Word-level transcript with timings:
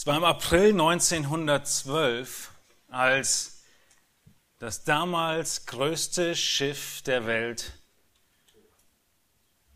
Es 0.00 0.06
war 0.06 0.16
im 0.16 0.24
April 0.24 0.70
1912, 0.70 2.52
als 2.88 3.64
das 4.58 4.82
damals 4.82 5.66
größte 5.66 6.34
Schiff 6.36 7.02
der 7.02 7.26
Welt 7.26 7.74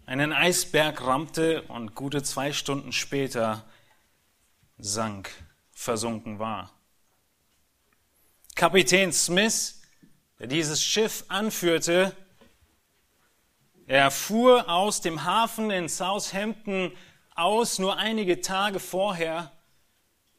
einen 0.06 0.32
Eisberg 0.32 1.02
rammte 1.02 1.60
und 1.64 1.94
gute 1.94 2.22
zwei 2.22 2.54
Stunden 2.54 2.92
später 2.92 3.66
sank, 4.78 5.30
versunken 5.72 6.38
war. 6.38 6.72
Kapitän 8.54 9.12
Smith, 9.12 9.82
der 10.38 10.46
dieses 10.46 10.82
Schiff 10.82 11.26
anführte, 11.28 12.16
er 13.86 14.10
fuhr 14.10 14.70
aus 14.70 15.02
dem 15.02 15.24
Hafen 15.24 15.70
in 15.70 15.86
Southampton 15.86 16.96
aus, 17.34 17.78
nur 17.78 17.98
einige 17.98 18.40
Tage 18.40 18.80
vorher, 18.80 19.53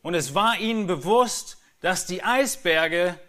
und 0.06 0.14
es 0.14 0.36
war 0.36 0.60
ihnen 0.60 0.86
bewusst, 0.86 1.58
dass 1.82 2.06
die 2.06 2.22
Eisberge 2.22 3.20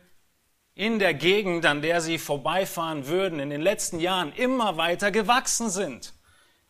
in 0.74 0.98
der 0.98 1.14
Gegend, 1.14 1.64
an 1.64 1.80
der 1.80 2.02
sie 2.02 2.18
vorbeifahren 2.18 3.06
würden, 3.06 3.40
in 3.40 3.48
den 3.48 3.62
letzten 3.62 3.98
Jahren 3.98 4.30
immer 4.34 4.76
weiter 4.76 5.10
gewachsen 5.10 5.70
sind, 5.70 6.12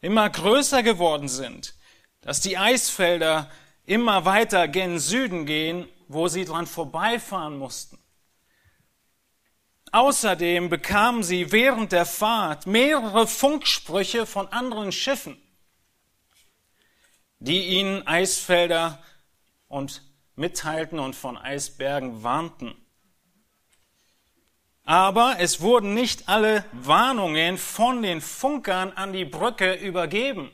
immer 0.01 0.30
größer 0.30 0.84
geworden 0.84 1.27
sind, 1.27 1.74
dass 2.20 2.41
die 2.41 2.56
Eisfelder 2.56 3.51
immer 3.84 4.24
weiter 4.24 4.69
gen 4.69 5.01
Süden 5.01 5.45
gehen, 5.45 5.88
wo 6.07 6.29
sie 6.29 6.45
dran 6.45 6.68
vorbeifahren 6.68 7.59
mussten. 7.59 7.98
Außerdem 9.91 10.68
bekamen 10.68 11.24
sie 11.24 11.51
während 11.51 11.91
der 11.91 12.07
Fahrt 12.07 12.68
mehrere 12.68 13.27
Funksprüche 13.27 14.24
von 14.24 14.46
anderen 14.52 14.93
Schiffen, 14.93 15.37
die 17.41 17.70
ihnen 17.70 18.07
Eisfelder 18.07 19.02
und 19.69 20.02
mitteilten 20.34 20.98
und 20.98 21.16
von 21.16 21.37
Eisbergen 21.37 22.23
warnten. 22.23 22.74
Aber 24.85 25.37
es 25.40 25.60
wurden 25.60 25.95
nicht 25.95 26.29
alle 26.29 26.65
Warnungen 26.73 27.59
von 27.59 28.02
den 28.02 28.21
Funkern 28.21 28.93
an 28.93 29.13
die 29.13 29.24
Brücke 29.24 29.74
übergeben, 29.74 30.51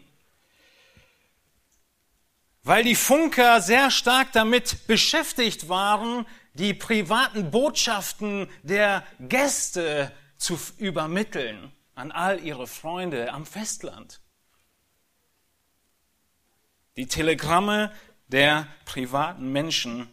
weil 2.63 2.83
die 2.85 2.95
Funker 2.95 3.61
sehr 3.61 3.91
stark 3.91 4.33
damit 4.33 4.87
beschäftigt 4.87 5.69
waren, 5.69 6.25
die 6.55 6.73
privaten 6.73 7.51
Botschaften 7.51 8.49
der 8.63 9.05
Gäste 9.19 10.13
zu 10.39 10.59
übermitteln 10.79 11.73
an 11.95 12.11
all 12.11 12.43
ihre 12.43 12.67
Freunde 12.67 13.33
am 13.33 13.45
Festland. 13.45 14.21
Die 16.97 17.07
Telegramme 17.07 17.93
der 18.33 18.67
privaten 18.85 19.53
Menschen 19.53 20.09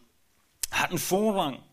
hatten 0.71 0.97
Vorrang. 0.97 1.63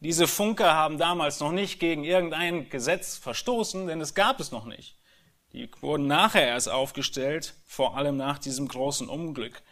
Diese 0.00 0.26
Funker 0.26 0.74
haben 0.74 0.98
damals 0.98 1.40
noch 1.40 1.52
nicht 1.52 1.80
gegen 1.80 2.04
irgendein 2.04 2.68
Gesetz 2.68 3.16
verstoßen, 3.16 3.86
denn 3.86 4.00
es 4.00 4.14
gab 4.14 4.38
es 4.38 4.52
noch 4.52 4.66
nicht. 4.66 4.96
Die 5.52 5.70
wurden 5.80 6.06
nachher 6.06 6.46
erst 6.46 6.68
aufgestellt, 6.68 7.54
vor 7.64 7.96
allem 7.96 8.16
nach 8.16 8.38
diesem 8.38 8.68
großen 8.68 9.08
Unglück. 9.08 9.62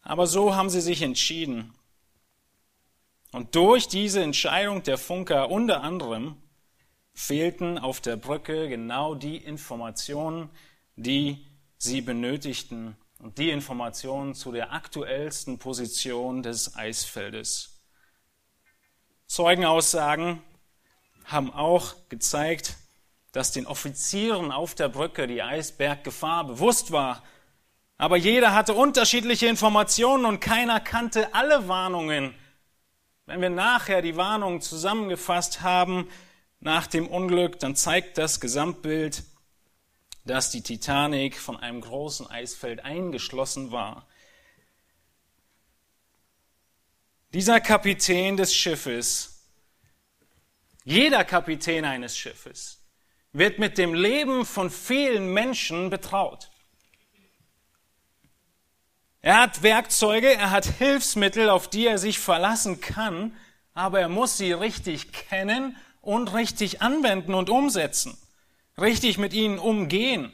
Aber 0.00 0.26
so 0.26 0.54
haben 0.54 0.70
sie 0.70 0.80
sich 0.80 1.02
entschieden. 1.02 1.74
Und 3.30 3.54
durch 3.54 3.88
diese 3.88 4.22
Entscheidung 4.22 4.82
der 4.84 4.96
Funker 4.96 5.50
unter 5.50 5.82
anderem 5.82 6.36
fehlten 7.12 7.78
auf 7.78 8.00
der 8.00 8.16
Brücke 8.16 8.68
genau 8.68 9.14
die 9.14 9.36
Informationen, 9.36 10.48
die 10.96 11.44
sie 11.76 12.00
benötigten, 12.00 12.96
und 13.18 13.38
die 13.38 13.50
Informationen 13.50 14.34
zu 14.34 14.52
der 14.52 14.72
aktuellsten 14.72 15.58
Position 15.58 16.42
des 16.42 16.76
Eisfeldes. 16.76 17.80
Zeugenaussagen 19.26 20.42
haben 21.24 21.52
auch 21.52 21.94
gezeigt, 22.08 22.76
dass 23.32 23.52
den 23.52 23.66
Offizieren 23.66 24.52
auf 24.52 24.74
der 24.74 24.88
Brücke 24.88 25.26
die 25.26 25.42
Eisberggefahr 25.42 26.44
bewusst 26.46 26.92
war. 26.92 27.22
Aber 27.98 28.16
jeder 28.16 28.54
hatte 28.54 28.74
unterschiedliche 28.74 29.46
Informationen 29.46 30.24
und 30.24 30.40
keiner 30.40 30.80
kannte 30.80 31.34
alle 31.34 31.68
Warnungen. 31.68 32.34
Wenn 33.26 33.42
wir 33.42 33.50
nachher 33.50 34.00
die 34.00 34.16
Warnungen 34.16 34.62
zusammengefasst 34.62 35.60
haben 35.60 36.08
nach 36.60 36.86
dem 36.86 37.06
Unglück, 37.06 37.58
dann 37.58 37.76
zeigt 37.76 38.16
das 38.16 38.40
Gesamtbild 38.40 39.24
dass 40.28 40.50
die 40.50 40.62
Titanic 40.62 41.38
von 41.38 41.56
einem 41.56 41.80
großen 41.80 42.26
Eisfeld 42.26 42.84
eingeschlossen 42.84 43.72
war. 43.72 44.06
Dieser 47.32 47.60
Kapitän 47.60 48.36
des 48.36 48.54
Schiffes, 48.54 49.46
jeder 50.84 51.24
Kapitän 51.24 51.84
eines 51.84 52.16
Schiffes, 52.16 52.82
wird 53.32 53.58
mit 53.58 53.78
dem 53.78 53.94
Leben 53.94 54.44
von 54.44 54.70
vielen 54.70 55.32
Menschen 55.32 55.90
betraut. 55.90 56.50
Er 59.20 59.40
hat 59.40 59.62
Werkzeuge, 59.62 60.32
er 60.32 60.50
hat 60.50 60.66
Hilfsmittel, 60.66 61.50
auf 61.50 61.68
die 61.68 61.86
er 61.86 61.98
sich 61.98 62.18
verlassen 62.18 62.80
kann, 62.80 63.36
aber 63.72 64.00
er 64.00 64.08
muss 64.08 64.36
sie 64.36 64.52
richtig 64.52 65.12
kennen 65.12 65.76
und 66.00 66.32
richtig 66.34 66.82
anwenden 66.82 67.34
und 67.34 67.50
umsetzen 67.50 68.18
richtig 68.80 69.18
mit 69.18 69.32
ihnen 69.32 69.58
umgehen. 69.58 70.32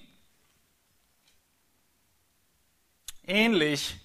Ähnlich 3.26 3.96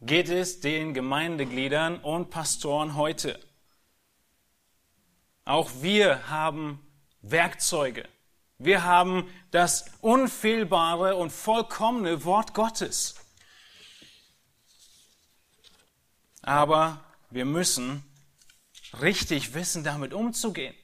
geht 0.00 0.28
es 0.28 0.60
den 0.60 0.94
Gemeindegliedern 0.94 1.98
und 1.98 2.30
Pastoren 2.30 2.96
heute. 2.96 3.38
Auch 5.44 5.70
wir 5.82 6.28
haben 6.30 6.80
Werkzeuge. 7.20 8.08
Wir 8.58 8.84
haben 8.84 9.28
das 9.50 9.84
unfehlbare 10.00 11.16
und 11.16 11.30
vollkommene 11.30 12.24
Wort 12.24 12.54
Gottes. 12.54 13.16
Aber 16.40 17.04
wir 17.30 17.44
müssen 17.44 18.04
richtig 19.00 19.54
wissen, 19.54 19.84
damit 19.84 20.14
umzugehen. 20.14 20.74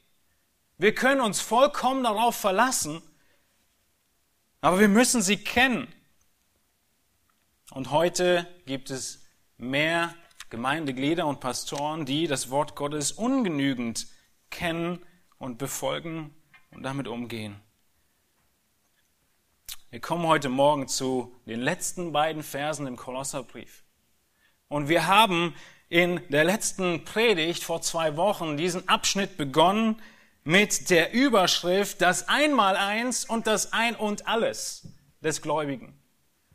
Wir 0.80 0.94
können 0.94 1.20
uns 1.20 1.42
vollkommen 1.42 2.04
darauf 2.04 2.34
verlassen, 2.36 3.02
aber 4.62 4.80
wir 4.80 4.88
müssen 4.88 5.20
sie 5.20 5.36
kennen. 5.36 5.92
Und 7.72 7.90
heute 7.90 8.46
gibt 8.64 8.88
es 8.88 9.26
mehr 9.58 10.14
Gemeindeglieder 10.48 11.26
und 11.26 11.38
Pastoren, 11.38 12.06
die 12.06 12.26
das 12.26 12.48
Wort 12.48 12.76
Gottes 12.76 13.12
ungenügend 13.12 14.06
kennen 14.48 15.04
und 15.36 15.58
befolgen 15.58 16.34
und 16.70 16.82
damit 16.82 17.08
umgehen. 17.08 17.60
Wir 19.90 20.00
kommen 20.00 20.26
heute 20.26 20.48
Morgen 20.48 20.88
zu 20.88 21.38
den 21.44 21.60
letzten 21.60 22.10
beiden 22.10 22.42
Versen 22.42 22.86
im 22.86 22.96
Kolosserbrief. 22.96 23.84
Und 24.68 24.88
wir 24.88 25.06
haben 25.06 25.54
in 25.90 26.26
der 26.30 26.44
letzten 26.44 27.04
Predigt 27.04 27.64
vor 27.64 27.82
zwei 27.82 28.16
Wochen 28.16 28.56
diesen 28.56 28.88
Abschnitt 28.88 29.36
begonnen, 29.36 30.00
mit 30.44 30.90
der 30.90 31.12
Überschrift 31.12 32.00
das 32.00 32.28
Einmaleins 32.28 33.24
und 33.24 33.46
das 33.46 33.72
Ein 33.72 33.96
und 33.96 34.26
alles 34.26 34.88
des 35.20 35.42
Gläubigen. 35.42 35.98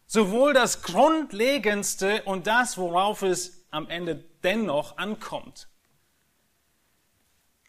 Sowohl 0.08 0.54
das 0.54 0.82
Grundlegendste 0.82 2.24
und 2.24 2.48
das, 2.48 2.78
worauf 2.78 3.22
es 3.22 3.66
am 3.72 3.90
Ende 3.90 4.24
dennoch 4.44 4.98
ankommt. 4.98 5.68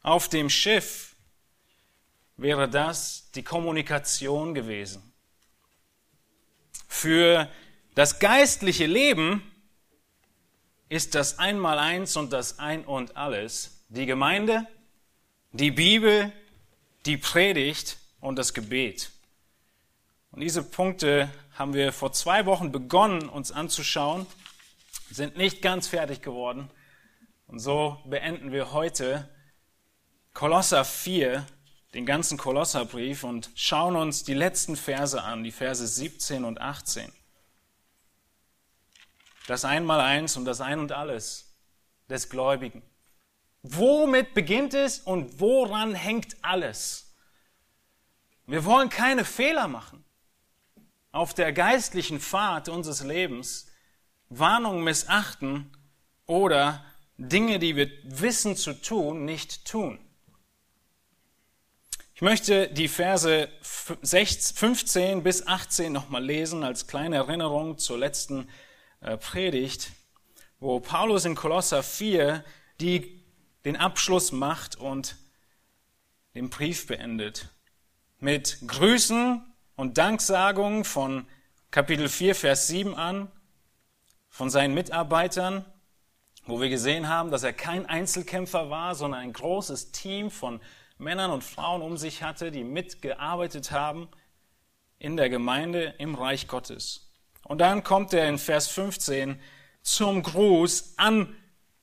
Auf 0.03 0.29
dem 0.29 0.51
Schiff 0.51 1.17
wäre 2.37 2.69
das 2.69 3.31
die 3.35 3.43
Kommunikation 3.43 4.55
gewesen. 4.55 5.13
Für 6.87 7.51
das 7.95 8.19
geistliche 8.19 8.87
Leben 8.87 9.43
ist 10.89 11.15
das 11.15 11.39
Einmaleins 11.39 12.17
und 12.17 12.33
das 12.33 12.59
Ein 12.59 12.85
und 12.85 13.17
alles 13.17 13.85
die 13.89 14.07
Gemeinde, 14.07 14.67
die 15.57 15.71
Bibel, 15.71 16.33
die 17.07 17.17
Predigt 17.17 17.97
und 18.21 18.37
das 18.37 18.53
Gebet. 18.53 19.11
Und 20.31 20.41
diese 20.41 20.63
Punkte 20.63 21.31
haben 21.55 21.73
wir 21.73 21.93
vor 21.93 22.13
zwei 22.13 22.45
Wochen 22.47 22.73
begonnen, 22.73 23.29
uns 23.29 23.53
anzuschauen, 23.53 24.27
sind 25.11 25.37
nicht 25.37 25.63
ganz 25.63 25.89
fertig 25.89 26.21
geworden. 26.21 26.71
Und 27.47 27.61
so 27.61 27.99
beenden 28.05 28.53
wir 28.53 28.73
heute 28.73 29.29
Kolosser 30.35 30.85
4, 30.85 31.47
den 31.95 32.05
ganzen 32.05 32.37
Kolosserbrief 32.37 33.25
und 33.25 33.51
schauen 33.55 33.97
uns 33.97 34.25
die 34.25 34.35
letzten 34.35 34.77
Verse 34.77 35.23
an, 35.23 35.45
die 35.45 35.53
Verse 35.53 35.87
17 35.87 36.45
und 36.45 36.61
18. 36.61 37.11
Das 39.47 39.65
Einmaleins 39.65 40.37
und 40.37 40.45
das 40.45 40.61
Ein 40.61 40.81
und 40.81 40.93
Alles 40.93 41.55
des 42.11 42.29
Gläubigen. 42.29 42.83
Womit 43.75 44.35
beginnt 44.35 44.75
es 44.75 45.01
und 45.01 45.41
woran 45.41 45.95
hängt 45.95 46.37
alles? 46.43 47.15
Wir 48.47 48.65
wollen 48.65 48.89
keine 48.89 49.25
Fehler 49.25 49.67
machen. 49.67 50.05
Auf 51.11 51.35
der 51.35 51.53
geistlichen 51.53 52.21
Fahrt 52.21 52.69
unseres 52.69 53.03
Lebens 53.03 53.67
Warnung 54.29 54.83
missachten 54.83 55.71
oder 56.27 56.85
Dinge, 57.17 57.59
die 57.59 57.77
wir 57.77 57.91
wissen 58.05 58.57
zu 58.57 58.73
tun, 58.75 59.25
nicht 59.25 59.65
tun. 59.65 59.99
Ich 62.15 62.23
möchte 62.23 62.69
die 62.69 62.89
Verse 62.89 63.49
15 63.63 65.23
bis 65.23 65.47
18 65.47 65.93
nochmal 65.93 66.25
lesen 66.25 66.65
als 66.65 66.87
kleine 66.87 67.17
Erinnerung 67.17 67.79
zur 67.79 67.99
letzten 67.99 68.49
äh, 69.01 69.17
Predigt, 69.17 69.91
wo 70.59 70.81
Paulus 70.81 71.25
in 71.25 71.35
Kolosser 71.35 71.83
4 71.83 72.43
die, 72.81 73.16
den 73.67 73.77
Abschluss 73.77 74.31
macht 74.31 74.77
und 74.77 75.17
den 76.37 76.51
Brief 76.51 76.87
beendet. 76.87 77.49
Mit 78.21 78.59
Grüßen 78.65 79.43
und 79.75 79.99
Danksagung 79.99 80.85
von 80.85 81.27
Kapitel 81.73 82.09
4, 82.09 82.37
Vers 82.37 82.69
7 82.69 82.95
an, 82.95 83.29
von 84.29 84.51
seinen 84.51 84.73
Mitarbeitern, 84.73 85.65
wo 86.45 86.61
wir 86.61 86.69
gesehen 86.69 87.09
haben, 87.09 87.33
dass 87.33 87.43
er 87.43 87.53
kein 87.53 87.87
Einzelkämpfer 87.87 88.71
war, 88.71 88.95
sondern 88.95 89.21
ein 89.21 89.33
großes 89.33 89.91
Team 89.91 90.31
von 90.31 90.61
Männern 90.97 91.33
und 91.33 91.43
Frauen 91.43 91.83
um 91.83 91.97
sich 91.97 92.23
hatte, 92.23 92.53
die 92.53 92.63
mitgearbeitet 92.63 93.73
haben 93.73 94.07
in 95.01 95.17
der 95.17 95.29
Gemeinde 95.29 95.97
im 95.99 96.15
Reich 96.15 96.47
Gottes. 96.47 97.11
Und 97.43 97.61
dann 97.61 97.83
kommt 97.83 98.13
er 98.13 98.29
in 98.29 98.39
Vers 98.39 98.69
15 98.69 99.41
zum 99.83 100.23
Gruß 100.23 100.95
an 100.99 101.35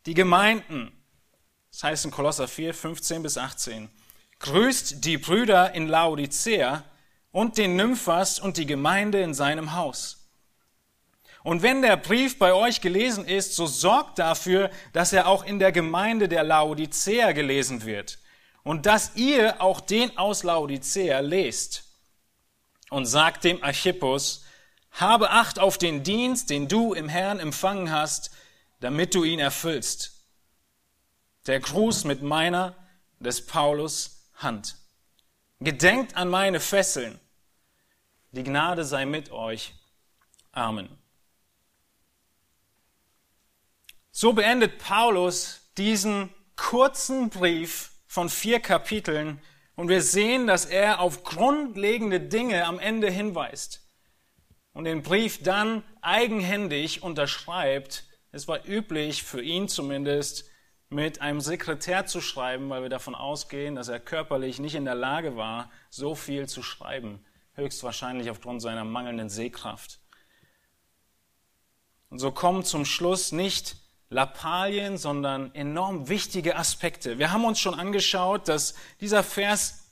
die 0.05 0.13
Gemeinden. 0.13 0.97
Das 1.73 1.83
heißt 1.83 2.05
in 2.05 2.11
Kolosser 2.11 2.47
4, 2.47 2.71
15 2.71 3.23
bis 3.23 3.35
18. 3.35 3.89
Grüßt 4.37 5.03
die 5.03 5.17
Brüder 5.17 5.73
in 5.73 5.87
Laodicea 5.87 6.83
und 7.31 7.57
den 7.57 7.75
Nymphas 7.75 8.39
und 8.39 8.57
die 8.57 8.67
Gemeinde 8.67 9.21
in 9.21 9.33
seinem 9.33 9.73
Haus. 9.73 10.29
Und 11.41 11.63
wenn 11.63 11.81
der 11.81 11.97
Brief 11.97 12.37
bei 12.37 12.53
euch 12.53 12.79
gelesen 12.79 13.25
ist, 13.25 13.55
so 13.55 13.65
sorgt 13.65 14.19
dafür, 14.19 14.69
dass 14.93 15.13
er 15.13 15.27
auch 15.27 15.43
in 15.43 15.57
der 15.57 15.71
Gemeinde 15.71 16.29
der 16.29 16.43
Laodicea 16.43 17.31
gelesen 17.31 17.83
wird 17.85 18.19
und 18.61 18.85
dass 18.85 19.15
ihr 19.15 19.59
auch 19.59 19.81
den 19.81 20.15
aus 20.15 20.43
Laodicea 20.43 21.21
lest 21.21 21.85
und 22.91 23.07
sagt 23.07 23.45
dem 23.45 23.63
Archippus, 23.63 24.45
habe 24.91 25.31
Acht 25.31 25.57
auf 25.57 25.79
den 25.79 26.03
Dienst, 26.03 26.51
den 26.51 26.67
du 26.67 26.93
im 26.93 27.09
Herrn 27.09 27.39
empfangen 27.39 27.91
hast, 27.91 28.29
damit 28.79 29.15
du 29.15 29.23
ihn 29.23 29.39
erfüllst. 29.39 30.12
Der 31.45 31.59
Gruß 31.59 32.05
mit 32.05 32.21
meiner, 32.21 32.75
des 33.19 33.45
Paulus, 33.45 34.29
Hand. 34.35 34.75
Gedenkt 35.59 36.15
an 36.15 36.29
meine 36.29 36.59
Fesseln. 36.59 37.19
Die 38.31 38.43
Gnade 38.43 38.83
sei 38.83 39.05
mit 39.05 39.31
euch. 39.31 39.73
Amen. 40.51 40.89
So 44.11 44.33
beendet 44.33 44.77
Paulus 44.79 45.71
diesen 45.77 46.33
kurzen 46.55 47.29
Brief 47.29 47.91
von 48.07 48.29
vier 48.29 48.59
Kapiteln 48.59 49.41
und 49.75 49.89
wir 49.89 50.01
sehen, 50.01 50.47
dass 50.47 50.65
er 50.65 50.99
auf 50.99 51.23
grundlegende 51.23 52.19
Dinge 52.19 52.65
am 52.65 52.79
Ende 52.79 53.09
hinweist 53.09 53.81
und 54.73 54.85
den 54.85 55.01
Brief 55.01 55.41
dann 55.41 55.83
eigenhändig 56.01 57.01
unterschreibt. 57.01 58.05
Es 58.31 58.47
war 58.47 58.65
üblich, 58.67 59.23
für 59.23 59.41
ihn 59.41 59.67
zumindest, 59.67 60.45
mit 60.93 61.21
einem 61.21 61.41
Sekretär 61.41 62.05
zu 62.05 62.21
schreiben, 62.21 62.69
weil 62.69 62.83
wir 62.83 62.89
davon 62.89 63.15
ausgehen, 63.15 63.75
dass 63.75 63.87
er 63.87 63.99
körperlich 63.99 64.59
nicht 64.59 64.75
in 64.75 64.85
der 64.85 64.95
Lage 64.95 65.35
war, 65.35 65.71
so 65.89 66.15
viel 66.15 66.47
zu 66.47 66.61
schreiben, 66.61 67.25
höchstwahrscheinlich 67.55 68.29
aufgrund 68.29 68.61
seiner 68.61 68.83
mangelnden 68.83 69.29
Sehkraft. 69.29 69.99
Und 72.09 72.19
so 72.19 72.31
kommen 72.31 72.63
zum 72.63 72.85
Schluss 72.85 73.31
nicht 73.31 73.77
Lappalien, 74.09 74.97
sondern 74.97 75.53
enorm 75.55 76.09
wichtige 76.09 76.55
Aspekte. 76.55 77.17
Wir 77.17 77.31
haben 77.31 77.43
uns 77.43 77.59
schon 77.59 77.73
angeschaut, 77.73 78.47
dass 78.47 78.75
dieser 79.01 79.23
Vers 79.23 79.91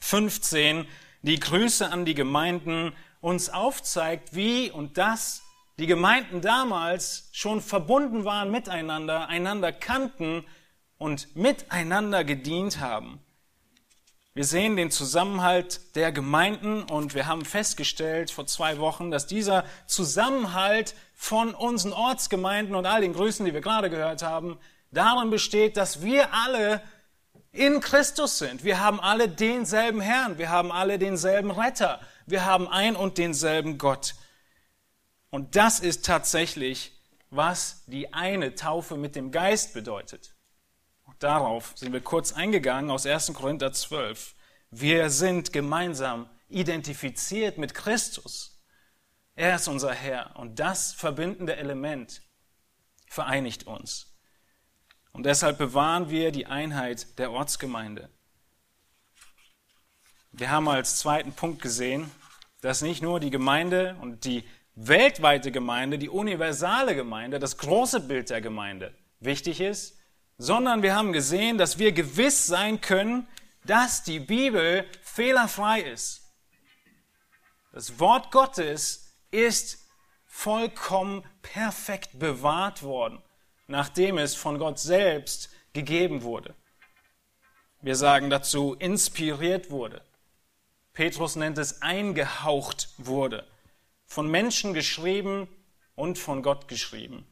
15, 0.00 0.86
die 1.22 1.38
Grüße 1.38 1.88
an 1.88 2.04
die 2.04 2.14
Gemeinden, 2.14 2.92
uns 3.20 3.48
aufzeigt, 3.48 4.34
wie 4.34 4.72
und 4.72 4.98
dass 4.98 5.42
die 5.78 5.86
Gemeinden 5.86 6.40
damals 6.40 7.28
schon 7.32 7.60
verbunden 7.60 8.24
waren 8.24 8.50
miteinander, 8.50 9.28
einander 9.28 9.72
kannten 9.72 10.44
und 10.98 11.34
miteinander 11.34 12.24
gedient 12.24 12.80
haben. 12.80 13.20
Wir 14.34 14.44
sehen 14.44 14.76
den 14.76 14.90
Zusammenhalt 14.90 15.94
der 15.94 16.10
Gemeinden 16.10 16.84
und 16.84 17.14
wir 17.14 17.26
haben 17.26 17.44
festgestellt 17.44 18.30
vor 18.30 18.46
zwei 18.46 18.78
Wochen, 18.78 19.10
dass 19.10 19.26
dieser 19.26 19.64
Zusammenhalt 19.86 20.94
von 21.14 21.54
unseren 21.54 21.92
Ortsgemeinden 21.92 22.74
und 22.74 22.86
all 22.86 23.02
den 23.02 23.12
Grüßen, 23.12 23.44
die 23.44 23.52
wir 23.52 23.60
gerade 23.60 23.90
gehört 23.90 24.22
haben, 24.22 24.58
darin 24.90 25.28
besteht, 25.28 25.76
dass 25.76 26.00
wir 26.00 26.32
alle 26.32 26.80
in 27.52 27.80
Christus 27.80 28.38
sind. 28.38 28.64
Wir 28.64 28.80
haben 28.80 29.00
alle 29.00 29.28
denselben 29.28 30.00
Herrn, 30.00 30.38
wir 30.38 30.48
haben 30.48 30.72
alle 30.72 30.98
denselben 30.98 31.50
Retter, 31.50 32.00
wir 32.24 32.46
haben 32.46 32.68
ein 32.68 32.96
und 32.96 33.18
denselben 33.18 33.76
Gott. 33.76 34.14
Und 35.32 35.56
das 35.56 35.80
ist 35.80 36.04
tatsächlich, 36.04 36.92
was 37.30 37.84
die 37.86 38.12
eine 38.12 38.54
Taufe 38.54 38.98
mit 38.98 39.16
dem 39.16 39.30
Geist 39.30 39.72
bedeutet. 39.72 40.34
Darauf 41.20 41.72
sind 41.74 41.94
wir 41.94 42.02
kurz 42.02 42.34
eingegangen 42.34 42.90
aus 42.90 43.06
1. 43.06 43.32
Korinther 43.32 43.72
12. 43.72 44.34
Wir 44.70 45.08
sind 45.08 45.50
gemeinsam 45.50 46.28
identifiziert 46.50 47.56
mit 47.56 47.72
Christus. 47.72 48.62
Er 49.34 49.56
ist 49.56 49.68
unser 49.68 49.94
Herr 49.94 50.36
und 50.36 50.60
das 50.60 50.92
verbindende 50.92 51.56
Element 51.56 52.20
vereinigt 53.08 53.66
uns. 53.66 54.14
Und 55.12 55.24
deshalb 55.24 55.56
bewahren 55.56 56.10
wir 56.10 56.30
die 56.30 56.44
Einheit 56.44 57.18
der 57.18 57.32
Ortsgemeinde. 57.32 58.10
Wir 60.30 60.50
haben 60.50 60.68
als 60.68 60.98
zweiten 60.98 61.32
Punkt 61.32 61.62
gesehen, 61.62 62.10
dass 62.60 62.82
nicht 62.82 63.02
nur 63.02 63.18
die 63.18 63.30
Gemeinde 63.30 63.96
und 64.02 64.26
die 64.26 64.44
weltweite 64.74 65.52
Gemeinde, 65.52 65.98
die 65.98 66.08
universale 66.08 66.94
Gemeinde, 66.94 67.38
das 67.38 67.58
große 67.58 68.00
Bild 68.00 68.30
der 68.30 68.40
Gemeinde 68.40 68.94
wichtig 69.20 69.60
ist, 69.60 69.98
sondern 70.38 70.82
wir 70.82 70.94
haben 70.94 71.12
gesehen, 71.12 71.58
dass 71.58 71.78
wir 71.78 71.92
gewiss 71.92 72.46
sein 72.46 72.80
können, 72.80 73.28
dass 73.64 74.02
die 74.02 74.18
Bibel 74.18 74.86
fehlerfrei 75.02 75.80
ist. 75.80 76.22
Das 77.72 77.98
Wort 78.00 78.32
Gottes 78.32 79.16
ist 79.30 79.78
vollkommen 80.26 81.24
perfekt 81.42 82.18
bewahrt 82.18 82.82
worden, 82.82 83.22
nachdem 83.66 84.18
es 84.18 84.34
von 84.34 84.58
Gott 84.58 84.78
selbst 84.78 85.50
gegeben 85.72 86.22
wurde. 86.22 86.54
Wir 87.80 87.96
sagen 87.96 88.30
dazu, 88.30 88.74
inspiriert 88.74 89.70
wurde. 89.70 90.02
Petrus 90.92 91.36
nennt 91.36 91.58
es 91.58 91.82
eingehaucht 91.82 92.90
wurde, 92.98 93.46
von 94.12 94.30
Menschen 94.30 94.74
geschrieben 94.74 95.48
und 95.94 96.18
von 96.18 96.42
Gott 96.42 96.68
geschrieben. 96.68 97.26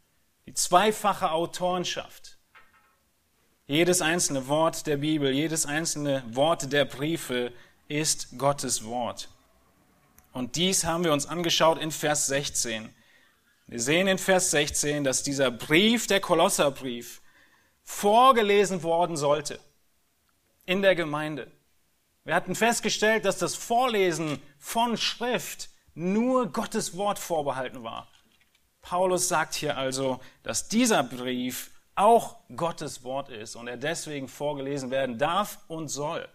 Die 0.47 0.55
zweifache 0.55 1.31
Autorenschaft. 1.31 2.39
Jedes 3.67 4.01
einzelne 4.01 4.49
Wort 4.49 4.87
der 4.87 4.97
Bibel, 4.97 5.31
jedes 5.31 5.67
einzelne 5.67 6.25
Wort 6.31 6.73
der 6.73 6.87
Briefe 6.87 7.53
ist 7.89 8.39
Gottes 8.39 8.83
Wort. 8.87 9.29
Und 10.33 10.57
dies 10.57 10.85
haben 10.85 11.05
wir 11.05 11.13
uns 11.13 11.27
angeschaut 11.27 11.79
in 11.79 11.91
Vers 11.91 12.29
16. 12.29 12.89
Wir 13.67 13.81
sehen 13.81 14.09
in 14.09 14.17
Vers 14.17 14.51
16, 14.51 15.05
dass 15.05 15.23
dieser 15.23 15.51
Brief, 15.51 16.07
der 16.07 16.21
Kolosserbrief, 16.21 17.21
vorgelesen 17.83 18.83
worden 18.83 19.19
sollte 19.19 19.61
in 20.65 20.81
der 20.81 20.95
Gemeinde. 20.95 21.53
Wir 22.25 22.35
hatten 22.35 22.55
festgestellt, 22.55 23.27
dass 23.27 23.37
das 23.37 23.55
Vorlesen 23.55 24.41
von 24.59 24.97
Schrift 24.97 25.69
nur 25.95 26.53
Gottes 26.53 26.97
Wort 26.97 27.19
vorbehalten 27.19 27.83
war. 27.83 28.09
Paulus 28.83 29.29
sagt 29.29 29.55
hier 29.55 29.77
also, 29.77 30.21
dass 30.43 30.69
dieser 30.69 31.03
Brief 31.03 31.71
auch 31.95 32.37
Gottes 32.57 33.03
Wort 33.05 33.29
ist 33.29 33.57
und 33.57 33.69
er 33.69 33.77
deswegen 33.77 34.29
vorgelesen 34.29 34.91
werden 34.91 35.19
darf 35.19 35.59
und 35.69 35.89
soll. 35.89 36.27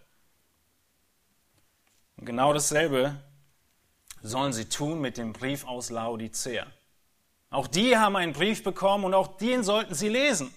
Und 2.16 2.26
genau 2.26 2.52
dasselbe 2.52 3.20
sollen 4.22 4.52
sie 4.52 4.68
tun 4.68 5.00
mit 5.00 5.16
dem 5.16 5.32
Brief 5.32 5.66
aus 5.66 5.90
Laodicea. 5.90 6.66
Auch 7.50 7.66
die 7.66 7.96
haben 7.96 8.16
einen 8.16 8.32
Brief 8.32 8.62
bekommen 8.62 9.04
und 9.04 9.14
auch 9.14 9.36
den 9.38 9.64
sollten 9.64 9.94
sie 9.94 10.08
lesen. 10.08 10.54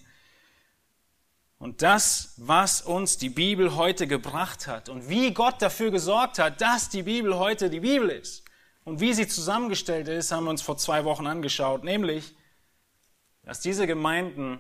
Und 1.58 1.82
das, 1.82 2.36
was 2.38 2.82
uns 2.82 3.18
die 3.18 3.30
Bibel 3.30 3.76
heute 3.76 4.08
gebracht 4.08 4.68
hat 4.68 4.88
und 4.88 5.10
wie 5.10 5.34
Gott 5.34 5.62
dafür 5.62 5.92
gesorgt 5.92 6.40
hat, 6.40 6.62
dass 6.62 6.88
die 6.88 7.04
Bibel 7.04 7.38
heute 7.38 7.70
die 7.70 7.82
Bibel 7.82 8.10
ist 8.10 8.49
und 8.84 9.00
wie 9.00 9.14
sie 9.14 9.28
zusammengestellt 9.28 10.08
ist, 10.08 10.32
haben 10.32 10.46
wir 10.46 10.50
uns 10.50 10.62
vor 10.62 10.78
zwei 10.78 11.06
Wochen 11.06 11.28
angeschaut, 11.28 11.84
nämlich, 11.84 12.36
dass 13.44 13.60
diese 13.60 13.88
Gemeinden 13.88 14.60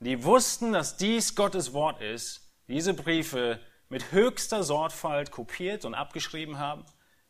die 0.00 0.24
wussten, 0.24 0.72
dass 0.72 0.96
dies 0.96 1.34
Gottes 1.34 1.72
Wort 1.72 2.00
ist, 2.00 2.50
diese 2.68 2.94
Briefe 2.94 3.60
mit 3.88 4.10
höchster 4.12 4.62
Sorgfalt 4.62 5.30
kopiert 5.30 5.84
und 5.84 5.94
abgeschrieben 5.94 6.58
haben 6.58 6.84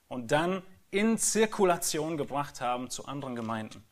und 0.09 0.33
dann 0.33 0.63
in 0.91 1.19
Zirkulation 1.19 2.17
gebracht 2.17 2.61
haben 2.61 2.89
zu 2.89 3.07
anderen 3.07 3.35
Gemeinden. 3.35 3.85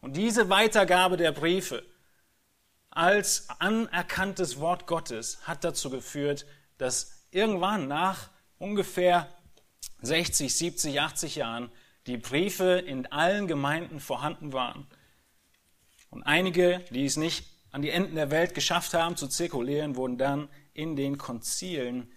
Und 0.00 0.16
diese 0.16 0.48
Weitergabe 0.50 1.16
der 1.16 1.32
Briefe 1.32 1.84
als 2.90 3.48
anerkanntes 3.60 4.60
Wort 4.60 4.86
Gottes 4.86 5.46
hat 5.46 5.64
dazu 5.64 5.88
geführt, 5.88 6.44
dass 6.78 7.26
irgendwann 7.30 7.88
nach 7.88 8.28
ungefähr 8.58 9.28
60, 10.02 10.54
70, 10.54 11.00
80 11.00 11.36
Jahren 11.36 11.70
die 12.06 12.16
Briefe 12.16 12.78
in 12.78 13.06
allen 13.06 13.46
Gemeinden 13.46 14.00
vorhanden 14.00 14.52
waren. 14.52 14.86
Und 16.10 16.24
einige, 16.24 16.84
die 16.90 17.04
es 17.04 17.16
nicht 17.16 17.46
an 17.70 17.82
die 17.82 17.90
Enden 17.90 18.16
der 18.16 18.30
Welt 18.30 18.54
geschafft 18.54 18.92
haben 18.92 19.16
zu 19.16 19.28
zirkulieren, 19.28 19.96
wurden 19.96 20.18
dann 20.18 20.48
in 20.74 20.96
den 20.96 21.16
Konzilen 21.16 22.12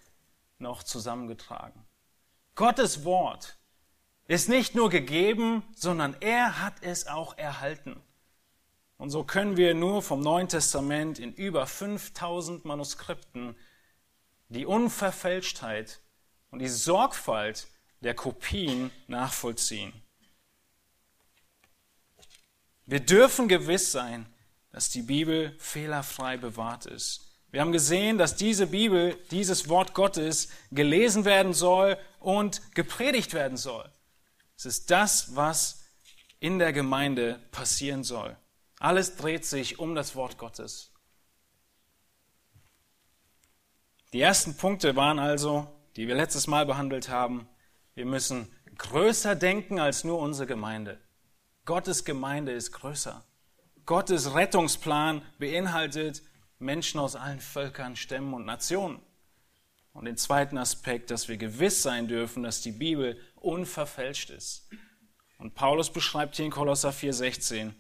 noch 0.58 0.84
zusammengetragen. 0.84 1.86
Gottes 2.56 3.06
Wort 3.06 3.58
ist 4.28 4.50
nicht 4.50 4.76
nur 4.76 4.90
gegeben, 4.90 5.64
sondern 5.76 6.16
er 6.20 6.62
hat 6.62 6.76
es 6.82 7.08
auch 7.08 7.38
erhalten. 7.38 8.02
Und 8.98 9.10
so 9.10 9.24
können 9.24 9.58
wir 9.58 9.74
nur 9.74 10.02
vom 10.02 10.22
Neuen 10.22 10.48
Testament 10.48 11.20
in 11.20 11.34
über 11.34 11.68
5000 11.68 12.66
Manuskripten 12.66 13.56
die 14.50 14.66
Unverfälschtheit 14.66 16.02
und 16.50 16.60
die 16.60 16.70
Sorgfalt 16.70 17.68
der 18.02 18.14
Kopien 18.14 18.92
nachvollziehen. 19.08 19.94
Wir 22.86 23.00
dürfen 23.00 23.48
gewiss 23.48 23.92
sein, 23.92 24.28
dass 24.72 24.90
die 24.90 25.02
Bibel 25.02 25.56
fehlerfrei 25.58 26.38
bewahrt 26.38 26.86
ist. 26.86 27.22
Wir 27.50 27.62
haben 27.62 27.72
gesehen, 27.72 28.18
dass 28.18 28.36
diese 28.36 28.68
Bibel, 28.68 29.18
dieses 29.32 29.70
Wort 29.70 29.94
Gottes 29.94 30.50
gelesen 30.72 31.24
werden 31.26 31.54
soll 31.54 31.98
und 32.20 32.76
gepredigt 32.76 33.34
werden 33.34 33.58
soll. 33.58 33.90
Es 34.58 34.66
ist 34.66 34.92
das, 34.92 35.36
was 35.36 35.86
in 36.40 36.60
der 36.60 36.74
Gemeinde 36.74 37.40
passieren 37.52 38.04
soll. 38.04 38.36
Alles 38.80 39.16
dreht 39.16 39.46
sich 39.46 39.80
um 39.80 39.96
das 39.96 40.16
Wort 40.16 40.38
Gottes. 40.38 40.92
Die 44.14 44.22
ersten 44.22 44.56
Punkte 44.58 44.96
waren 44.96 45.20
also, 45.20 45.68
die 45.96 46.08
wir 46.08 46.16
letztes 46.16 46.48
Mal 46.48 46.66
behandelt 46.66 47.10
haben, 47.10 47.48
wir 47.96 48.06
müssen 48.06 48.52
größer 48.78 49.36
denken 49.36 49.80
als 49.80 50.04
nur 50.04 50.20
unsere 50.20 50.48
Gemeinde. 50.48 51.00
Gottes 51.66 52.06
Gemeinde 52.06 52.52
ist 52.52 52.72
größer. 52.74 53.24
Gottes 53.86 54.36
Rettungsplan 54.36 55.22
beinhaltet 55.40 56.22
Menschen 56.60 57.00
aus 57.00 57.16
allen 57.16 57.40
Völkern, 57.40 57.96
Stämmen 57.96 58.34
und 58.34 58.46
Nationen. 58.46 59.00
Und 59.94 60.06
den 60.06 60.18
zweiten 60.18 60.58
Aspekt, 60.58 61.10
dass 61.10 61.30
wir 61.30 61.38
gewiss 61.38 61.82
sein 61.82 62.08
dürfen, 62.08 62.44
dass 62.44 62.62
die 62.62 62.74
Bibel 62.74 63.20
unverfälscht 63.36 64.30
ist. 64.30 64.68
Und 65.38 65.56
Paulus 65.56 65.92
beschreibt 65.92 66.36
hier 66.36 66.46
in 66.46 66.52
Kolosser 66.52 66.90
4,16, 66.90 67.74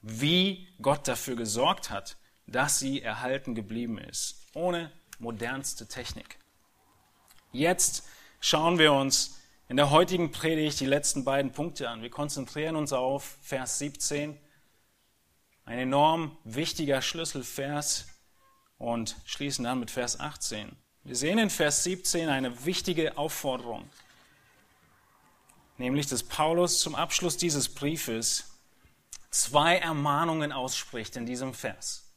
wie 0.00 0.68
Gott 0.80 1.08
dafür 1.08 1.34
gesorgt 1.34 1.90
hat, 1.90 2.16
dass 2.46 2.78
sie 2.78 3.02
erhalten 3.02 3.54
geblieben 3.54 3.98
ist, 3.98 4.46
ohne 4.54 4.92
modernste 5.18 5.88
Technik. 5.88 6.38
Jetzt 7.52 8.06
schauen 8.38 8.78
wir 8.78 8.92
uns 8.92 9.40
in 9.68 9.76
der 9.76 9.90
heutigen 9.90 10.30
Predigt 10.30 10.78
die 10.78 10.86
letzten 10.86 11.24
beiden 11.24 11.52
Punkte 11.52 11.88
an. 11.88 12.02
Wir 12.02 12.10
konzentrieren 12.10 12.76
uns 12.76 12.92
auf 12.92 13.36
Vers 13.42 13.78
17, 13.78 14.38
ein 15.64 15.78
enorm 15.78 16.36
wichtiger 16.44 17.02
Schlüsselvers 17.02 18.06
und 18.78 19.16
schließen 19.24 19.64
dann 19.64 19.80
mit 19.80 19.90
Vers 19.90 20.20
18. 20.20 20.76
Wir 21.02 21.16
sehen 21.16 21.38
in 21.38 21.50
Vers 21.50 21.82
17 21.82 22.28
eine 22.28 22.64
wichtige 22.64 23.18
Aufforderung, 23.18 23.88
nämlich 25.78 26.06
dass 26.06 26.22
Paulus 26.22 26.80
zum 26.80 26.94
Abschluss 26.94 27.36
dieses 27.36 27.68
Briefes 27.68 28.44
zwei 29.30 29.78
Ermahnungen 29.78 30.52
ausspricht 30.52 31.16
in 31.16 31.26
diesem 31.26 31.54
Vers, 31.54 32.12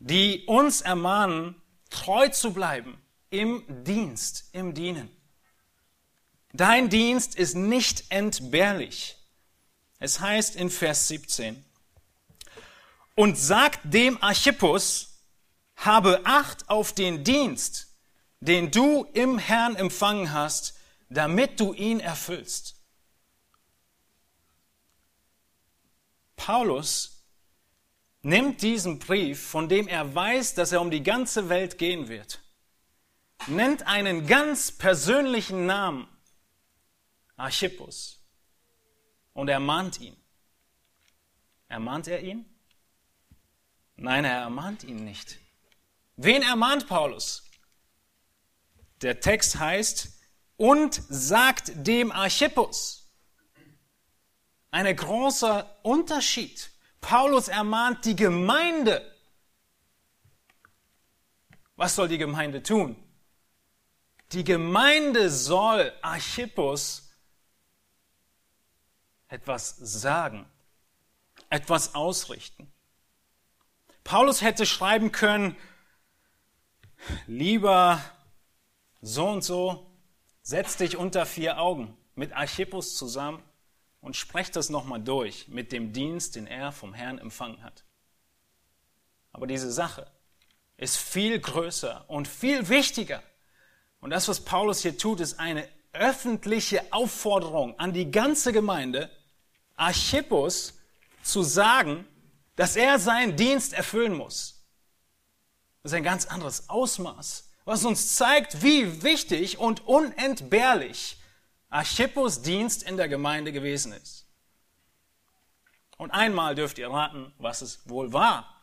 die 0.00 0.44
uns 0.46 0.80
ermahnen, 0.80 1.54
treu 1.90 2.28
zu 2.28 2.52
bleiben 2.52 3.00
im 3.30 3.62
Dienst, 3.84 4.48
im 4.52 4.74
Dienen. 4.74 5.17
Dein 6.52 6.88
Dienst 6.88 7.34
ist 7.34 7.54
nicht 7.54 8.04
entbehrlich. 8.10 9.16
Es 9.98 10.20
heißt 10.20 10.56
in 10.56 10.70
Vers 10.70 11.08
17, 11.08 11.64
und 13.14 13.36
sagt 13.36 13.80
dem 13.82 14.22
Archippus, 14.22 15.24
habe 15.76 16.20
Acht 16.24 16.68
auf 16.68 16.92
den 16.92 17.24
Dienst, 17.24 17.88
den 18.40 18.70
du 18.70 19.04
im 19.12 19.38
Herrn 19.38 19.74
empfangen 19.76 20.32
hast, 20.32 20.74
damit 21.08 21.58
du 21.58 21.72
ihn 21.72 22.00
erfüllst. 22.00 22.76
Paulus 26.36 27.24
nimmt 28.22 28.62
diesen 28.62 28.98
Brief, 28.98 29.40
von 29.48 29.68
dem 29.68 29.88
er 29.88 30.14
weiß, 30.14 30.54
dass 30.54 30.72
er 30.72 30.80
um 30.80 30.90
die 30.90 31.02
ganze 31.02 31.48
Welt 31.48 31.78
gehen 31.78 32.08
wird, 32.08 32.40
nennt 33.46 33.86
einen 33.86 34.26
ganz 34.26 34.70
persönlichen 34.70 35.66
Namen, 35.66 36.08
Archippus, 37.38 38.20
und 39.32 39.48
ermahnt 39.48 40.00
ihn. 40.00 40.16
Ermahnt 41.68 42.08
er 42.08 42.22
ihn? 42.22 42.44
Nein, 43.96 44.24
er 44.24 44.40
ermahnt 44.40 44.84
ihn 44.84 45.04
nicht. 45.04 45.38
Wen 46.16 46.42
ermahnt 46.42 46.88
Paulus? 46.88 47.44
Der 49.00 49.20
Text 49.20 49.58
heißt, 49.58 50.18
und 50.56 51.00
sagt 51.08 51.72
dem 51.74 52.10
Archippus. 52.10 53.08
Ein 54.70 54.94
großer 54.94 55.78
Unterschied. 55.82 56.70
Paulus 57.00 57.48
ermahnt 57.48 58.04
die 58.04 58.16
Gemeinde. 58.16 59.14
Was 61.76 61.94
soll 61.94 62.08
die 62.08 62.18
Gemeinde 62.18 62.62
tun? 62.62 62.96
Die 64.32 64.42
Gemeinde 64.44 65.30
soll 65.30 65.92
Archippus 66.02 67.07
etwas 69.28 69.76
sagen, 69.76 70.46
etwas 71.50 71.94
ausrichten. 71.94 72.70
Paulus 74.04 74.42
hätte 74.42 74.66
schreiben 74.66 75.12
können, 75.12 75.56
lieber 77.26 78.02
so 79.00 79.28
und 79.28 79.44
so, 79.44 79.86
setz 80.42 80.76
dich 80.76 80.96
unter 80.96 81.26
vier 81.26 81.60
Augen 81.60 81.96
mit 82.14 82.32
Archippus 82.32 82.96
zusammen 82.96 83.42
und 84.00 84.16
sprecht 84.16 84.56
das 84.56 84.70
nochmal 84.70 85.00
durch 85.00 85.48
mit 85.48 85.72
dem 85.72 85.92
Dienst, 85.92 86.36
den 86.36 86.46
er 86.46 86.72
vom 86.72 86.94
Herrn 86.94 87.18
empfangen 87.18 87.62
hat. 87.62 87.84
Aber 89.32 89.46
diese 89.46 89.70
Sache 89.70 90.10
ist 90.76 90.96
viel 90.96 91.38
größer 91.38 92.08
und 92.08 92.26
viel 92.26 92.68
wichtiger. 92.68 93.22
Und 94.00 94.10
das, 94.10 94.28
was 94.28 94.40
Paulus 94.44 94.80
hier 94.80 94.96
tut, 94.96 95.20
ist 95.20 95.38
eine 95.38 95.68
öffentliche 95.92 96.92
Aufforderung 96.92 97.78
an 97.78 97.92
die 97.92 98.10
ganze 98.10 98.52
Gemeinde, 98.52 99.10
Archippus 99.78 100.74
zu 101.22 101.42
sagen, 101.42 102.06
dass 102.56 102.76
er 102.76 102.98
seinen 102.98 103.36
Dienst 103.36 103.72
erfüllen 103.72 104.14
muss. 104.14 104.64
Das 105.82 105.92
ist 105.92 105.96
ein 105.96 106.02
ganz 106.02 106.26
anderes 106.26 106.68
Ausmaß, 106.68 107.50
was 107.64 107.84
uns 107.84 108.16
zeigt, 108.16 108.62
wie 108.62 109.02
wichtig 109.02 109.58
und 109.58 109.86
unentbehrlich 109.86 111.18
Archippus 111.70 112.42
Dienst 112.42 112.82
in 112.82 112.96
der 112.96 113.08
Gemeinde 113.08 113.52
gewesen 113.52 113.92
ist. 113.92 114.26
Und 115.96 116.10
einmal 116.10 116.54
dürft 116.54 116.78
ihr 116.78 116.90
raten, 116.90 117.32
was 117.38 117.62
es 117.62 117.88
wohl 117.88 118.12
war. 118.12 118.62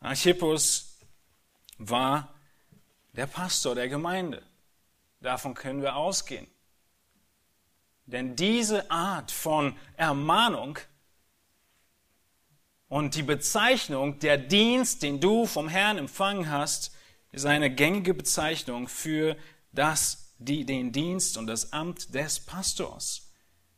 Archippus 0.00 0.98
war 1.78 2.34
der 3.12 3.26
Pastor 3.26 3.74
der 3.74 3.88
Gemeinde. 3.88 4.42
Davon 5.20 5.54
können 5.54 5.82
wir 5.82 5.96
ausgehen. 5.96 6.46
Denn 8.08 8.36
diese 8.36 8.90
Art 8.90 9.30
von 9.30 9.76
Ermahnung 9.98 10.78
und 12.88 13.14
die 13.14 13.22
Bezeichnung, 13.22 14.18
der 14.20 14.38
Dienst, 14.38 15.02
den 15.02 15.20
du 15.20 15.44
vom 15.44 15.68
Herrn 15.68 15.98
empfangen 15.98 16.50
hast, 16.50 16.90
ist 17.32 17.44
eine 17.44 17.68
gängige 17.68 18.14
Bezeichnung 18.14 18.88
für 18.88 19.36
das, 19.72 20.32
die, 20.38 20.64
den 20.64 20.90
Dienst 20.90 21.36
und 21.36 21.48
das 21.48 21.74
Amt 21.74 22.14
des 22.14 22.40
Pastors. 22.40 23.30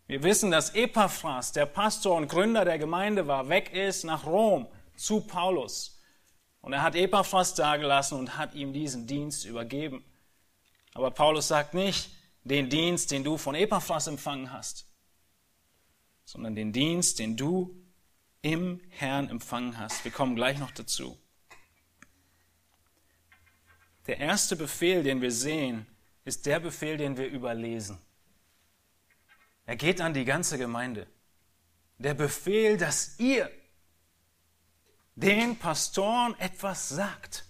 Wir 0.07 0.23
wissen, 0.23 0.53
dass 0.53 0.77
Epaphras, 0.77 1.51
der 1.51 1.67
Pastor 1.67 2.17
und 2.17 2.29
Gründer 2.29 2.65
der 2.65 2.79
Gemeinde 2.79 3.27
war, 3.27 3.49
weg 3.49 3.73
ist 3.73 4.05
nach 4.05 4.27
Rom 4.27 4.69
zu 4.95 5.23
Paulus. 5.23 6.01
Und 6.61 6.73
er 6.73 6.83
hat 6.83 6.95
Epaphras 6.95 7.55
dagelassen 7.55 8.17
und 8.17 8.39
hat 8.39 8.55
ihm 8.55 8.73
diesen 8.73 9.09
Dienst 9.09 9.45
übergeben. 9.45 10.05
Aber 10.95 11.11
Paulus 11.11 11.49
sagt 11.49 11.75
nicht, 11.75 12.11
den 12.51 12.69
Dienst, 12.69 13.13
den 13.13 13.25
du 13.25 13.39
von 13.39 13.55
Epaphras 13.55 14.09
empfangen 14.09 14.53
hast, 14.53 14.87
sondern 16.25 16.55
den 16.55 16.73
Dienst, 16.73 17.19
den 17.19 17.37
du 17.37 17.75
im 18.43 18.81
Herrn 18.89 19.29
empfangen 19.29 19.79
hast. 19.79 20.05
Wir 20.05 20.11
kommen 20.11 20.35
gleich 20.35 20.59
noch 20.59 20.73
dazu. 20.73 21.17
Der 24.07 24.19
erste 24.19 24.57
Befehl, 24.57 25.03
den 25.03 25.21
wir 25.21 25.31
sehen, 25.31 25.87
ist 26.25 26.47
der 26.47 26.59
Befehl, 26.59 26.97
den 26.97 27.17
wir 27.17 27.29
überlesen. 27.29 27.99
Er 29.67 29.77
geht 29.77 30.01
an 30.01 30.15
die 30.15 30.25
ganze 30.25 30.59
Gemeinde. 30.59 31.07
Der 31.99 32.15
Befehl, 32.15 32.77
dass 32.77 33.19
ihr 33.21 33.51
den 35.15 35.57
Pastoren 35.57 36.39
etwas 36.41 36.89
sagt. 36.89 37.45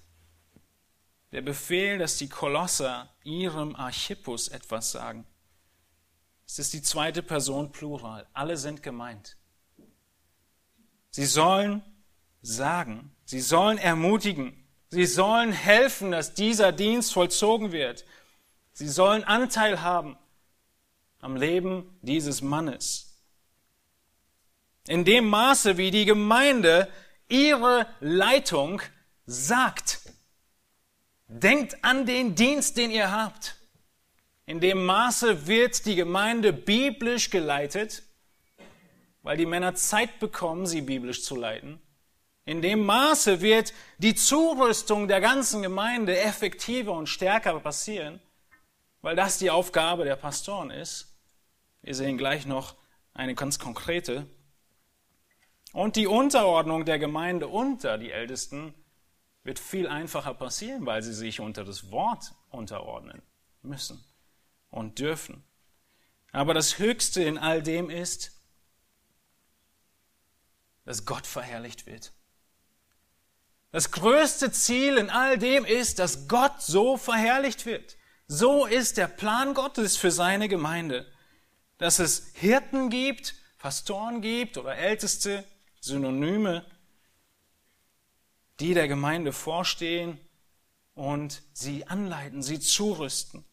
Der 1.32 1.42
Befehl, 1.42 1.98
dass 1.98 2.16
die 2.16 2.28
Kolosser 2.28 3.14
ihrem 3.22 3.76
Archippus 3.76 4.48
etwas 4.48 4.90
sagen. 4.90 5.24
Es 6.46 6.58
ist 6.58 6.72
die 6.72 6.82
zweite 6.82 7.22
Person 7.22 7.70
Plural. 7.70 8.26
Alle 8.32 8.56
sind 8.56 8.82
gemeint. 8.82 9.36
Sie 11.10 11.26
sollen 11.26 11.82
sagen, 12.42 13.14
sie 13.24 13.40
sollen 13.40 13.78
ermutigen, 13.78 14.66
sie 14.88 15.06
sollen 15.06 15.52
helfen, 15.52 16.10
dass 16.10 16.34
dieser 16.34 16.72
Dienst 16.72 17.12
vollzogen 17.12 17.70
wird. 17.70 18.04
Sie 18.72 18.88
sollen 18.88 19.24
Anteil 19.24 19.82
haben 19.82 20.16
am 21.20 21.36
Leben 21.36 21.98
dieses 22.02 22.42
Mannes. 22.42 23.18
In 24.88 25.04
dem 25.04 25.28
Maße, 25.28 25.76
wie 25.76 25.90
die 25.90 26.06
Gemeinde 26.06 26.88
ihre 27.28 27.86
Leitung 28.00 28.80
sagt, 29.26 30.00
denkt 31.30 31.84
an 31.84 32.06
den 32.06 32.34
Dienst, 32.34 32.76
den 32.76 32.90
ihr 32.90 33.12
habt. 33.12 33.56
In 34.46 34.60
dem 34.60 34.84
Maße 34.84 35.46
wird 35.46 35.86
die 35.86 35.94
Gemeinde 35.94 36.52
biblisch 36.52 37.30
geleitet, 37.30 38.02
weil 39.22 39.36
die 39.36 39.46
Männer 39.46 39.76
Zeit 39.76 40.18
bekommen, 40.18 40.66
sie 40.66 40.80
biblisch 40.80 41.22
zu 41.22 41.36
leiten. 41.36 41.80
In 42.44 42.62
dem 42.62 42.84
Maße 42.84 43.42
wird 43.42 43.72
die 43.98 44.16
Zurüstung 44.16 45.06
der 45.06 45.20
ganzen 45.20 45.62
Gemeinde 45.62 46.18
effektiver 46.18 46.92
und 46.92 47.06
stärker 47.06 47.60
passieren, 47.60 48.20
weil 49.02 49.14
das 49.14 49.38
die 49.38 49.50
Aufgabe 49.50 50.04
der 50.04 50.16
Pastoren 50.16 50.70
ist. 50.70 51.16
Wir 51.82 51.94
sehen 51.94 52.18
gleich 52.18 52.46
noch 52.46 52.74
eine 53.14 53.36
ganz 53.36 53.60
konkrete. 53.60 54.26
Und 55.72 55.94
die 55.94 56.08
Unterordnung 56.08 56.84
der 56.84 56.98
Gemeinde 56.98 57.46
unter 57.46 57.98
die 57.98 58.10
Ältesten 58.10 58.74
wird 59.42 59.58
viel 59.58 59.88
einfacher 59.88 60.34
passieren, 60.34 60.86
weil 60.86 61.02
sie 61.02 61.14
sich 61.14 61.40
unter 61.40 61.64
das 61.64 61.90
Wort 61.90 62.34
unterordnen 62.50 63.22
müssen 63.62 64.04
und 64.70 64.98
dürfen. 64.98 65.44
Aber 66.32 66.54
das 66.54 66.78
Höchste 66.78 67.22
in 67.22 67.38
all 67.38 67.62
dem 67.62 67.90
ist, 67.90 68.32
dass 70.84 71.04
Gott 71.04 71.26
verherrlicht 71.26 71.86
wird. 71.86 72.12
Das 73.72 73.92
größte 73.92 74.50
Ziel 74.50 74.96
in 74.96 75.10
all 75.10 75.38
dem 75.38 75.64
ist, 75.64 75.98
dass 75.98 76.26
Gott 76.26 76.60
so 76.60 76.96
verherrlicht 76.96 77.66
wird. 77.66 77.96
So 78.26 78.66
ist 78.66 78.96
der 78.96 79.06
Plan 79.06 79.54
Gottes 79.54 79.96
für 79.96 80.10
seine 80.10 80.48
Gemeinde. 80.48 81.06
Dass 81.78 81.98
es 81.98 82.32
Hirten 82.34 82.90
gibt, 82.90 83.34
Pastoren 83.58 84.20
gibt 84.22 84.58
oder 84.58 84.76
Älteste, 84.76 85.44
Synonyme, 85.80 86.64
die 88.60 88.74
der 88.74 88.88
Gemeinde 88.88 89.32
vorstehen 89.32 90.18
und 90.94 91.42
sie 91.52 91.86
anleiten, 91.86 92.42
sie 92.42 92.60
zurüsten. 92.60 93.44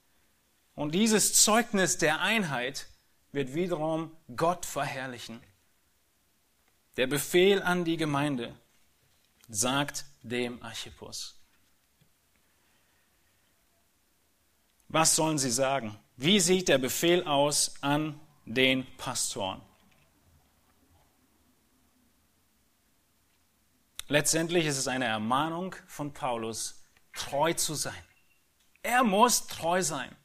Und 0.75 0.93
dieses 0.93 1.33
Zeugnis 1.43 1.97
der 1.97 2.21
Einheit 2.21 2.87
wird 3.31 3.53
wiederum 3.53 4.15
Gott 4.35 4.65
verherrlichen. 4.65 5.41
Der 6.97 7.07
Befehl 7.07 7.61
an 7.61 7.85
die 7.85 7.97
Gemeinde 7.97 8.55
sagt 9.47 10.05
dem 10.23 10.61
Archippus. 10.61 11.35
Was 14.89 15.15
sollen 15.15 15.37
sie 15.37 15.51
sagen? 15.51 15.97
Wie 16.15 16.39
sieht 16.39 16.69
der 16.69 16.77
Befehl 16.77 17.23
aus 17.23 17.75
an 17.81 18.19
den 18.45 18.85
Pastoren? 18.97 19.61
Letztendlich 24.07 24.65
ist 24.65 24.77
es 24.77 24.87
eine 24.87 25.05
Ermahnung 25.05 25.75
von 25.85 26.13
Paulus, 26.13 26.83
treu 27.13 27.53
zu 27.53 27.73
sein. 27.73 27.93
Er 28.83 29.03
muss 29.03 29.47
treu 29.47 29.81
sein. 29.81 30.15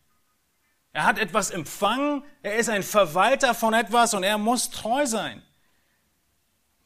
Er 0.93 1.05
hat 1.05 1.19
etwas 1.19 1.51
empfangen, 1.51 2.23
er 2.43 2.57
ist 2.57 2.69
ein 2.69 2.83
Verwalter 2.83 3.55
von 3.55 3.75
etwas 3.75 4.15
und 4.15 4.23
er 4.23 4.39
muss 4.39 4.71
treu 4.71 5.07
sein. 5.07 5.43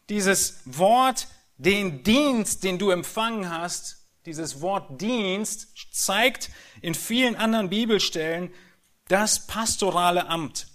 Dieses 0.08 0.60
Wort, 0.64 1.26
den 1.58 2.04
Dienst, 2.04 2.62
den 2.62 2.78
du 2.78 2.90
empfangen 2.90 3.50
hast, 3.50 4.06
dieses 4.24 4.60
Wort 4.60 5.00
Dienst 5.00 5.68
zeigt 5.92 6.50
in 6.80 6.94
vielen 6.94 7.36
anderen 7.36 7.68
Bibelstellen 7.68 8.52
das 9.08 9.46
pastorale 9.46 10.28
Amt. 10.28 10.68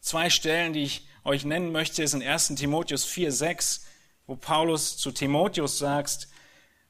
Zwei 0.00 0.30
Stellen, 0.30 0.72
die 0.72 0.84
ich 0.84 1.08
euch 1.24 1.44
nennen 1.44 1.72
möchte, 1.72 2.06
sind 2.06 2.22
1. 2.22 2.54
Timotheus 2.54 3.04
4, 3.04 3.32
6, 3.32 3.86
wo 4.30 4.36
Paulus 4.36 4.96
zu 4.96 5.10
Timotheus 5.10 5.78
sagt, 5.78 6.28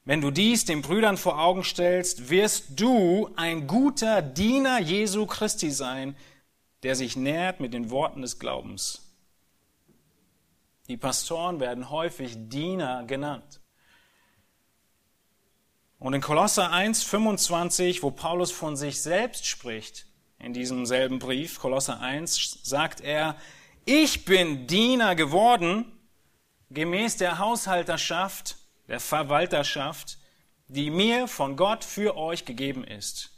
wenn 0.05 0.20
du 0.20 0.31
dies 0.31 0.66
den 0.66 0.83
Brüdern 0.83 1.16
vor 1.16 1.40
Augen 1.40 1.64
stellst, 1.64 2.29
wirst 2.29 2.79
du 2.79 3.31
ein 3.35 3.66
guter 3.66 4.20
Diener 4.20 4.79
Jesu 4.79 5.24
Christi 5.24 5.70
sein, 5.70 6.14
der 6.83 6.96
sich 6.96 7.16
nährt 7.16 7.59
mit 7.59 7.72
den 7.72 7.88
Worten 7.88 8.20
des 8.20 8.38
Glaubens. 8.38 9.11
Die 10.88 10.98
Pastoren 10.98 11.61
werden 11.61 11.88
häufig 11.88 12.35
Diener 12.37 13.05
genannt. 13.05 13.61
Und 15.98 16.12
in 16.12 16.20
Kolosser 16.20 16.70
1, 16.70 17.05
25, 17.05 18.03
wo 18.03 18.11
Paulus 18.11 18.53
von 18.53 18.76
sich 18.76 19.00
selbst 19.00 19.46
spricht, 19.46 20.05
in 20.38 20.53
diesem 20.53 20.85
selben 20.85 21.18
Brief, 21.18 21.59
Kolosser 21.59 22.00
1, 22.00 22.59
sagt 22.64 23.00
er, 23.00 23.35
ich 23.87 24.26
bin 24.26 24.66
Diener 24.66 25.14
geworden, 25.14 25.90
gemäß 26.70 27.16
der 27.16 27.38
Haushalterschaft, 27.38 28.56
der 28.88 29.00
Verwalterschaft, 29.00 30.18
die 30.68 30.90
mir 30.90 31.26
von 31.28 31.56
Gott 31.56 31.85
für 31.85 32.16
euch 32.16 32.44
gegeben 32.44 32.85
ist. 32.85 33.30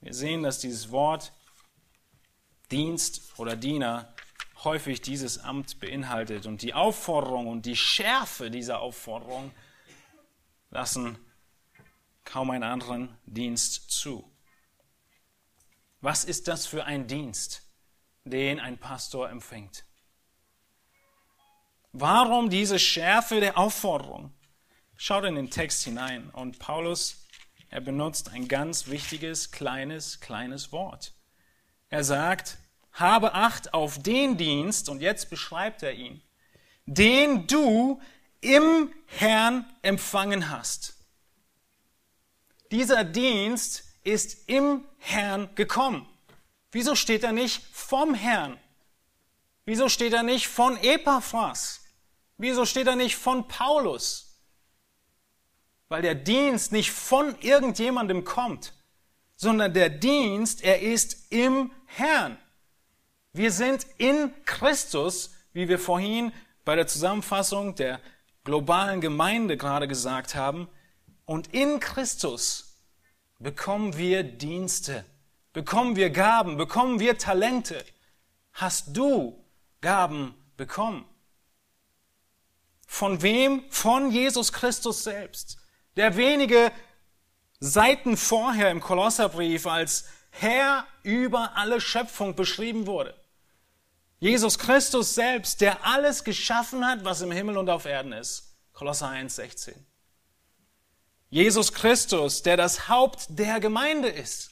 Wir 0.00 0.14
sehen, 0.14 0.42
dass 0.42 0.58
dieses 0.58 0.90
Wort 0.90 1.32
Dienst 2.70 3.38
oder 3.38 3.56
Diener 3.56 4.14
häufig 4.64 5.00
dieses 5.00 5.38
Amt 5.38 5.80
beinhaltet. 5.80 6.46
Und 6.46 6.62
die 6.62 6.74
Aufforderung 6.74 7.46
und 7.46 7.66
die 7.66 7.76
Schärfe 7.76 8.50
dieser 8.50 8.80
Aufforderung 8.80 9.52
lassen 10.70 11.18
kaum 12.24 12.50
einen 12.50 12.64
anderen 12.64 13.16
Dienst 13.26 13.90
zu. 13.90 14.30
Was 16.00 16.24
ist 16.24 16.48
das 16.48 16.66
für 16.66 16.84
ein 16.84 17.06
Dienst, 17.06 17.62
den 18.24 18.60
ein 18.60 18.78
Pastor 18.78 19.28
empfängt? 19.30 19.84
Warum 21.92 22.50
diese 22.50 22.78
Schärfe 22.78 23.40
der 23.40 23.58
Aufforderung? 23.58 24.32
Schaut 24.96 25.24
in 25.24 25.34
den 25.34 25.50
Text 25.50 25.82
hinein 25.82 26.30
und 26.30 26.58
Paulus, 26.58 27.26
er 27.68 27.80
benutzt 27.80 28.30
ein 28.30 28.48
ganz 28.48 28.88
wichtiges, 28.88 29.50
kleines, 29.50 30.20
kleines 30.20 30.72
Wort. 30.72 31.14
Er 31.88 32.04
sagt, 32.04 32.58
habe 32.92 33.34
Acht 33.34 33.74
auf 33.74 34.00
den 34.02 34.36
Dienst, 34.36 34.88
und 34.88 35.00
jetzt 35.00 35.30
beschreibt 35.30 35.82
er 35.82 35.94
ihn, 35.94 36.22
den 36.86 37.46
du 37.46 38.00
im 38.40 38.92
Herrn 39.06 39.64
empfangen 39.82 40.50
hast. 40.50 40.96
Dieser 42.70 43.04
Dienst 43.04 43.84
ist 44.04 44.48
im 44.48 44.84
Herrn 44.98 45.48
gekommen. 45.54 46.06
Wieso 46.72 46.94
steht 46.94 47.24
er 47.24 47.32
nicht 47.32 47.62
vom 47.72 48.14
Herrn? 48.14 48.58
Wieso 49.64 49.88
steht 49.88 50.12
er 50.12 50.22
nicht 50.22 50.46
von 50.48 50.76
Epaphras? 50.76 51.79
Wieso 52.40 52.64
steht 52.64 52.86
er 52.86 52.96
nicht 52.96 53.16
von 53.16 53.46
Paulus? 53.48 54.40
Weil 55.90 56.00
der 56.00 56.14
Dienst 56.14 56.72
nicht 56.72 56.90
von 56.90 57.38
irgendjemandem 57.40 58.24
kommt, 58.24 58.72
sondern 59.36 59.74
der 59.74 59.90
Dienst, 59.90 60.64
er 60.64 60.80
ist 60.80 61.30
im 61.30 61.70
Herrn. 61.84 62.38
Wir 63.34 63.52
sind 63.52 63.86
in 63.98 64.32
Christus, 64.46 65.34
wie 65.52 65.68
wir 65.68 65.78
vorhin 65.78 66.32
bei 66.64 66.76
der 66.76 66.86
Zusammenfassung 66.86 67.74
der 67.74 68.00
globalen 68.44 69.02
Gemeinde 69.02 69.58
gerade 69.58 69.86
gesagt 69.86 70.34
haben. 70.34 70.66
Und 71.26 71.52
in 71.52 71.78
Christus 71.78 72.78
bekommen 73.38 73.98
wir 73.98 74.22
Dienste, 74.22 75.04
bekommen 75.52 75.94
wir 75.94 76.08
Gaben, 76.08 76.56
bekommen 76.56 77.00
wir 77.00 77.18
Talente. 77.18 77.84
Hast 78.54 78.96
du 78.96 79.44
Gaben 79.82 80.34
bekommen? 80.56 81.04
Von 82.90 83.22
wem? 83.22 83.62
Von 83.70 84.10
Jesus 84.10 84.52
Christus 84.52 85.04
selbst, 85.04 85.58
der 85.96 86.16
wenige 86.16 86.72
Seiten 87.60 88.16
vorher 88.16 88.72
im 88.72 88.80
Kolosserbrief 88.80 89.68
als 89.68 90.06
Herr 90.30 90.88
über 91.04 91.56
alle 91.56 91.80
Schöpfung 91.80 92.34
beschrieben 92.34 92.88
wurde. 92.88 93.14
Jesus 94.18 94.58
Christus 94.58 95.14
selbst, 95.14 95.60
der 95.60 95.86
alles 95.86 96.24
geschaffen 96.24 96.84
hat, 96.84 97.04
was 97.04 97.20
im 97.20 97.30
Himmel 97.30 97.58
und 97.58 97.70
auf 97.70 97.86
Erden 97.86 98.12
ist. 98.12 98.56
Kolosser 98.72 99.08
1, 99.08 99.36
16. 99.36 99.86
Jesus 101.30 101.72
Christus, 101.72 102.42
der 102.42 102.56
das 102.56 102.88
Haupt 102.88 103.26
der 103.28 103.60
Gemeinde 103.60 104.08
ist. 104.08 104.50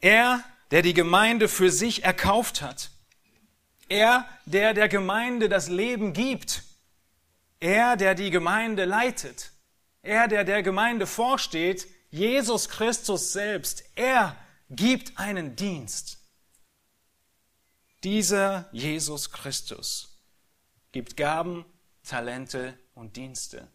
Er, 0.00 0.44
der 0.70 0.82
die 0.82 0.94
Gemeinde 0.94 1.48
für 1.48 1.72
sich 1.72 2.04
erkauft 2.04 2.62
hat. 2.62 2.92
Er, 3.88 4.26
der 4.46 4.74
der 4.74 4.88
Gemeinde 4.88 5.48
das 5.48 5.68
Leben 5.68 6.12
gibt. 6.12 6.62
Er, 7.60 7.96
der 7.96 8.14
die 8.14 8.30
Gemeinde 8.30 8.84
leitet. 8.84 9.52
Er, 10.02 10.28
der 10.28 10.44
der 10.44 10.62
Gemeinde 10.62 11.06
vorsteht. 11.06 11.88
Jesus 12.10 12.68
Christus 12.68 13.32
selbst. 13.32 13.84
Er 13.94 14.36
gibt 14.70 15.18
einen 15.18 15.56
Dienst. 15.56 16.18
Dieser 18.04 18.68
Jesus 18.72 19.30
Christus 19.30 20.22
gibt 20.92 21.16
Gaben, 21.16 21.64
Talente 22.04 22.78
und 22.94 23.16
Dienste. 23.16 23.68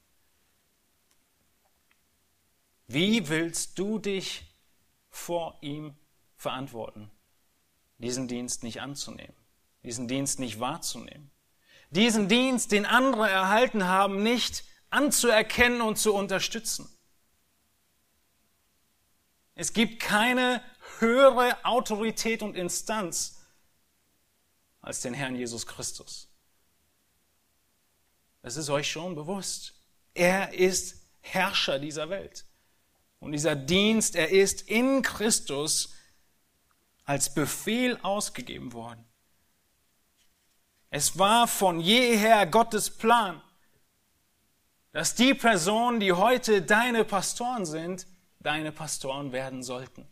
Wie 2.88 3.28
willst 3.28 3.78
du 3.78 4.00
dich 4.00 4.44
vor 5.10 5.58
ihm 5.62 5.96
verantworten, 6.36 7.12
diesen 7.98 8.28
Dienst 8.28 8.64
nicht 8.64 8.82
anzunehmen, 8.82 9.36
diesen 9.84 10.08
Dienst 10.08 10.40
nicht 10.40 10.60
wahrzunehmen, 10.60 11.32
diesen 11.90 12.28
Dienst, 12.28 12.72
den 12.72 12.86
andere 12.86 13.30
erhalten 13.30 13.86
haben, 13.86 14.24
nicht 14.24 14.64
anzuerkennen 14.90 15.82
und 15.82 15.98
zu 15.98 16.14
unterstützen? 16.14 16.90
Es 19.56 19.74
gibt 19.74 20.02
keine 20.02 20.64
höhere 21.00 21.64
Autorität 21.64 22.42
und 22.42 22.56
Instanz 22.56 23.42
als 24.82 25.02
den 25.02 25.14
Herrn 25.14 25.36
Jesus 25.36 25.68
Christus. 25.68 26.28
Es 28.42 28.58
ist 28.58 28.70
euch 28.70 28.92
schon 28.92 29.16
bewusst. 29.16 29.74
Er 30.14 30.54
ist 30.54 31.02
Herrscher 31.22 31.80
dieser 31.80 32.10
Welt. 32.10 32.46
Und 33.20 33.32
dieser 33.32 33.56
Dienst, 33.56 34.16
er 34.16 34.30
ist 34.30 34.64
in 34.64 35.02
Christus 35.02 35.94
als 37.06 37.34
Befehl 37.34 37.98
ausgegeben 38.02 38.74
worden. 38.74 39.06
Es 40.96 41.18
war 41.18 41.48
von 41.48 41.80
jeher 41.80 42.46
Gottes 42.46 42.92
Plan, 42.92 43.42
dass 44.92 45.16
die 45.16 45.34
Personen, 45.34 46.00
die 46.00 46.12
heute 46.12 46.62
deine 46.62 47.04
Pastoren 47.04 47.66
sind, 47.66 48.06
deine 48.42 48.72
Pastoren 48.72 49.32
werden 49.32 49.64
sollten. 49.64 50.08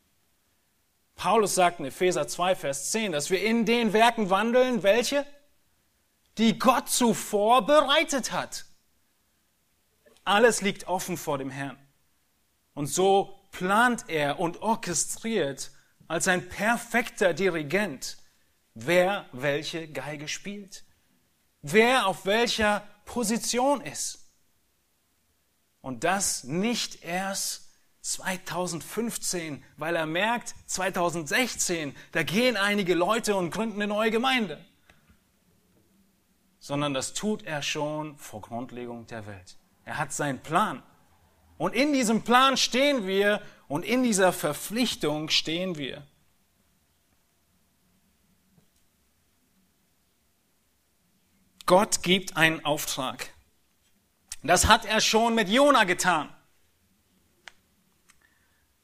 Paulus 1.14 1.54
sagt 1.54 1.82
in 1.82 1.86
Epheser 1.86 2.28
2, 2.28 2.56
Vers 2.56 2.90
10, 2.90 3.12
dass 3.12 3.30
wir 3.30 3.44
in 3.44 3.68
den 3.68 3.94
Werken 3.94 4.32
wandeln, 4.32 4.82
welche? 4.82 5.24
Die 6.40 6.58
Gott 6.58 6.90
zuvor 6.90 7.64
bereitet 7.64 8.32
hat. 8.32 8.66
Alles 10.24 10.64
liegt 10.64 10.88
offen 10.88 11.16
vor 11.16 11.38
dem 11.38 11.52
Herrn. 11.52 11.78
Und 12.74 12.88
so 12.88 13.40
plant 13.52 14.06
er 14.08 14.40
und 14.40 14.64
orchestriert 14.64 15.70
als 16.08 16.28
ein 16.28 16.50
perfekter 16.50 17.36
Dirigent, 17.36 18.18
wer 18.74 19.26
welche 19.32 19.88
Geige 19.88 20.28
spielt, 20.28 20.84
wer 21.62 22.08
auf 22.08 22.26
welcher 22.26 22.88
Position 23.06 23.82
ist. 23.82 24.20
Und 25.82 26.04
das 26.04 26.44
nicht 26.44 27.04
erst 27.04 27.72
2015, 28.02 29.64
weil 29.78 29.96
er 29.96 30.06
merkt, 30.06 30.56
2016, 30.66 31.96
da 32.12 32.24
gehen 32.24 32.58
einige 32.58 32.94
Leute 32.94 33.36
und 33.36 33.52
gründen 33.52 33.82
eine 33.82 33.88
neue 33.88 34.12
Gemeinde. 34.12 34.64
Sondern 36.60 36.94
das 36.94 37.14
tut 37.14 37.44
er 37.44 37.62
schon 37.62 38.18
vor 38.18 38.42
Grundlegung 38.42 39.08
der 39.08 39.26
Welt. 39.26 39.58
Er 39.86 39.98
hat 39.98 40.14
seinen 40.14 40.40
Plan. 40.40 40.84
Und 41.58 41.76
in 41.76 41.94
diesem 41.94 42.24
Plan 42.24 42.58
stehen 42.58 43.06
wir 43.06 43.42
und 43.68 43.84
in 43.84 44.04
dieser 44.04 44.34
Verpflichtung 44.34 45.30
stehen 45.30 45.78
wir. 45.78 46.06
Gott 51.66 52.04
gibt 52.04 52.38
einen 52.38 52.64
Auftrag. 52.66 53.34
Das 54.44 54.68
hat 54.68 54.86
er 54.86 55.02
schon 55.02 55.36
mit 55.36 55.50
Jona 55.50 55.84
getan. 55.84 56.30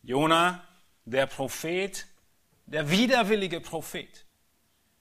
Jona, 0.03 0.63
der 1.05 1.25
Prophet, 1.25 2.05
der 2.65 2.89
widerwillige 2.89 3.59
Prophet, 3.59 4.25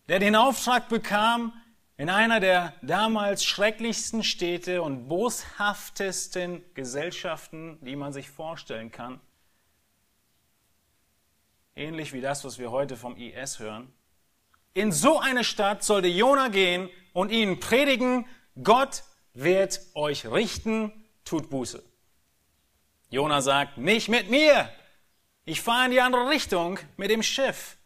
der 0.08 0.18
den 0.18 0.34
Auftrag 0.34 0.88
bekam, 0.88 1.52
in 1.96 2.10
einer 2.10 2.40
der 2.40 2.74
damals 2.82 3.44
schrecklichsten 3.44 4.22
Städte 4.22 4.82
und 4.82 5.08
boshaftesten 5.08 6.62
Gesellschaften, 6.74 7.78
die 7.82 7.96
man 7.96 8.12
sich 8.12 8.28
vorstellen 8.28 8.90
kann, 8.90 9.20
ähnlich 11.74 12.12
wie 12.12 12.20
das, 12.20 12.44
was 12.44 12.58
wir 12.58 12.70
heute 12.70 12.96
vom 12.96 13.16
IS 13.16 13.58
hören, 13.58 13.92
in 14.76 14.92
so 14.92 15.18
eine 15.18 15.42
Stadt 15.42 15.82
sollte 15.82 16.08
Jona 16.08 16.48
gehen 16.48 16.90
und 17.14 17.30
ihnen 17.30 17.60
predigen, 17.60 18.26
Gott 18.62 19.04
wird 19.32 19.80
euch 19.94 20.26
richten, 20.26 20.92
tut 21.24 21.48
Buße. 21.48 21.82
Jona 23.08 23.40
sagt, 23.40 23.78
nicht 23.78 24.08
mit 24.08 24.28
mir. 24.28 24.68
Ich 25.46 25.62
fahre 25.62 25.86
in 25.86 25.92
die 25.92 26.00
andere 26.02 26.28
Richtung 26.28 26.78
mit 26.98 27.10
dem 27.10 27.22
Schiff. 27.22 27.78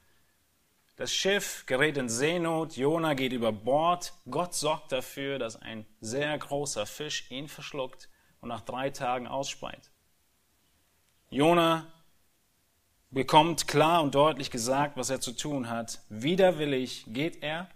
Das 0.97 1.15
Schiff 1.15 1.65
gerät 1.67 1.97
in 1.97 2.09
Seenot, 2.09 2.77
Jona 2.77 3.15
geht 3.15 3.33
über 3.33 3.53
Bord, 3.53 4.13
Gott 4.29 4.55
sorgt 4.55 4.91
dafür, 4.91 5.39
dass 5.39 5.63
ein 5.63 5.87
sehr 6.01 6.37
großer 6.37 6.87
Fisch 6.87 7.31
ihn 7.31 7.47
verschluckt 7.47 8.09
und 8.41 8.49
nach 8.49 8.63
drei 8.63 8.91
Tagen 8.91 9.29
ausspeit. 9.29 9.93
Jona 11.31 11.87
bekommt 13.11 13.67
klar 13.67 14.03
und 14.03 14.15
deutlich 14.15 14.51
gesagt, 14.51 14.97
was 14.97 15.11
er 15.11 15.21
zu 15.21 15.33
tun 15.33 15.69
hat. 15.69 16.01
Widerwillig 16.09 17.05
geht 17.09 17.43
er 17.43 17.69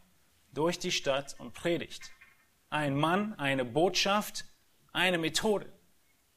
durch 0.52 0.78
die 0.78 0.92
Stadt 0.92 1.34
und 1.38 1.52
predigt. 1.54 2.10
Ein 2.70 2.96
Mann, 2.96 3.34
eine 3.34 3.64
Botschaft, 3.64 4.44
eine 4.92 5.18
Methode. 5.18 5.72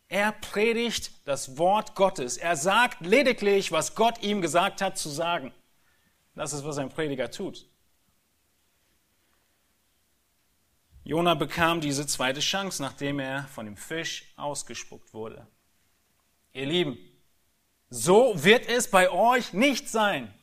Er 0.09 0.31
predigt 0.31 1.11
das 1.27 1.57
Wort 1.57 1.95
Gottes. 1.95 2.37
Er 2.37 2.55
sagt 2.55 3.05
lediglich, 3.05 3.71
was 3.71 3.93
Gott 3.93 4.23
ihm 4.23 4.41
gesagt 4.41 4.81
hat 4.81 4.97
zu 4.97 5.09
sagen. 5.09 5.53
Das 6.33 6.53
ist, 6.53 6.63
was 6.63 6.77
ein 6.77 6.89
Prediger 6.89 7.29
tut. 7.29 7.67
Jona 11.03 11.35
bekam 11.35 11.81
diese 11.81 12.05
zweite 12.05 12.41
Chance, 12.41 12.81
nachdem 12.81 13.19
er 13.19 13.43
von 13.45 13.65
dem 13.65 13.77
Fisch 13.77 14.33
ausgespuckt 14.35 15.13
wurde. 15.13 15.47
Ihr 16.53 16.65
Lieben, 16.65 16.97
so 17.89 18.43
wird 18.43 18.67
es 18.67 18.89
bei 18.89 19.09
euch 19.09 19.53
nicht 19.53 19.89
sein. 19.89 20.33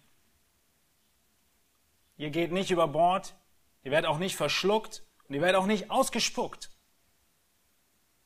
Ihr 2.17 2.31
geht 2.31 2.53
nicht 2.53 2.71
über 2.71 2.89
Bord, 2.89 3.35
ihr 3.83 3.91
werdet 3.91 4.09
auch 4.09 4.19
nicht 4.19 4.37
verschluckt 4.37 5.03
und 5.29 5.35
ihr 5.35 5.41
werdet 5.43 5.61
auch 5.61 5.67
nicht 5.67 5.91
ausgespuckt. 5.91 6.71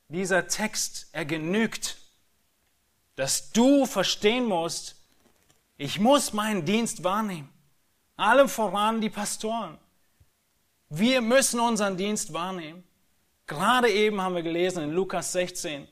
Dieser 0.09 0.46
Text, 0.46 1.09
er 1.12 1.24
genügt, 1.24 1.98
dass 3.16 3.50
du 3.50 3.87
verstehen 3.87 4.44
musst, 4.46 4.96
ich 5.76 6.00
muss 6.00 6.33
meinen 6.33 6.64
Dienst 6.64 7.04
wahrnehmen. 7.04 7.48
Allem 8.16 8.48
voran 8.48 9.00
die 9.00 9.11
Pastoren. 9.11 9.78
Wir 10.88 11.20
müssen 11.20 11.61
unseren 11.61 11.96
Dienst 11.96 12.33
wahrnehmen. 12.33 12.85
Gerade 13.46 13.90
eben 13.90 14.20
haben 14.20 14.35
wir 14.35 14.42
gelesen 14.42 14.85
in 14.85 14.90
Lukas 14.90 15.33
16, 15.33 15.88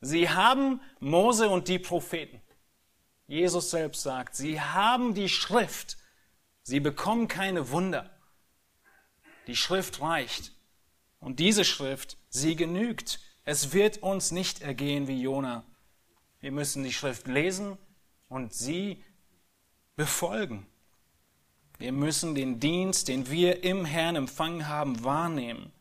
sie 0.00 0.30
haben 0.30 0.80
Mose 0.98 1.48
und 1.48 1.68
die 1.68 1.78
Propheten. 1.78 2.40
Jesus 3.26 3.70
selbst 3.70 4.02
sagt, 4.02 4.36
sie 4.36 4.60
haben 4.60 5.14
die 5.14 5.28
Schrift, 5.28 5.96
sie 6.62 6.80
bekommen 6.80 7.28
keine 7.28 7.70
Wunder. 7.70 8.10
Die 9.46 9.56
Schrift 9.56 10.00
reicht. 10.00 10.52
Und 11.18 11.40
diese 11.40 11.64
Schrift, 11.64 12.18
sie 12.28 12.56
genügt. 12.56 13.20
Es 13.44 13.72
wird 13.72 13.98
uns 13.98 14.30
nicht 14.30 14.60
ergehen 14.60 15.08
wie 15.08 15.20
Jona. 15.20 15.64
Wir 16.40 16.52
müssen 16.52 16.84
die 16.84 16.92
Schrift 16.92 17.26
lesen 17.26 17.78
und 18.28 18.52
sie 18.52 19.02
befolgen. 19.96 20.66
Wir 21.78 21.92
müssen 21.92 22.34
den 22.34 22.60
Dienst, 22.60 23.08
den 23.08 23.30
wir 23.30 23.64
im 23.64 23.84
Herrn 23.84 24.16
empfangen 24.16 24.68
haben, 24.68 25.02
wahrnehmen. 25.04 25.72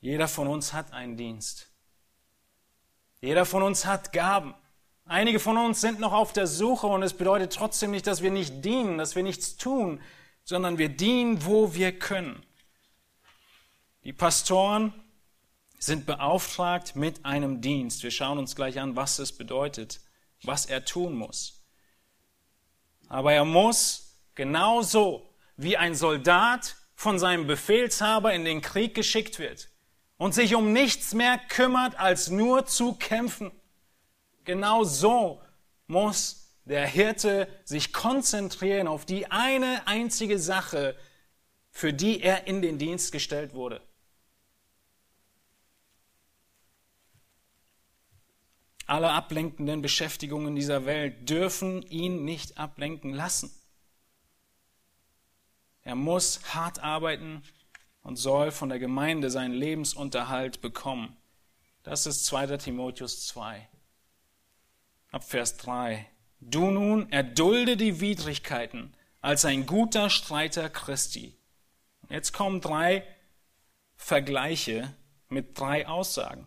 Jeder 0.00 0.28
von 0.28 0.46
uns 0.46 0.72
hat 0.72 0.92
einen 0.92 1.16
Dienst. 1.16 1.70
Jeder 3.20 3.44
von 3.44 3.62
uns 3.62 3.84
hat 3.84 4.12
Gaben. 4.12 4.54
Einige 5.08 5.40
von 5.40 5.56
uns 5.56 5.80
sind 5.80 6.00
noch 6.00 6.12
auf 6.12 6.34
der 6.34 6.46
Suche 6.46 6.86
und 6.86 7.02
es 7.02 7.14
bedeutet 7.14 7.54
trotzdem 7.54 7.92
nicht, 7.92 8.06
dass 8.06 8.20
wir 8.20 8.30
nicht 8.30 8.62
dienen, 8.62 8.98
dass 8.98 9.16
wir 9.16 9.22
nichts 9.22 9.56
tun, 9.56 10.02
sondern 10.44 10.76
wir 10.76 10.90
dienen, 10.90 11.46
wo 11.46 11.72
wir 11.72 11.98
können. 11.98 12.44
Die 14.04 14.12
Pastoren 14.12 14.92
sind 15.78 16.04
beauftragt 16.04 16.94
mit 16.94 17.24
einem 17.24 17.62
Dienst. 17.62 18.02
Wir 18.02 18.10
schauen 18.10 18.36
uns 18.36 18.54
gleich 18.54 18.78
an, 18.80 18.96
was 18.96 19.18
es 19.18 19.36
bedeutet, 19.36 20.02
was 20.42 20.66
er 20.66 20.84
tun 20.84 21.14
muss. 21.14 21.64
Aber 23.08 23.32
er 23.32 23.46
muss 23.46 24.20
genauso 24.34 25.26
wie 25.56 25.78
ein 25.78 25.94
Soldat 25.94 26.76
von 26.94 27.18
seinem 27.18 27.46
Befehlshaber 27.46 28.34
in 28.34 28.44
den 28.44 28.60
Krieg 28.60 28.94
geschickt 28.94 29.38
wird 29.38 29.70
und 30.18 30.34
sich 30.34 30.54
um 30.54 30.74
nichts 30.74 31.14
mehr 31.14 31.38
kümmert, 31.38 31.98
als 31.98 32.28
nur 32.28 32.66
zu 32.66 32.92
kämpfen. 32.92 33.52
Genau 34.48 34.82
so 34.82 35.42
muss 35.88 36.56
der 36.64 36.86
Hirte 36.86 37.48
sich 37.64 37.92
konzentrieren 37.92 38.88
auf 38.88 39.04
die 39.04 39.30
eine 39.30 39.86
einzige 39.86 40.38
Sache, 40.38 40.96
für 41.70 41.92
die 41.92 42.22
er 42.22 42.46
in 42.46 42.62
den 42.62 42.78
Dienst 42.78 43.12
gestellt 43.12 43.52
wurde. 43.52 43.82
Alle 48.86 49.10
ablenkenden 49.10 49.82
Beschäftigungen 49.82 50.56
dieser 50.56 50.86
Welt 50.86 51.28
dürfen 51.28 51.82
ihn 51.82 52.24
nicht 52.24 52.56
ablenken 52.56 53.12
lassen. 53.12 53.50
Er 55.82 55.94
muss 55.94 56.54
hart 56.54 56.78
arbeiten 56.78 57.42
und 58.00 58.16
soll 58.16 58.50
von 58.50 58.70
der 58.70 58.78
Gemeinde 58.78 59.28
seinen 59.28 59.52
Lebensunterhalt 59.52 60.62
bekommen. 60.62 61.18
Das 61.82 62.06
ist 62.06 62.24
2. 62.24 62.56
Timotheus 62.56 63.26
2. 63.26 63.68
Ab 65.18 65.24
Vers 65.24 65.56
3. 65.56 66.06
Du 66.38 66.70
nun 66.70 67.10
erdulde 67.10 67.76
die 67.76 68.00
Widrigkeiten 68.00 68.94
als 69.20 69.44
ein 69.44 69.66
guter 69.66 70.10
Streiter 70.10 70.70
Christi. 70.70 71.36
Jetzt 72.08 72.32
kommen 72.32 72.60
drei 72.60 73.02
Vergleiche 73.96 74.94
mit 75.28 75.58
drei 75.58 75.88
Aussagen. 75.88 76.46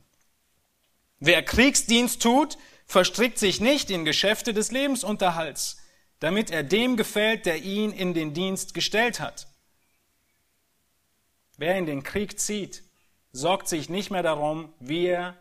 Wer 1.20 1.44
Kriegsdienst 1.44 2.22
tut, 2.22 2.58
verstrickt 2.86 3.40
sich 3.40 3.60
nicht 3.60 3.90
in 3.90 4.06
Geschäfte 4.06 4.54
des 4.54 4.72
Lebensunterhalts, 4.72 5.82
damit 6.22 6.50
er 6.50 6.64
dem 6.64 6.96
gefällt, 6.96 7.46
der 7.46 7.58
ihn 7.64 7.92
in 7.92 8.14
den 8.14 8.34
Dienst 8.34 8.74
gestellt 8.74 9.20
hat. 9.20 9.48
Wer 11.58 11.76
in 11.76 11.88
den 11.88 12.04
Krieg 12.04 12.40
zieht, 12.40 12.84
sorgt 13.34 13.68
sich 13.68 13.90
nicht 13.90 14.12
mehr 14.12 14.24
darum, 14.24 14.74
wie 14.80 15.08
er 15.08 15.36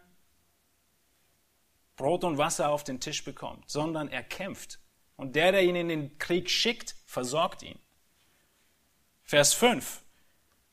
Brot 2.01 2.25
und 2.25 2.39
Wasser 2.39 2.71
auf 2.71 2.83
den 2.83 2.99
Tisch 2.99 3.25
bekommt, 3.25 3.69
sondern 3.69 4.09
er 4.09 4.23
kämpft. 4.23 4.79
Und 5.17 5.37
der, 5.37 5.53
der 5.53 5.63
ihn 5.65 5.77
in 5.77 5.89
den 5.91 6.17
Krieg 6.17 6.49
schickt, 6.49 6.97
versorgt 7.05 7.63
ihn. 7.63 7.79
Vers 9.23 9.53
5. 9.53 10.01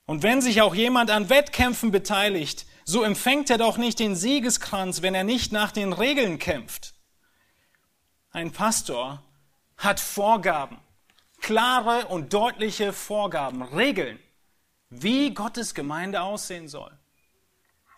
Und 0.05 0.23
wenn 0.23 0.41
sich 0.41 0.61
auch 0.61 0.73
jemand 0.73 1.11
an 1.11 1.29
Wettkämpfen 1.29 1.91
beteiligt, 1.91 2.65
so 2.85 3.03
empfängt 3.03 3.49
er 3.49 3.57
doch 3.57 3.77
nicht 3.77 3.99
den 3.99 4.15
Siegeskranz, 4.15 5.01
wenn 5.01 5.13
er 5.13 5.25
nicht 5.25 5.51
nach 5.51 5.73
den 5.73 5.91
Regeln 5.91 6.39
kämpft. 6.39 6.93
Ein 8.31 8.53
Pastor 8.53 9.21
hat 9.75 9.99
Vorgaben, 9.99 10.77
klare 11.41 12.05
und 12.05 12.31
deutliche 12.31 12.93
Vorgaben, 12.93 13.63
Regeln, 13.63 14.17
wie 14.89 15.33
Gottes 15.33 15.75
Gemeinde 15.75 16.21
aussehen 16.21 16.69
soll. 16.69 16.97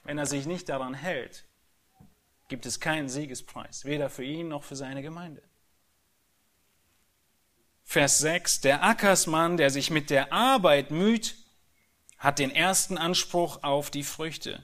Wenn 0.04 0.18
er 0.18 0.26
sich 0.26 0.48
nicht 0.48 0.68
daran 0.68 0.96
hält, 0.96 1.46
gibt 2.50 2.66
es 2.66 2.80
keinen 2.80 3.08
Siegespreis, 3.08 3.86
weder 3.86 4.10
für 4.10 4.24
ihn 4.24 4.50
noch 4.50 4.64
für 4.64 4.76
seine 4.76 5.02
Gemeinde. 5.02 5.42
Vers 7.84 8.20
6, 8.20 8.62
der 8.62 8.84
Ackersmann, 8.84 9.58
der 9.58 9.72
sich 9.72 9.90
mit 9.90 10.10
der 10.10 10.34
Arbeit 10.34 10.92
müht, 10.92 11.36
hat 12.18 12.38
den 12.38 12.52
ersten 12.52 12.98
Anspruch 12.98 13.64
auf 13.64 13.90
die 13.90 14.04
Früchte. 14.04 14.64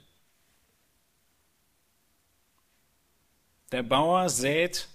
Der 3.71 3.81
Bauer 3.81 4.29
sät 4.29 4.89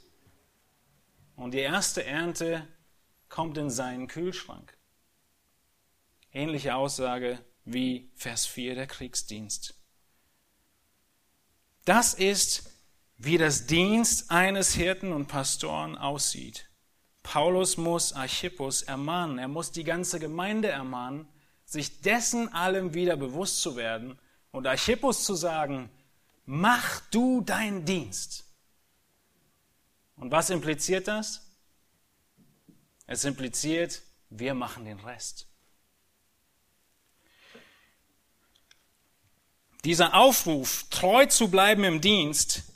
und 1.37 1.55
die 1.55 1.59
erste 1.59 2.05
Ernte 2.05 2.67
kommt 3.29 3.57
in 3.59 3.71
seinen 3.71 4.07
Kühlschrank. 4.07 4.77
Ähnliche 6.33 6.75
Aussage 6.75 7.45
wie 7.65 8.11
Vers 8.15 8.47
4 8.47 8.75
der 8.75 8.87
Kriegsdienst. 8.87 9.75
Das 11.85 12.15
ist, 12.15 12.70
wie 13.23 13.37
das 13.37 13.67
Dienst 13.67 14.31
eines 14.31 14.73
Hirten 14.73 15.13
und 15.13 15.27
Pastoren 15.27 15.99
aussieht. 15.99 16.71
Paulus 17.23 17.77
muss 17.77 18.15
Archippus 18.15 18.81
ermahnen, 18.81 19.39
er 19.39 19.47
muss 19.47 19.73
die 19.73 19.85
ganze 19.85 20.19
Gemeinde 20.19 20.69
ermahnen, 20.69 21.29
sich 21.67 22.01
dessen 22.01 22.51
allem 22.55 22.95
wieder 22.95 23.19
bewusst 23.19 23.61
zu 23.61 23.77
werden 23.77 24.19
und 24.53 24.67
Archippus 24.67 25.23
zu 25.25 25.35
sagen, 25.35 25.91
mach 26.47 27.01
du 27.11 27.43
deinen 27.43 27.85
Dienst. 27.85 28.47
Und 30.17 30.31
was 30.31 30.49
impliziert 30.49 31.07
das? 31.07 31.47
Es 33.07 33.27
impliziert, 33.27 34.01
wir 34.31 34.55
machen 34.55 34.87
den 34.87 34.99
Rest. 34.99 35.47
Dieser 39.85 40.15
Aufruf, 40.15 40.87
treu 40.89 41.27
zu 41.27 41.51
bleiben 41.51 41.85
im 41.85 42.01
Dienst, 42.01 42.70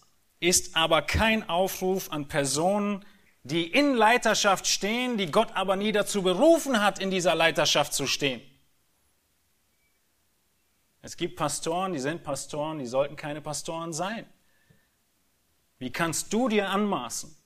ist 0.44 0.76
aber 0.76 1.02
kein 1.02 1.48
Aufruf 1.48 2.10
an 2.12 2.28
Personen, 2.28 3.04
die 3.42 3.66
in 3.66 3.94
Leiterschaft 3.94 4.66
stehen, 4.66 5.16
die 5.18 5.30
Gott 5.30 5.54
aber 5.54 5.76
nie 5.76 5.92
dazu 5.92 6.22
berufen 6.22 6.82
hat, 6.82 6.98
in 6.98 7.10
dieser 7.10 7.34
Leiterschaft 7.34 7.92
zu 7.92 8.06
stehen. 8.06 8.42
Es 11.02 11.16
gibt 11.16 11.36
Pastoren, 11.36 11.92
die 11.92 11.98
sind 11.98 12.22
Pastoren, 12.22 12.78
die 12.78 12.86
sollten 12.86 13.16
keine 13.16 13.42
Pastoren 13.42 13.92
sein. 13.92 14.26
Wie 15.78 15.92
kannst 15.92 16.32
du 16.32 16.48
dir 16.48 16.70
anmaßen, 16.70 17.36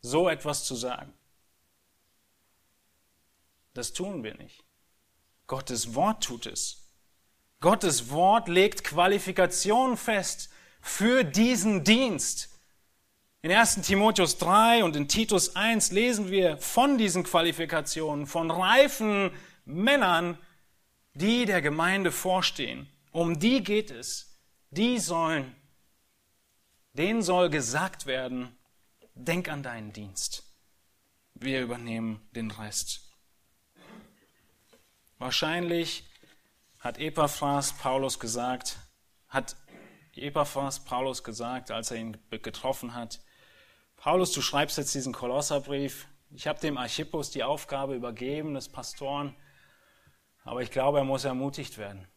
so 0.00 0.28
etwas 0.28 0.64
zu 0.64 0.76
sagen? 0.76 1.12
Das 3.74 3.92
tun 3.92 4.22
wir 4.22 4.34
nicht. 4.36 4.64
Gottes 5.48 5.94
Wort 5.94 6.22
tut 6.22 6.46
es. 6.46 6.92
Gottes 7.58 8.10
Wort 8.10 8.48
legt 8.48 8.84
Qualifikationen 8.84 9.96
fest 9.96 10.50
für 10.80 11.24
diesen 11.24 11.84
Dienst. 11.84 12.48
In 13.42 13.50
1 13.50 13.82
Timotheus 13.82 14.36
3 14.38 14.84
und 14.84 14.96
in 14.96 15.08
Titus 15.08 15.56
1 15.56 15.92
lesen 15.92 16.30
wir 16.30 16.58
von 16.58 16.98
diesen 16.98 17.24
Qualifikationen, 17.24 18.26
von 18.26 18.50
reifen 18.50 19.30
Männern, 19.64 20.38
die 21.14 21.46
der 21.46 21.62
Gemeinde 21.62 22.12
vorstehen. 22.12 22.88
Um 23.12 23.38
die 23.38 23.62
geht 23.62 23.90
es. 23.90 24.38
Die 24.70 24.98
sollen, 24.98 25.54
denen 26.92 27.22
soll 27.22 27.50
gesagt 27.50 28.06
werden, 28.06 28.56
denk 29.14 29.48
an 29.48 29.62
deinen 29.62 29.92
Dienst. 29.92 30.44
Wir 31.34 31.62
übernehmen 31.62 32.20
den 32.32 32.50
Rest. 32.50 33.10
Wahrscheinlich 35.18 36.04
hat 36.78 36.98
Epaphras 36.98 37.72
Paulus 37.74 38.18
gesagt, 38.18 38.78
hat 39.28 39.56
Epaphras 40.20 40.80
Paulus 40.80 41.24
gesagt, 41.24 41.70
als 41.70 41.90
er 41.90 41.98
ihn 41.98 42.16
getroffen 42.30 42.94
hat, 42.94 43.20
Paulus, 43.96 44.32
du 44.32 44.40
schreibst 44.40 44.78
jetzt 44.78 44.94
diesen 44.94 45.12
Kolosserbrief. 45.12 46.06
Ich 46.30 46.46
habe 46.46 46.58
dem 46.60 46.78
Archippus 46.78 47.30
die 47.30 47.42
Aufgabe 47.42 47.94
übergeben, 47.94 48.54
des 48.54 48.68
Pastoren, 48.68 49.36
aber 50.44 50.62
ich 50.62 50.70
glaube, 50.70 50.98
er 50.98 51.04
muss 51.04 51.24
ermutigt 51.24 51.76
werden. 51.76 52.08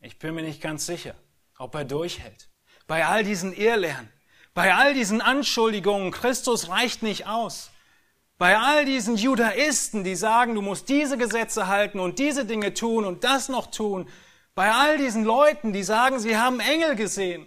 Ich 0.00 0.18
bin 0.18 0.34
mir 0.34 0.42
nicht 0.42 0.60
ganz 0.60 0.84
sicher, 0.84 1.14
ob 1.58 1.74
er 1.74 1.84
durchhält. 1.84 2.50
Bei 2.86 3.06
all 3.06 3.24
diesen 3.24 3.52
Irrlehren, 3.52 4.12
bei 4.52 4.74
all 4.74 4.92
diesen 4.92 5.20
Anschuldigungen, 5.20 6.10
Christus 6.10 6.68
reicht 6.68 7.02
nicht 7.02 7.26
aus. 7.26 7.70
Bei 8.38 8.58
all 8.58 8.84
diesen 8.84 9.16
Judaisten, 9.16 10.04
die 10.04 10.14
sagen, 10.14 10.54
du 10.54 10.62
musst 10.62 10.88
diese 10.88 11.18
Gesetze 11.18 11.66
halten 11.66 11.98
und 11.98 12.18
diese 12.18 12.44
Dinge 12.44 12.74
tun 12.74 13.04
und 13.04 13.24
das 13.24 13.48
noch 13.48 13.68
tun, 13.68 14.08
bei 14.58 14.72
all 14.72 14.98
diesen 14.98 15.22
Leuten, 15.22 15.72
die 15.72 15.84
sagen, 15.84 16.18
sie 16.18 16.36
haben 16.36 16.58
Engel 16.58 16.96
gesehen 16.96 17.46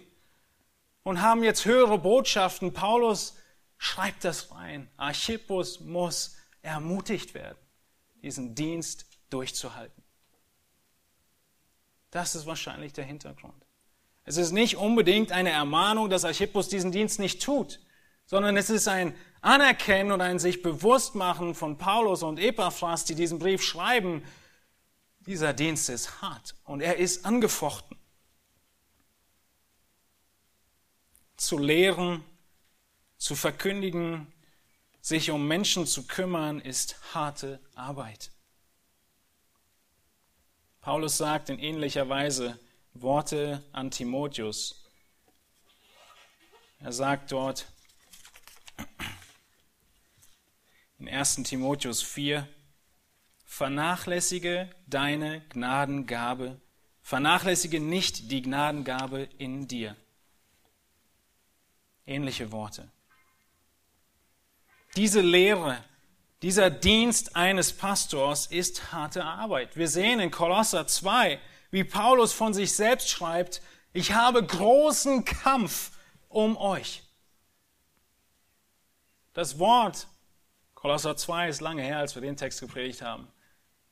und 1.02 1.20
haben 1.20 1.44
jetzt 1.44 1.66
höhere 1.66 1.98
Botschaften, 1.98 2.72
Paulus 2.72 3.36
schreibt 3.76 4.24
das 4.24 4.50
rein. 4.50 4.88
Archippus 4.96 5.80
muss 5.80 6.38
ermutigt 6.62 7.34
werden, 7.34 7.58
diesen 8.22 8.54
Dienst 8.54 9.04
durchzuhalten. 9.28 10.02
Das 12.10 12.34
ist 12.34 12.46
wahrscheinlich 12.46 12.94
der 12.94 13.04
Hintergrund. 13.04 13.62
Es 14.24 14.38
ist 14.38 14.52
nicht 14.52 14.78
unbedingt 14.78 15.32
eine 15.32 15.50
Ermahnung, 15.50 16.08
dass 16.08 16.24
Archippus 16.24 16.70
diesen 16.70 16.92
Dienst 16.92 17.18
nicht 17.18 17.42
tut, 17.42 17.80
sondern 18.24 18.56
es 18.56 18.70
ist 18.70 18.88
ein 18.88 19.14
Anerkennen 19.42 20.12
und 20.12 20.22
ein 20.22 20.38
sich 20.38 20.62
bewusst 20.62 21.14
machen 21.14 21.54
von 21.54 21.76
Paulus 21.76 22.22
und 22.22 22.38
Epaphras, 22.38 23.04
die 23.04 23.14
diesen 23.14 23.38
Brief 23.38 23.62
schreiben, 23.62 24.22
dieser 25.26 25.52
Dienst 25.52 25.88
ist 25.88 26.22
hart 26.22 26.54
und 26.64 26.80
er 26.80 26.96
ist 26.96 27.24
angefochten. 27.24 27.96
Zu 31.36 31.58
lehren, 31.58 32.24
zu 33.18 33.34
verkündigen, 33.34 34.32
sich 35.00 35.30
um 35.30 35.46
Menschen 35.48 35.86
zu 35.86 36.06
kümmern, 36.06 36.60
ist 36.60 36.96
harte 37.14 37.60
Arbeit. 37.74 38.30
Paulus 40.80 41.16
sagt 41.16 41.50
in 41.50 41.58
ähnlicher 41.58 42.08
Weise 42.08 42.58
Worte 42.94 43.64
an 43.72 43.90
Timotheus. 43.90 44.84
Er 46.80 46.92
sagt 46.92 47.32
dort, 47.32 47.66
in 50.98 51.08
1 51.08 51.42
Timotheus 51.44 52.02
4, 52.02 52.46
vernachlässige 53.52 54.70
deine 54.86 55.42
Gnadengabe, 55.50 56.58
vernachlässige 57.02 57.80
nicht 57.80 58.30
die 58.30 58.40
Gnadengabe 58.40 59.28
in 59.36 59.68
dir. 59.68 59.94
Ähnliche 62.06 62.50
Worte. 62.50 62.90
diese 64.96 65.20
Lehre, 65.20 65.84
dieser 66.40 66.70
Dienst 66.70 67.36
eines 67.36 67.74
Pastors 67.74 68.46
ist 68.46 68.90
harte 68.90 69.22
Arbeit. 69.22 69.76
Wir 69.76 69.88
sehen 69.88 70.18
in 70.18 70.30
Kolosser 70.30 70.86
2, 70.86 71.38
wie 71.70 71.84
Paulus 71.84 72.32
von 72.32 72.54
sich 72.54 72.74
selbst 72.74 73.10
schreibt, 73.10 73.60
ich 73.92 74.14
habe 74.14 74.42
großen 74.44 75.26
Kampf 75.26 75.92
um 76.30 76.56
euch. 76.56 77.02
Das 79.34 79.58
Wort 79.58 80.08
Kolosser 80.74 81.18
2 81.18 81.48
ist 81.50 81.60
lange 81.60 81.82
her, 81.82 81.98
als 81.98 82.14
wir 82.14 82.22
den 82.22 82.36
Text 82.36 82.58
gepredigt 82.58 83.02
haben. 83.02 83.28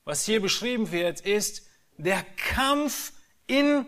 Was 0.05 0.25
hier 0.25 0.41
beschrieben 0.41 0.91
wird, 0.93 1.21
ist 1.21 1.69
der 1.97 2.23
Kampf 2.37 3.13
in 3.47 3.87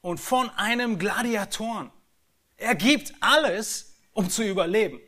und 0.00 0.18
von 0.18 0.50
einem 0.50 0.98
Gladiatoren. 0.98 1.90
Er 2.56 2.74
gibt 2.74 3.14
alles, 3.20 3.96
um 4.12 4.28
zu 4.30 4.42
überleben. 4.42 5.00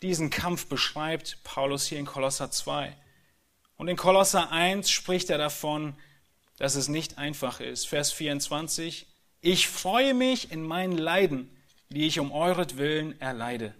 Diesen 0.00 0.30
Kampf 0.30 0.66
beschreibt 0.66 1.38
Paulus 1.44 1.86
hier 1.86 1.98
in 1.98 2.06
Kolosser 2.06 2.50
2. 2.50 2.96
Und 3.76 3.88
in 3.88 3.96
Kolosser 3.96 4.50
1 4.50 4.90
spricht 4.90 5.30
er 5.30 5.38
davon, 5.38 5.96
dass 6.56 6.74
es 6.74 6.88
nicht 6.88 7.18
einfach 7.18 7.60
ist. 7.60 7.86
Vers 7.88 8.12
24. 8.12 9.06
Ich 9.40 9.68
freue 9.68 10.14
mich 10.14 10.50
in 10.50 10.62
meinen 10.62 10.98
Leiden, 10.98 11.56
die 11.88 12.06
ich 12.06 12.18
um 12.18 12.32
euretwillen 12.32 13.20
erleide. 13.20 13.74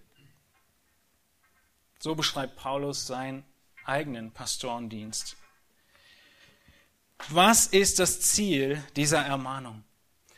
So 1.99 2.15
beschreibt 2.15 2.57
Paulus 2.57 3.07
seinen 3.07 3.45
eigenen 3.85 4.33
Pastorendienst. 4.33 5.37
Was 7.29 7.67
ist 7.67 7.99
das 7.99 8.21
Ziel 8.21 8.83
dieser 8.97 9.25
Ermahnung? 9.25 9.85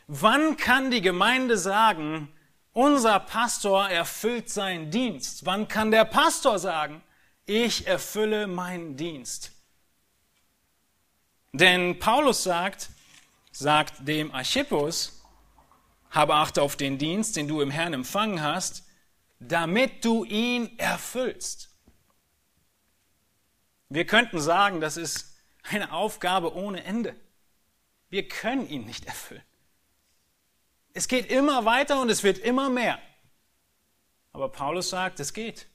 Wann 0.07 0.57
kann 0.57 0.91
die 0.91 1.01
Gemeinde 1.01 1.57
sagen, 1.57 2.29
unser 2.73 3.21
Pastor 3.21 3.89
erfüllt 3.89 4.51
seinen 4.51 4.91
Dienst? 4.91 5.47
Wann 5.47 5.69
kann 5.69 5.91
der 5.91 6.05
Pastor 6.05 6.59
sagen, 6.59 7.03
ich 7.47 7.87
erfülle 7.87 8.47
meinen 8.47 8.97
Dienst? 8.97 9.53
Denn 11.53 11.99
Paulus 11.99 12.43
sagt, 12.43 12.91
sagt 13.53 14.07
dem 14.07 14.35
Archippus, 14.35 15.23
habe 16.11 16.35
Acht 16.35 16.59
auf 16.59 16.77
den 16.77 16.99
Dienst, 16.99 17.37
den 17.37 17.49
du 17.49 17.61
im 17.61 17.71
Herrn 17.71 17.93
empfangen 17.93 18.43
hast, 18.43 18.85
damit 19.41 20.05
du 20.05 20.25
ihn 20.25 20.79
erfüllst. 20.79 21.74
Wir 23.95 24.07
könnten 24.07 24.41
sagen, 24.41 24.81
das 24.81 24.97
ist 24.97 25.37
eine 25.63 25.93
Aufgabe 25.93 26.53
ohne 26.57 26.83
Ende. 26.83 27.15
Wir 28.11 28.27
können 28.27 28.69
ihn 28.69 28.87
nicht 28.87 29.05
erfüllen. 29.05 29.45
Es 30.95 31.07
geht 31.07 31.31
immer 31.31 31.65
weiter 31.65 32.01
und 32.01 32.11
es 32.11 32.25
wird 32.25 32.39
immer 32.39 32.71
mehr. 32.71 32.99
Aber 34.33 34.49
Paulus 34.49 34.91
sagt, 34.91 35.21
es 35.21 35.33
geht. 35.33 35.69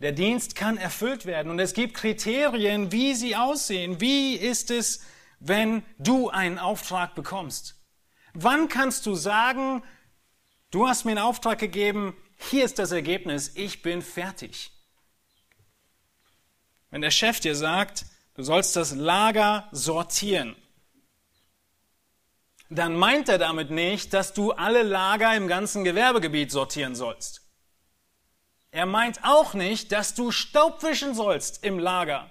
Der 0.00 0.12
Dienst 0.12 0.54
kann 0.54 0.76
erfüllt 0.76 1.24
werden 1.24 1.50
und 1.50 1.58
es 1.60 1.72
gibt 1.72 1.94
Kriterien, 1.94 2.92
wie 2.92 3.14
sie 3.14 3.36
aussehen. 3.36 3.98
Wie 4.02 4.34
ist 4.34 4.70
es, 4.70 5.00
wenn 5.40 5.82
du 5.96 6.28
einen 6.28 6.58
Auftrag 6.58 7.14
bekommst? 7.14 7.76
Wann 8.34 8.68
kannst 8.68 9.06
du 9.06 9.14
sagen, 9.14 9.82
du 10.70 10.86
hast 10.86 11.06
mir 11.06 11.12
einen 11.12 11.20
Auftrag 11.20 11.58
gegeben, 11.58 12.14
hier 12.36 12.66
ist 12.66 12.78
das 12.78 12.92
Ergebnis, 12.92 13.52
ich 13.54 13.80
bin 13.80 14.02
fertig. 14.02 14.75
Wenn 16.90 17.02
der 17.02 17.10
Chef 17.10 17.40
dir 17.40 17.56
sagt, 17.56 18.06
du 18.34 18.42
sollst 18.42 18.76
das 18.76 18.92
Lager 18.94 19.68
sortieren, 19.72 20.56
dann 22.68 22.96
meint 22.96 23.28
er 23.28 23.38
damit 23.38 23.70
nicht, 23.70 24.12
dass 24.12 24.34
du 24.34 24.52
alle 24.52 24.82
Lager 24.82 25.34
im 25.36 25.46
ganzen 25.48 25.84
Gewerbegebiet 25.84 26.50
sortieren 26.50 26.94
sollst. 26.94 27.42
Er 28.70 28.86
meint 28.86 29.24
auch 29.24 29.54
nicht, 29.54 29.92
dass 29.92 30.14
du 30.14 30.30
Staub 30.30 30.82
wischen 30.82 31.14
sollst 31.14 31.64
im 31.64 31.78
Lager. 31.78 32.30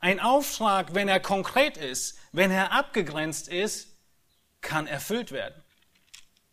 Ein 0.00 0.18
Auftrag, 0.18 0.94
wenn 0.94 1.08
er 1.08 1.20
konkret 1.20 1.76
ist, 1.76 2.18
wenn 2.32 2.50
er 2.50 2.72
abgegrenzt 2.72 3.48
ist, 3.48 3.88
kann 4.60 4.86
erfüllt 4.86 5.30
werden. 5.30 5.62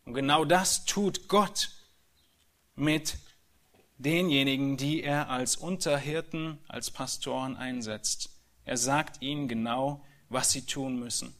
Und 0.04 0.14
genau 0.14 0.44
das 0.44 0.84
tut 0.84 1.28
Gott 1.28 1.70
mit 2.76 3.18
denjenigen, 4.00 4.76
die 4.76 5.02
er 5.02 5.28
als 5.28 5.56
Unterhirten, 5.56 6.58
als 6.68 6.90
Pastoren 6.90 7.56
einsetzt. 7.56 8.30
Er 8.64 8.76
sagt 8.76 9.20
ihnen 9.22 9.46
genau, 9.46 10.04
was 10.28 10.50
sie 10.50 10.64
tun 10.64 10.98
müssen. 10.98 11.34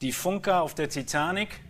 Die 0.00 0.12
Funker 0.12 0.62
auf 0.62 0.74
der 0.74 0.88
Titanic, 0.88 1.60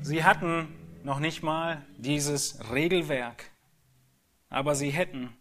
sie 0.00 0.24
hatten 0.24 0.68
noch 1.02 1.18
nicht 1.18 1.42
mal 1.42 1.84
dieses 1.98 2.70
Regelwerk, 2.70 3.50
aber 4.48 4.74
sie 4.74 4.90
hätten 4.90 5.36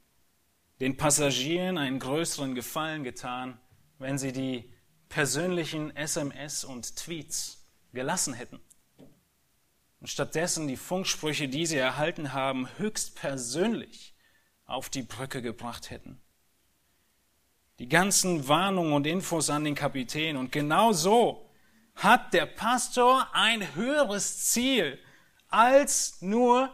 den 0.81 0.97
Passagieren 0.97 1.77
einen 1.77 1.99
größeren 1.99 2.55
Gefallen 2.55 3.03
getan, 3.03 3.59
wenn 3.97 4.17
sie 4.17 4.33
die 4.33 4.73
persönlichen 5.07 5.95
SMS 5.95 6.65
und 6.65 6.97
Tweets 6.97 7.65
gelassen 7.93 8.33
hätten 8.33 8.59
und 10.05 10.09
stattdessen 10.09 10.67
die 10.67 10.77
Funksprüche, 10.77 11.47
die 11.47 11.65
sie 11.65 11.77
erhalten 11.77 12.31
haben, 12.31 12.69
höchstpersönlich 12.77 14.13
auf 14.65 14.89
die 14.89 15.01
Brücke 15.01 15.41
gebracht 15.41 15.89
hätten 15.89 16.21
die 17.79 17.89
ganzen 17.89 18.47
Warnungen 18.47 18.93
und 18.93 19.07
Infos 19.07 19.49
an 19.49 19.63
den 19.63 19.75
Kapitän. 19.75 20.37
Und 20.37 20.51
genau 20.51 20.93
so 20.93 21.49
hat 21.95 22.33
der 22.33 22.45
Pastor 22.45 23.27
ein 23.33 23.75
höheres 23.75 24.45
Ziel, 24.45 24.99
als 25.47 26.21
nur 26.21 26.73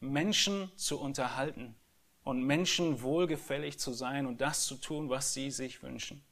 Menschen 0.00 0.70
zu 0.76 0.98
unterhalten 0.98 1.74
und 2.22 2.42
Menschen 2.42 3.02
wohlgefällig 3.02 3.78
zu 3.78 3.92
sein 3.92 4.26
und 4.26 4.40
das 4.40 4.64
zu 4.64 4.76
tun, 4.76 5.08
was 5.08 5.34
sie 5.34 5.50
sich 5.50 5.82
wünschen. 5.82 6.24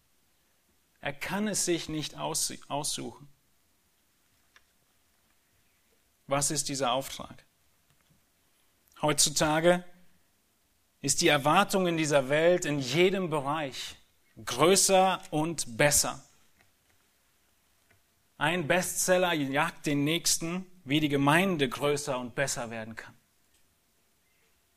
Er 1.00 1.12
kann 1.12 1.46
es 1.46 1.64
sich 1.64 1.88
nicht 1.88 2.16
aussuchen. 2.18 3.28
Was 6.28 6.50
ist 6.50 6.68
dieser 6.68 6.92
Auftrag? 6.92 7.44
Heutzutage 9.00 9.82
ist 11.00 11.22
die 11.22 11.28
Erwartung 11.28 11.86
in 11.86 11.96
dieser 11.96 12.28
Welt 12.28 12.64
in 12.64 12.78
jedem 12.78 13.30
Bereich 13.30 13.96
größer 14.44 15.20
und 15.30 15.76
besser. 15.78 16.22
Ein 18.36 18.68
Bestseller 18.68 19.32
jagt 19.32 19.86
den 19.86 20.04
nächsten, 20.04 20.66
wie 20.84 21.00
die 21.00 21.08
Gemeinde 21.08 21.68
größer 21.68 22.18
und 22.18 22.34
besser 22.34 22.70
werden 22.70 22.94
kann. 22.94 23.14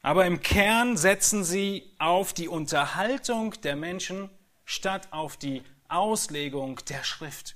Aber 0.01 0.25
im 0.25 0.41
Kern 0.41 0.97
setzen 0.97 1.43
sie 1.43 1.93
auf 1.99 2.33
die 2.33 2.47
Unterhaltung 2.47 3.59
der 3.61 3.75
Menschen 3.75 4.29
statt 4.65 5.09
auf 5.11 5.37
die 5.37 5.63
Auslegung 5.89 6.79
der 6.87 7.03
Schrift. 7.03 7.55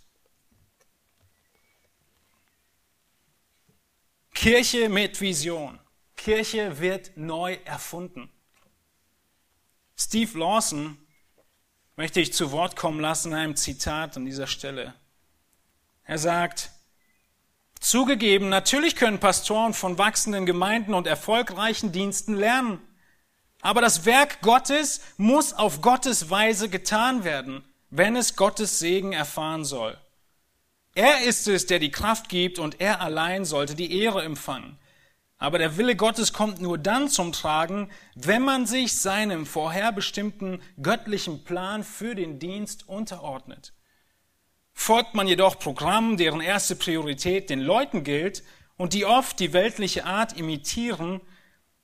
Kirche 4.36 4.90
mit 4.90 5.22
Vision. 5.22 5.80
Kirche 6.18 6.80
wird 6.80 7.16
neu 7.16 7.58
erfunden. 7.66 8.30
Steve 9.98 10.38
Lawson 10.38 10.98
möchte 11.96 12.20
ich 12.20 12.34
zu 12.34 12.52
Wort 12.52 12.76
kommen 12.76 13.00
lassen 13.00 13.32
in 13.32 13.38
einem 13.38 13.56
Zitat 13.56 14.18
an 14.18 14.26
dieser 14.26 14.46
Stelle. 14.46 14.94
Er 16.04 16.20
sagt, 16.20 16.70
zugegeben, 17.80 18.50
natürlich 18.50 18.98
können 18.98 19.20
Pastoren 19.20 19.74
von 19.74 19.98
wachsenden 19.98 20.46
Gemeinden 20.46 20.94
und 20.94 21.08
erfolgreichen 21.08 21.94
Diensten 21.94 22.36
lernen. 22.36 22.82
Aber 23.62 23.82
das 23.82 24.06
Werk 24.06 24.42
Gottes 24.42 25.02
muss 25.18 25.54
auf 25.54 25.82
Gottes 25.82 26.30
Weise 26.30 26.70
getan 26.70 27.24
werden, 27.24 27.64
wenn 27.90 28.16
es 28.18 28.36
Gottes 28.36 28.80
Segen 28.80 29.14
erfahren 29.14 29.64
soll. 29.64 29.98
Er 30.96 31.24
ist 31.24 31.48
es, 31.50 31.66
der 31.66 31.80
die 31.80 31.92
Kraft 31.92 32.30
gibt 32.30 32.58
und 32.58 32.80
er 32.80 33.02
allein 33.02 33.44
sollte 33.44 33.76
die 33.76 34.02
Ehre 34.02 34.24
empfangen. 34.24 34.80
Aber 35.38 35.60
der 35.60 35.76
Wille 35.76 35.98
Gottes 35.98 36.32
kommt 36.32 36.62
nur 36.62 36.78
dann 36.78 37.10
zum 37.10 37.34
Tragen, 37.34 37.92
wenn 38.16 38.42
man 38.42 38.66
sich 38.66 38.94
seinem 38.96 39.46
vorherbestimmten 39.46 40.62
göttlichen 40.82 41.44
Plan 41.44 41.84
für 41.84 42.16
den 42.16 42.40
Dienst 42.40 42.88
unterordnet. 42.88 43.74
Folgt 44.72 45.14
man 45.14 45.28
jedoch 45.28 45.60
Programmen, 45.60 46.16
deren 46.16 46.40
erste 46.40 46.78
Priorität 46.78 47.50
den 47.50 47.60
Leuten 47.60 48.06
gilt 48.06 48.44
und 48.78 48.94
die 48.94 49.06
oft 49.06 49.40
die 49.42 49.52
weltliche 49.52 50.06
Art 50.06 50.38
imitieren, 50.38 51.20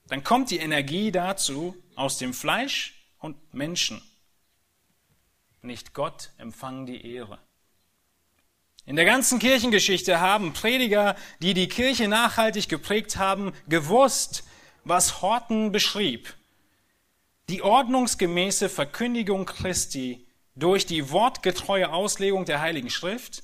dann 0.07 0.23
kommt 0.23 0.51
die 0.51 0.57
Energie 0.59 1.11
dazu 1.11 1.75
aus 1.95 2.17
dem 2.17 2.33
Fleisch 2.33 3.11
und 3.19 3.53
Menschen. 3.53 4.01
Nicht 5.61 5.93
Gott 5.93 6.31
empfangen 6.37 6.85
die 6.85 7.13
Ehre. 7.13 7.39
In 8.85 8.95
der 8.95 9.05
ganzen 9.05 9.39
Kirchengeschichte 9.39 10.19
haben 10.19 10.53
Prediger, 10.53 11.15
die 11.41 11.53
die 11.53 11.67
Kirche 11.67 12.07
nachhaltig 12.07 12.67
geprägt 12.67 13.17
haben, 13.17 13.53
gewusst, 13.67 14.43
was 14.83 15.21
Horten 15.21 15.71
beschrieb. 15.71 16.33
Die 17.49 17.61
ordnungsgemäße 17.61 18.69
Verkündigung 18.69 19.45
Christi 19.45 20.25
durch 20.55 20.85
die 20.85 21.11
wortgetreue 21.11 21.91
Auslegung 21.91 22.45
der 22.45 22.61
Heiligen 22.61 22.89
Schrift 22.89 23.43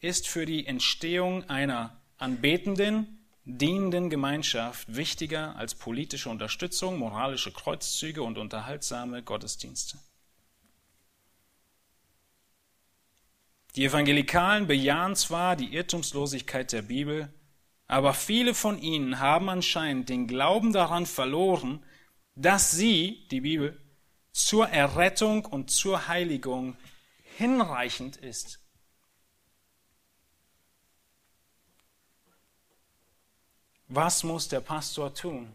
ist 0.00 0.28
für 0.28 0.46
die 0.46 0.66
Entstehung 0.66 1.48
einer 1.50 2.00
anbetenden, 2.18 3.26
dienenden 3.44 4.10
Gemeinschaft 4.10 4.94
wichtiger 4.94 5.56
als 5.56 5.74
politische 5.74 6.30
Unterstützung, 6.30 6.98
moralische 6.98 7.52
Kreuzzüge 7.52 8.22
und 8.22 8.38
unterhaltsame 8.38 9.22
Gottesdienste. 9.22 9.98
Die 13.74 13.86
Evangelikalen 13.86 14.66
bejahen 14.66 15.16
zwar 15.16 15.56
die 15.56 15.74
Irrtumslosigkeit 15.74 16.72
der 16.72 16.82
Bibel, 16.82 17.32
aber 17.86 18.12
viele 18.12 18.54
von 18.54 18.78
ihnen 18.78 19.18
haben 19.18 19.48
anscheinend 19.48 20.10
den 20.10 20.26
Glauben 20.26 20.72
daran 20.72 21.06
verloren, 21.06 21.82
dass 22.34 22.70
sie, 22.70 23.26
die 23.30 23.40
Bibel, 23.40 23.80
zur 24.30 24.68
Errettung 24.68 25.44
und 25.44 25.70
zur 25.70 26.08
Heiligung 26.08 26.76
hinreichend 27.36 28.16
ist. 28.16 28.60
Was 33.88 34.22
muss 34.22 34.48
der 34.48 34.60
Pastor 34.60 35.14
tun, 35.14 35.54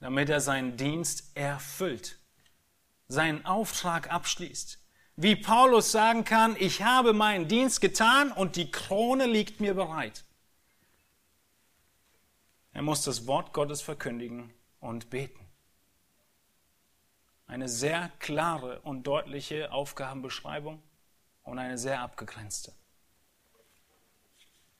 damit 0.00 0.28
er 0.28 0.40
seinen 0.40 0.76
Dienst 0.76 1.30
erfüllt, 1.34 2.18
seinen 3.08 3.46
Auftrag 3.46 4.10
abschließt? 4.10 4.81
Wie 5.16 5.36
Paulus 5.36 5.92
sagen 5.92 6.24
kann, 6.24 6.56
ich 6.58 6.82
habe 6.82 7.12
meinen 7.12 7.46
Dienst 7.46 7.80
getan 7.80 8.32
und 8.32 8.56
die 8.56 8.70
Krone 8.70 9.26
liegt 9.26 9.60
mir 9.60 9.74
bereit. 9.74 10.24
Er 12.72 12.82
muss 12.82 13.04
das 13.04 13.26
Wort 13.26 13.52
Gottes 13.52 13.82
verkündigen 13.82 14.52
und 14.80 15.10
beten. 15.10 15.38
Eine 17.46 17.68
sehr 17.68 18.10
klare 18.18 18.80
und 18.80 19.06
deutliche 19.06 19.70
Aufgabenbeschreibung 19.72 20.82
und 21.42 21.58
eine 21.58 21.76
sehr 21.76 22.00
abgegrenzte. 22.00 22.72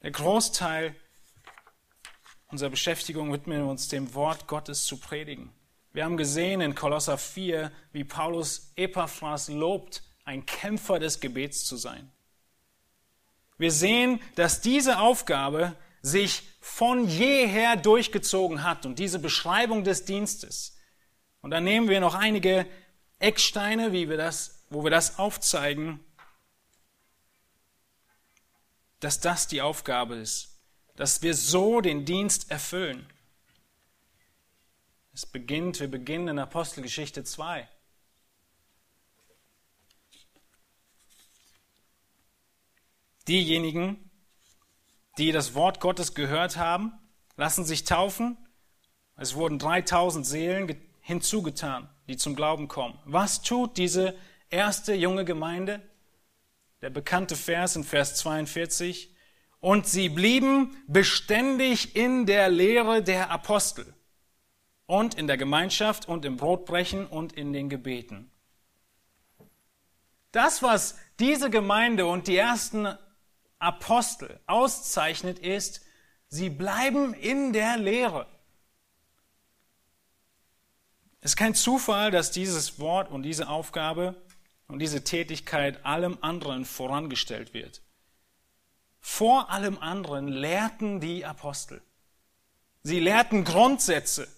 Der 0.00 0.10
Großteil 0.10 0.96
unserer 2.48 2.70
Beschäftigung 2.70 3.32
widmen 3.32 3.58
wir 3.58 3.70
uns 3.70 3.88
dem 3.88 4.14
Wort 4.14 4.46
Gottes 4.46 4.86
zu 4.86 4.96
predigen. 4.96 5.52
Wir 5.92 6.04
haben 6.04 6.16
gesehen 6.16 6.62
in 6.62 6.74
Kolosser 6.74 7.18
4, 7.18 7.70
wie 7.92 8.04
Paulus 8.04 8.72
Epaphras 8.76 9.48
lobt, 9.48 10.02
ein 10.24 10.46
Kämpfer 10.46 10.98
des 10.98 11.20
Gebets 11.20 11.64
zu 11.64 11.76
sein. 11.76 12.10
Wir 13.58 13.70
sehen, 13.70 14.20
dass 14.34 14.60
diese 14.60 14.98
Aufgabe 14.98 15.74
sich 16.00 16.42
von 16.60 17.06
jeher 17.08 17.76
durchgezogen 17.76 18.64
hat 18.64 18.86
und 18.86 18.98
diese 18.98 19.18
Beschreibung 19.18 19.84
des 19.84 20.04
Dienstes 20.04 20.76
und 21.42 21.50
dann 21.50 21.64
nehmen 21.64 21.88
wir 21.88 22.00
noch 22.00 22.14
einige 22.14 22.66
Ecksteine, 23.18 23.92
wie 23.92 24.08
wir 24.08 24.16
das, 24.16 24.64
wo 24.70 24.84
wir 24.84 24.90
das 24.90 25.18
aufzeigen, 25.18 26.00
dass 29.00 29.20
das 29.20 29.48
die 29.48 29.60
Aufgabe 29.60 30.14
ist, 30.14 30.60
dass 30.94 31.22
wir 31.22 31.34
so 31.34 31.80
den 31.80 32.04
Dienst 32.04 32.50
erfüllen. 32.50 33.06
Es 35.12 35.26
beginnt, 35.26 35.80
wir 35.80 35.90
beginnen 35.90 36.28
in 36.28 36.38
Apostelgeschichte 36.38 37.24
2. 37.24 37.68
Diejenigen, 43.28 44.10
die 45.18 45.32
das 45.32 45.54
Wort 45.54 45.80
Gottes 45.80 46.14
gehört 46.14 46.56
haben, 46.56 46.92
lassen 47.36 47.64
sich 47.64 47.84
taufen. 47.84 48.36
Es 49.16 49.34
wurden 49.34 49.58
3000 49.58 50.26
Seelen 50.26 50.80
hinzugetan, 51.00 51.88
die 52.08 52.16
zum 52.16 52.34
Glauben 52.34 52.68
kommen. 52.68 52.98
Was 53.04 53.42
tut 53.42 53.76
diese 53.76 54.16
erste 54.50 54.94
junge 54.94 55.24
Gemeinde? 55.24 55.82
Der 56.80 56.90
bekannte 56.90 57.36
Vers 57.36 57.76
in 57.76 57.84
Vers 57.84 58.16
42. 58.16 59.14
Und 59.60 59.86
sie 59.86 60.08
blieben 60.08 60.76
beständig 60.88 61.94
in 61.94 62.26
der 62.26 62.48
Lehre 62.48 63.02
der 63.02 63.30
Apostel 63.30 63.94
und 64.86 65.14
in 65.14 65.28
der 65.28 65.36
Gemeinschaft 65.36 66.08
und 66.08 66.24
im 66.24 66.36
Brotbrechen 66.36 67.06
und 67.06 67.32
in 67.32 67.52
den 67.52 67.68
Gebeten. 67.68 68.30
Das, 70.32 70.62
was 70.62 70.98
diese 71.20 71.50
Gemeinde 71.50 72.06
und 72.06 72.26
die 72.26 72.36
ersten 72.36 72.88
Apostel 73.62 74.40
auszeichnet, 74.46 75.38
ist, 75.38 75.82
sie 76.28 76.50
bleiben 76.50 77.14
in 77.14 77.52
der 77.52 77.76
Lehre. 77.76 78.26
Es 81.20 81.32
ist 81.32 81.36
kein 81.36 81.54
Zufall, 81.54 82.10
dass 82.10 82.32
dieses 82.32 82.80
Wort 82.80 83.10
und 83.10 83.22
diese 83.22 83.48
Aufgabe 83.48 84.20
und 84.66 84.80
diese 84.80 85.04
Tätigkeit 85.04 85.84
allem 85.86 86.18
anderen 86.20 86.64
vorangestellt 86.64 87.54
wird. 87.54 87.80
Vor 89.00 89.50
allem 89.50 89.78
anderen 89.78 90.28
lehrten 90.28 91.00
die 91.00 91.24
Apostel. 91.24 91.82
Sie 92.82 92.98
lehrten 92.98 93.44
Grundsätze. 93.44 94.28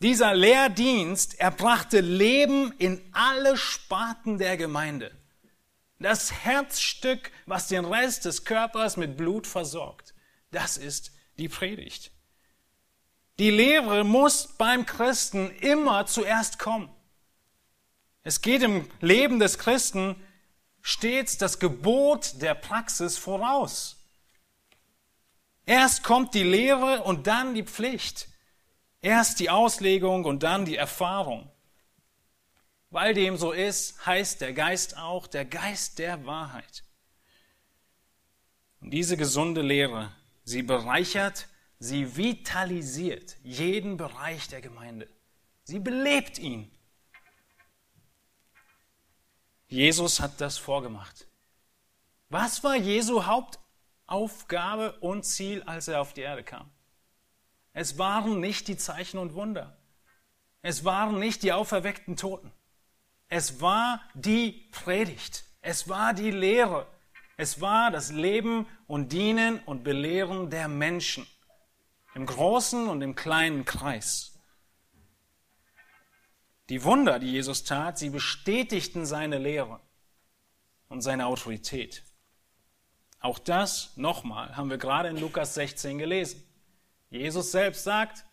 Dieser 0.00 0.34
Lehrdienst, 0.34 1.38
er 1.38 1.50
brachte 1.50 2.00
Leben 2.00 2.72
in 2.78 3.02
alle 3.12 3.56
Sparten 3.56 4.38
der 4.38 4.56
Gemeinde. 4.56 5.10
Das 6.00 6.32
Herzstück, 6.32 7.30
was 7.44 7.68
den 7.68 7.84
Rest 7.84 8.24
des 8.24 8.44
Körpers 8.46 8.96
mit 8.96 9.18
Blut 9.18 9.46
versorgt, 9.46 10.14
das 10.50 10.78
ist 10.78 11.12
die 11.36 11.48
Predigt. 11.48 12.10
Die 13.38 13.50
Lehre 13.50 14.02
muss 14.02 14.48
beim 14.56 14.86
Christen 14.86 15.50
immer 15.60 16.06
zuerst 16.06 16.58
kommen. 16.58 16.90
Es 18.22 18.40
geht 18.40 18.62
im 18.62 18.90
Leben 19.00 19.38
des 19.38 19.58
Christen 19.58 20.16
stets 20.80 21.36
das 21.36 21.58
Gebot 21.58 22.40
der 22.40 22.54
Praxis 22.54 23.18
voraus. 23.18 23.96
Erst 25.66 26.02
kommt 26.02 26.34
die 26.34 26.42
Lehre 26.42 27.02
und 27.02 27.26
dann 27.26 27.54
die 27.54 27.62
Pflicht. 27.62 28.28
Erst 29.02 29.38
die 29.38 29.50
Auslegung 29.50 30.24
und 30.24 30.42
dann 30.42 30.64
die 30.64 30.76
Erfahrung. 30.76 31.50
Weil 32.90 33.14
dem 33.14 33.36
so 33.36 33.52
ist, 33.52 34.04
heißt 34.04 34.40
der 34.40 34.52
Geist 34.52 34.96
auch 34.96 35.26
der 35.26 35.44
Geist 35.44 35.98
der 35.98 36.26
Wahrheit. 36.26 36.84
Und 38.80 38.90
diese 38.90 39.16
gesunde 39.16 39.62
Lehre, 39.62 40.12
sie 40.44 40.62
bereichert 40.62 41.48
Sie 41.82 42.14
vitalisiert 42.14 43.38
jeden 43.42 43.96
Bereich 43.96 44.48
der 44.48 44.60
Gemeinde. 44.60 45.08
Sie 45.64 45.78
belebt 45.78 46.38
ihn. 46.38 46.70
Jesus 49.66 50.20
hat 50.20 50.42
das 50.42 50.58
vorgemacht. 50.58 51.26
Was 52.28 52.62
war 52.62 52.76
Jesu 52.76 53.24
Hauptaufgabe 53.24 54.92
und 55.00 55.24
Ziel, 55.24 55.62
als 55.62 55.88
er 55.88 56.02
auf 56.02 56.12
die 56.12 56.20
Erde 56.20 56.44
kam? 56.44 56.70
Es 57.72 57.96
waren 57.96 58.40
nicht 58.40 58.68
die 58.68 58.76
Zeichen 58.76 59.18
und 59.18 59.32
Wunder. 59.34 59.78
Es 60.60 60.84
waren 60.84 61.18
nicht 61.18 61.42
die 61.42 61.54
auferweckten 61.54 62.16
Toten. 62.16 62.52
Es 63.30 63.60
war 63.60 64.02
die 64.14 64.68
Predigt. 64.72 65.44
Es 65.62 65.88
war 65.88 66.12
die 66.12 66.32
Lehre. 66.32 66.86
Es 67.36 67.60
war 67.60 67.90
das 67.90 68.10
Leben 68.10 68.66
und 68.86 69.12
Dienen 69.12 69.60
und 69.60 69.84
Belehren 69.84 70.50
der 70.50 70.68
Menschen 70.68 71.26
im 72.14 72.26
großen 72.26 72.88
und 72.88 73.02
im 73.02 73.14
kleinen 73.14 73.64
Kreis. 73.64 74.38
Die 76.68 76.82
Wunder, 76.82 77.20
die 77.20 77.30
Jesus 77.30 77.62
tat, 77.64 77.98
sie 77.98 78.10
bestätigten 78.10 79.06
seine 79.06 79.38
Lehre 79.38 79.80
und 80.88 81.00
seine 81.00 81.26
Autorität. 81.26 82.02
Auch 83.20 83.38
das, 83.38 83.96
nochmal, 83.96 84.56
haben 84.56 84.70
wir 84.70 84.78
gerade 84.78 85.08
in 85.08 85.16
Lukas 85.16 85.54
16 85.54 85.98
gelesen. 85.98 86.42
Jesus 87.10 87.52
selbst 87.52 87.84
sagt, 87.84 88.24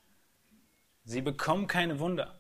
sie 1.03 1.21
bekommen 1.21 1.67
keine 1.67 1.99
Wunder. 1.99 2.36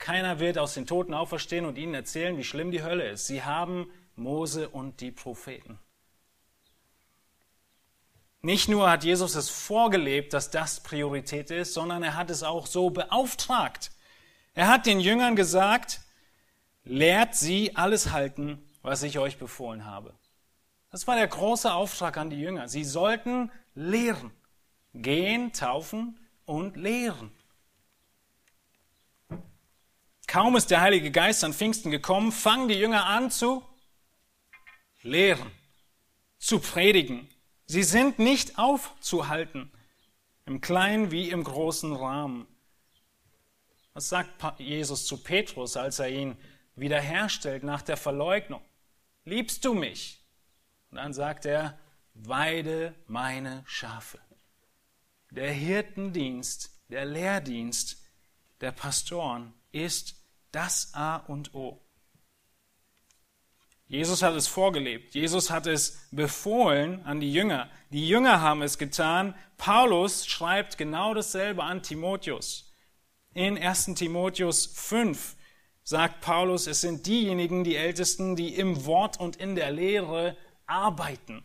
Keiner 0.00 0.40
wird 0.40 0.56
aus 0.56 0.72
den 0.74 0.86
Toten 0.86 1.12
auferstehen 1.12 1.66
und 1.66 1.76
ihnen 1.76 1.94
erzählen, 1.94 2.36
wie 2.38 2.42
schlimm 2.42 2.70
die 2.70 2.82
Hölle 2.82 3.10
ist. 3.10 3.26
Sie 3.26 3.44
haben 3.44 3.88
Mose 4.16 4.70
und 4.70 5.00
die 5.02 5.12
Propheten. 5.12 5.78
Nicht 8.40 8.70
nur 8.70 8.90
hat 8.90 9.04
Jesus 9.04 9.34
es 9.34 9.50
vorgelebt, 9.50 10.32
dass 10.32 10.50
das 10.50 10.82
Priorität 10.82 11.50
ist, 11.50 11.74
sondern 11.74 12.02
er 12.02 12.16
hat 12.16 12.30
es 12.30 12.42
auch 12.42 12.66
so 12.66 12.88
beauftragt. 12.88 13.92
Er 14.54 14.68
hat 14.68 14.86
den 14.86 15.00
Jüngern 15.00 15.36
gesagt, 15.36 16.00
lehrt 16.82 17.34
sie 17.34 17.76
alles 17.76 18.10
halten, 18.10 18.66
was 18.80 19.02
ich 19.02 19.18
euch 19.18 19.36
befohlen 19.36 19.84
habe. 19.84 20.14
Das 20.90 21.06
war 21.06 21.16
der 21.16 21.28
große 21.28 21.72
Auftrag 21.72 22.16
an 22.16 22.30
die 22.30 22.40
Jünger. 22.40 22.68
Sie 22.68 22.84
sollten 22.84 23.52
lehren. 23.74 24.32
Gehen, 24.94 25.52
taufen 25.52 26.18
und 26.46 26.78
lehren. 26.78 27.30
Kaum 30.30 30.54
ist 30.54 30.70
der 30.70 30.80
Heilige 30.80 31.10
Geist 31.10 31.42
an 31.42 31.52
Pfingsten 31.52 31.90
gekommen, 31.90 32.30
fangen 32.30 32.68
die 32.68 32.76
Jünger 32.76 33.04
an 33.04 33.32
zu 33.32 33.64
lehren, 35.02 35.50
zu 36.38 36.60
predigen, 36.60 37.28
Sie 37.66 37.82
sind 37.82 38.20
nicht 38.20 38.56
aufzuhalten, 38.56 39.72
im 40.46 40.60
kleinen 40.60 41.10
wie 41.10 41.30
im 41.30 41.42
großen 41.42 41.96
Rahmen. 41.96 42.46
Was 43.92 44.08
sagt 44.08 44.60
Jesus 44.60 45.04
zu 45.04 45.16
Petrus, 45.16 45.76
als 45.76 45.98
er 45.98 46.10
ihn 46.10 46.36
wiederherstellt 46.76 47.64
nach 47.64 47.82
der 47.82 47.96
Verleugnung? 47.96 48.62
Liebst 49.24 49.64
du 49.64 49.74
mich? 49.74 50.24
Und 50.92 50.98
dann 50.98 51.12
sagt 51.12 51.44
er, 51.44 51.76
weide 52.14 52.94
meine 53.08 53.64
Schafe. 53.66 54.20
der 55.32 55.50
Hirtendienst, 55.50 56.70
der 56.88 57.04
Lehrdienst 57.04 58.00
der 58.60 58.70
Pastoren 58.70 59.54
ist 59.72 60.19
das 60.52 60.90
A 60.94 61.16
und 61.16 61.54
O. 61.54 61.80
Jesus 63.86 64.22
hat 64.22 64.34
es 64.36 64.46
vorgelebt. 64.46 65.14
Jesus 65.14 65.50
hat 65.50 65.66
es 65.66 66.06
befohlen 66.12 67.04
an 67.04 67.18
die 67.18 67.32
Jünger. 67.32 67.68
Die 67.90 68.06
Jünger 68.06 68.40
haben 68.40 68.62
es 68.62 68.78
getan. 68.78 69.34
Paulus 69.56 70.28
schreibt 70.28 70.78
genau 70.78 71.12
dasselbe 71.12 71.64
an 71.64 71.82
Timotheus. 71.82 72.72
In 73.34 73.58
1. 73.58 73.94
Timotheus 73.96 74.66
5 74.66 75.34
sagt 75.82 76.20
Paulus, 76.20 76.68
es 76.68 76.82
sind 76.82 77.06
diejenigen, 77.06 77.64
die 77.64 77.74
Ältesten, 77.74 78.36
die 78.36 78.54
im 78.54 78.86
Wort 78.86 79.18
und 79.18 79.34
in 79.36 79.56
der 79.56 79.72
Lehre 79.72 80.36
arbeiten. 80.66 81.44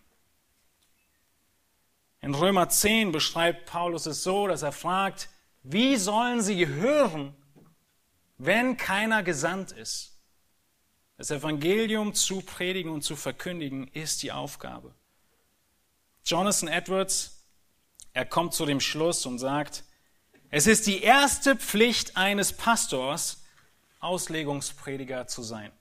In 2.22 2.36
Römer 2.36 2.70
10 2.70 3.12
beschreibt 3.12 3.66
Paulus 3.66 4.06
es 4.06 4.24
so, 4.24 4.47
dass 4.47 4.62
er 4.62 4.72
fragt, 4.72 5.30
wie 5.64 5.95
sollen 5.95 6.41
sie 6.41 6.68
hören, 6.68 7.36
wenn 8.38 8.78
keiner 8.78 9.24
gesandt 9.24 9.72
ist? 9.72 10.12
Das 11.18 11.32
Evangelium 11.32 12.14
zu 12.14 12.42
predigen 12.42 12.92
und 12.92 13.02
zu 13.02 13.16
verkündigen 13.16 13.88
ist 13.88 14.22
die 14.24 14.32
Aufgabe. 14.32 14.94
Jonathan 16.26 16.68
Edwards, 16.68 17.46
er 18.14 18.26
kommt 18.26 18.54
zu 18.54 18.66
dem 18.66 18.80
Schluss 18.80 19.26
und 19.26 19.40
sagt, 19.40 19.84
es 20.50 20.68
ist 20.68 20.88
die 20.88 21.02
erste 21.02 21.56
Pflicht 21.56 22.18
eines 22.18 22.54
Pastors, 22.54 23.44
Auslegungsprediger 24.00 25.28
zu 25.28 25.42
sein. 25.42 25.72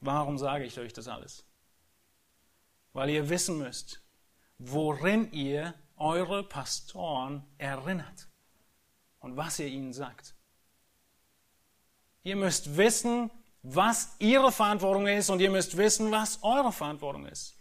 Warum 0.00 0.36
sage 0.36 0.64
ich 0.64 0.78
euch 0.78 0.92
das 0.92 1.06
alles? 1.06 1.44
Weil 2.92 3.10
ihr 3.10 3.28
wissen 3.28 3.58
müsst, 3.58 4.02
worin 4.58 5.30
ihr 5.32 5.74
eure 6.02 6.42
Pastoren 6.42 7.44
erinnert 7.58 8.28
und 9.20 9.36
was 9.36 9.58
ihr 9.60 9.68
ihnen 9.68 9.92
sagt. 9.92 10.34
Ihr 12.24 12.36
müsst 12.36 12.76
wissen, 12.76 13.30
was 13.62 14.16
ihre 14.18 14.50
Verantwortung 14.50 15.06
ist 15.06 15.30
und 15.30 15.40
ihr 15.40 15.50
müsst 15.50 15.76
wissen, 15.76 16.10
was 16.10 16.42
eure 16.42 16.72
Verantwortung 16.72 17.26
ist. 17.26 17.56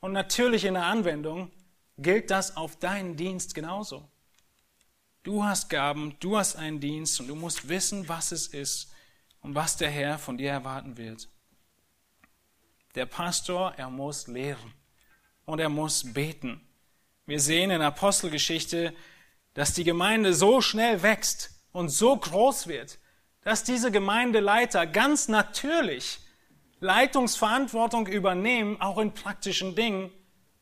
Und 0.00 0.12
natürlich 0.12 0.66
in 0.66 0.74
der 0.74 0.84
Anwendung 0.84 1.50
gilt 1.96 2.30
das 2.30 2.56
auf 2.56 2.76
deinen 2.76 3.16
Dienst 3.16 3.54
genauso. 3.54 4.06
Du 5.22 5.42
hast 5.42 5.70
Gaben, 5.70 6.16
du 6.20 6.36
hast 6.36 6.56
einen 6.56 6.80
Dienst 6.80 7.18
und 7.20 7.28
du 7.28 7.34
musst 7.34 7.68
wissen, 7.68 8.06
was 8.08 8.30
es 8.30 8.46
ist 8.46 8.92
und 9.40 9.54
was 9.54 9.78
der 9.78 9.90
Herr 9.90 10.18
von 10.18 10.36
dir 10.36 10.50
erwarten 10.50 10.98
wird. 10.98 11.30
Der 12.94 13.06
Pastor, 13.06 13.72
er 13.76 13.88
muss 13.88 14.26
lehren 14.26 14.74
und 15.46 15.58
er 15.58 15.70
muss 15.70 16.12
beten. 16.12 16.60
Wir 17.26 17.40
sehen 17.40 17.70
in 17.70 17.80
Apostelgeschichte, 17.80 18.94
dass 19.54 19.72
die 19.72 19.84
Gemeinde 19.84 20.34
so 20.34 20.60
schnell 20.60 21.02
wächst 21.02 21.50
und 21.72 21.88
so 21.88 22.16
groß 22.16 22.66
wird, 22.66 22.98
dass 23.42 23.64
diese 23.64 23.90
Gemeindeleiter 23.90 24.86
ganz 24.86 25.28
natürlich 25.28 26.18
Leitungsverantwortung 26.80 28.06
übernehmen, 28.06 28.80
auch 28.80 28.98
in 28.98 29.12
praktischen 29.12 29.74
Dingen 29.74 30.10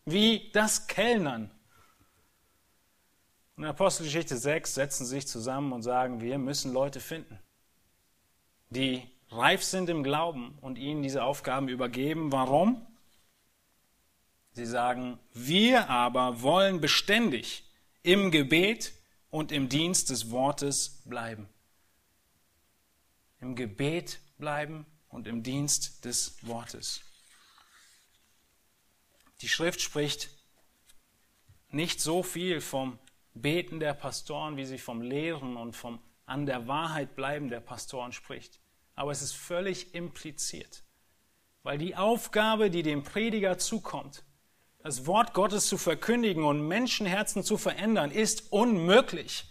wie 0.04 0.50
das 0.52 0.86
Kellnern. 0.86 1.50
In 3.56 3.64
Apostelgeschichte 3.64 4.36
6 4.36 4.74
setzen 4.74 5.04
sie 5.04 5.16
sich 5.16 5.28
zusammen 5.28 5.72
und 5.72 5.82
sagen, 5.82 6.20
wir 6.20 6.38
müssen 6.38 6.72
Leute 6.72 7.00
finden, 7.00 7.38
die 8.70 9.02
reif 9.30 9.62
sind 9.62 9.88
im 9.88 10.02
Glauben 10.02 10.58
und 10.60 10.78
ihnen 10.78 11.02
diese 11.02 11.24
Aufgaben 11.24 11.68
übergeben. 11.68 12.32
Warum? 12.32 12.86
Sie 14.52 14.66
sagen, 14.66 15.18
wir 15.32 15.88
aber 15.88 16.42
wollen 16.42 16.80
beständig 16.80 17.64
im 18.02 18.30
Gebet 18.30 18.92
und 19.30 19.50
im 19.50 19.68
Dienst 19.68 20.10
des 20.10 20.30
Wortes 20.30 21.02
bleiben. 21.04 21.48
Im 23.40 23.56
Gebet 23.56 24.20
bleiben 24.38 24.86
und 25.08 25.26
im 25.26 25.42
Dienst 25.42 26.04
des 26.04 26.46
Wortes. 26.46 27.00
Die 29.40 29.48
Schrift 29.48 29.80
spricht 29.80 30.28
nicht 31.70 32.00
so 32.00 32.22
viel 32.22 32.60
vom 32.60 32.98
Beten 33.34 33.80
der 33.80 33.94
Pastoren, 33.94 34.56
wie 34.56 34.66
sie 34.66 34.78
vom 34.78 35.00
Lehren 35.00 35.56
und 35.56 35.74
vom 35.74 36.00
an 36.26 36.46
der 36.46 36.68
Wahrheit 36.68 37.16
bleiben 37.16 37.48
der 37.48 37.60
Pastoren 37.60 38.12
spricht. 38.12 38.60
Aber 38.94 39.10
es 39.10 39.22
ist 39.22 39.32
völlig 39.32 39.94
impliziert, 39.94 40.84
weil 41.62 41.78
die 41.78 41.96
Aufgabe, 41.96 42.70
die 42.70 42.82
dem 42.82 43.02
Prediger 43.02 43.58
zukommt, 43.58 44.24
das 44.82 45.06
Wort 45.06 45.32
Gottes 45.32 45.66
zu 45.66 45.78
verkündigen 45.78 46.44
und 46.44 46.66
Menschenherzen 46.66 47.44
zu 47.44 47.56
verändern, 47.56 48.10
ist 48.10 48.52
unmöglich. 48.52 49.44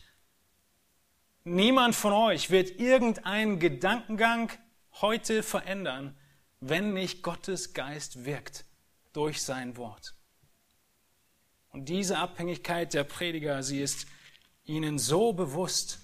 Niemand 1.44 1.96
von 1.96 2.14
euch 2.14 2.50
wird 2.52 2.80
irgendeinen 2.80 3.60
Gedankengang 3.60 4.52
heute 5.00 5.42
verändern, 5.42 6.16
wenn 6.60 6.94
nicht 6.94 7.24
Gottes 7.24 7.74
Geist 7.74 8.26
wirkt 8.26 8.66
durch 9.14 9.42
sein 9.42 9.78
Wort. 9.78 10.16
Und 11.70 11.88
diese 11.88 12.18
Abhängigkeit 12.18 12.94
der 12.94 13.06
Prediger, 13.06 13.64
sie 13.64 13.82
ist 13.82 14.06
ihnen 14.66 15.00
so 15.00 15.32
bewusst. 15.32 16.00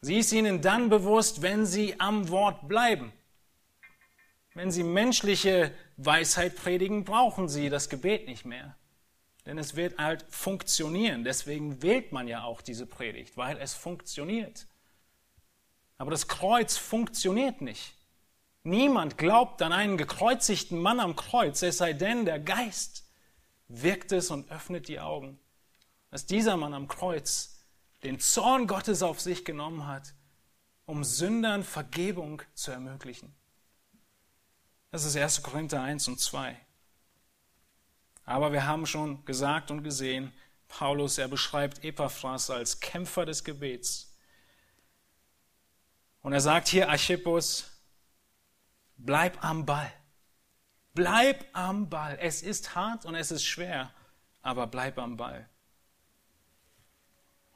Sie 0.00 0.18
ist 0.18 0.32
ihnen 0.32 0.62
dann 0.62 0.88
bewusst, 0.88 1.42
wenn 1.42 1.66
sie 1.66 2.00
am 2.00 2.30
Wort 2.30 2.66
bleiben. 2.66 3.12
Wenn 4.60 4.70
sie 4.70 4.82
menschliche 4.82 5.72
Weisheit 5.96 6.54
predigen, 6.54 7.04
brauchen 7.04 7.48
sie 7.48 7.70
das 7.70 7.88
Gebet 7.88 8.26
nicht 8.28 8.44
mehr. 8.44 8.76
Denn 9.46 9.56
es 9.56 9.74
wird 9.74 9.96
halt 9.96 10.26
funktionieren. 10.28 11.24
Deswegen 11.24 11.80
wählt 11.80 12.12
man 12.12 12.28
ja 12.28 12.44
auch 12.44 12.60
diese 12.60 12.84
Predigt, 12.84 13.38
weil 13.38 13.56
es 13.56 13.72
funktioniert. 13.72 14.66
Aber 15.96 16.10
das 16.10 16.28
Kreuz 16.28 16.76
funktioniert 16.76 17.62
nicht. 17.62 17.94
Niemand 18.62 19.16
glaubt 19.16 19.62
an 19.62 19.72
einen 19.72 19.96
gekreuzigten 19.96 20.78
Mann 20.78 21.00
am 21.00 21.16
Kreuz, 21.16 21.62
es 21.62 21.78
sei 21.78 21.94
denn, 21.94 22.26
der 22.26 22.38
Geist 22.38 23.08
wirkt 23.66 24.12
es 24.12 24.30
und 24.30 24.50
öffnet 24.50 24.88
die 24.88 25.00
Augen. 25.00 25.38
Dass 26.10 26.26
dieser 26.26 26.58
Mann 26.58 26.74
am 26.74 26.86
Kreuz 26.86 27.64
den 28.02 28.20
Zorn 28.20 28.66
Gottes 28.66 29.02
auf 29.02 29.22
sich 29.22 29.46
genommen 29.46 29.86
hat, 29.86 30.12
um 30.84 31.02
Sündern 31.02 31.64
Vergebung 31.64 32.42
zu 32.52 32.72
ermöglichen. 32.72 33.34
Das 34.90 35.04
ist 35.04 35.16
1. 35.16 35.42
Korinther 35.42 35.82
1 35.82 36.08
und 36.08 36.18
2. 36.18 36.56
Aber 38.24 38.52
wir 38.52 38.66
haben 38.66 38.86
schon 38.86 39.24
gesagt 39.24 39.70
und 39.70 39.82
gesehen, 39.84 40.32
Paulus, 40.68 41.18
er 41.18 41.28
beschreibt 41.28 41.84
Epaphras 41.84 42.50
als 42.50 42.80
Kämpfer 42.80 43.26
des 43.26 43.44
Gebets. 43.44 44.16
Und 46.22 46.32
er 46.32 46.40
sagt 46.40 46.68
hier, 46.68 46.88
Archippus, 46.88 47.70
bleib 48.96 49.42
am 49.44 49.64
Ball. 49.64 49.92
Bleib 50.94 51.44
am 51.52 51.88
Ball. 51.88 52.18
Es 52.20 52.42
ist 52.42 52.74
hart 52.74 53.04
und 53.04 53.14
es 53.14 53.30
ist 53.30 53.44
schwer, 53.44 53.92
aber 54.42 54.66
bleib 54.66 54.98
am 54.98 55.16
Ball. 55.16 55.48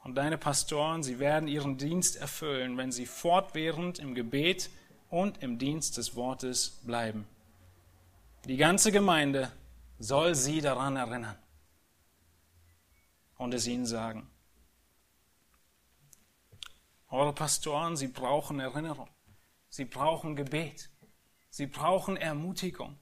Und 0.02 0.14
deine 0.16 0.38
Pastoren, 0.38 1.02
sie 1.02 1.18
werden 1.18 1.48
ihren 1.48 1.78
Dienst 1.78 2.16
erfüllen, 2.16 2.76
wenn 2.76 2.92
sie 2.92 3.06
fortwährend 3.06 3.98
im 3.98 4.14
Gebet 4.14 4.70
und 5.14 5.44
im 5.44 5.58
Dienst 5.58 5.96
des 5.96 6.16
Wortes 6.16 6.80
bleiben. 6.82 7.24
Die 8.46 8.56
ganze 8.56 8.90
Gemeinde 8.90 9.52
soll 10.00 10.34
sie 10.34 10.60
daran 10.60 10.96
erinnern 10.96 11.38
und 13.38 13.54
es 13.54 13.68
ihnen 13.68 13.86
sagen. 13.86 14.28
Eure 17.08 17.32
Pastoren, 17.32 17.96
sie 17.96 18.08
brauchen 18.08 18.58
Erinnerung, 18.58 19.08
sie 19.68 19.84
brauchen 19.84 20.34
Gebet, 20.34 20.90
sie 21.48 21.68
brauchen 21.68 22.16
Ermutigung. 22.16 22.98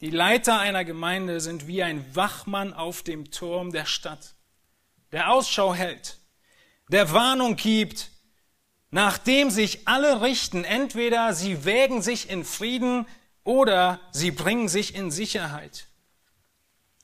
Die 0.00 0.10
Leiter 0.10 0.60
einer 0.60 0.84
Gemeinde 0.84 1.40
sind 1.40 1.66
wie 1.66 1.82
ein 1.82 2.14
Wachmann 2.14 2.72
auf 2.72 3.02
dem 3.02 3.32
Turm 3.32 3.72
der 3.72 3.86
Stadt, 3.86 4.36
der 5.10 5.32
Ausschau 5.32 5.74
hält, 5.74 6.18
der 6.88 7.10
Warnung 7.12 7.56
gibt, 7.56 8.12
nachdem 8.90 9.50
sich 9.50 9.86
alle 9.88 10.22
richten, 10.22 10.64
entweder 10.64 11.34
sie 11.34 11.64
wägen 11.64 12.02
sich 12.02 12.30
in 12.30 12.44
Frieden 12.44 13.06
oder 13.44 14.00
sie 14.12 14.30
bringen 14.30 14.68
sich 14.68 14.94
in 14.94 15.10
Sicherheit. 15.10 15.86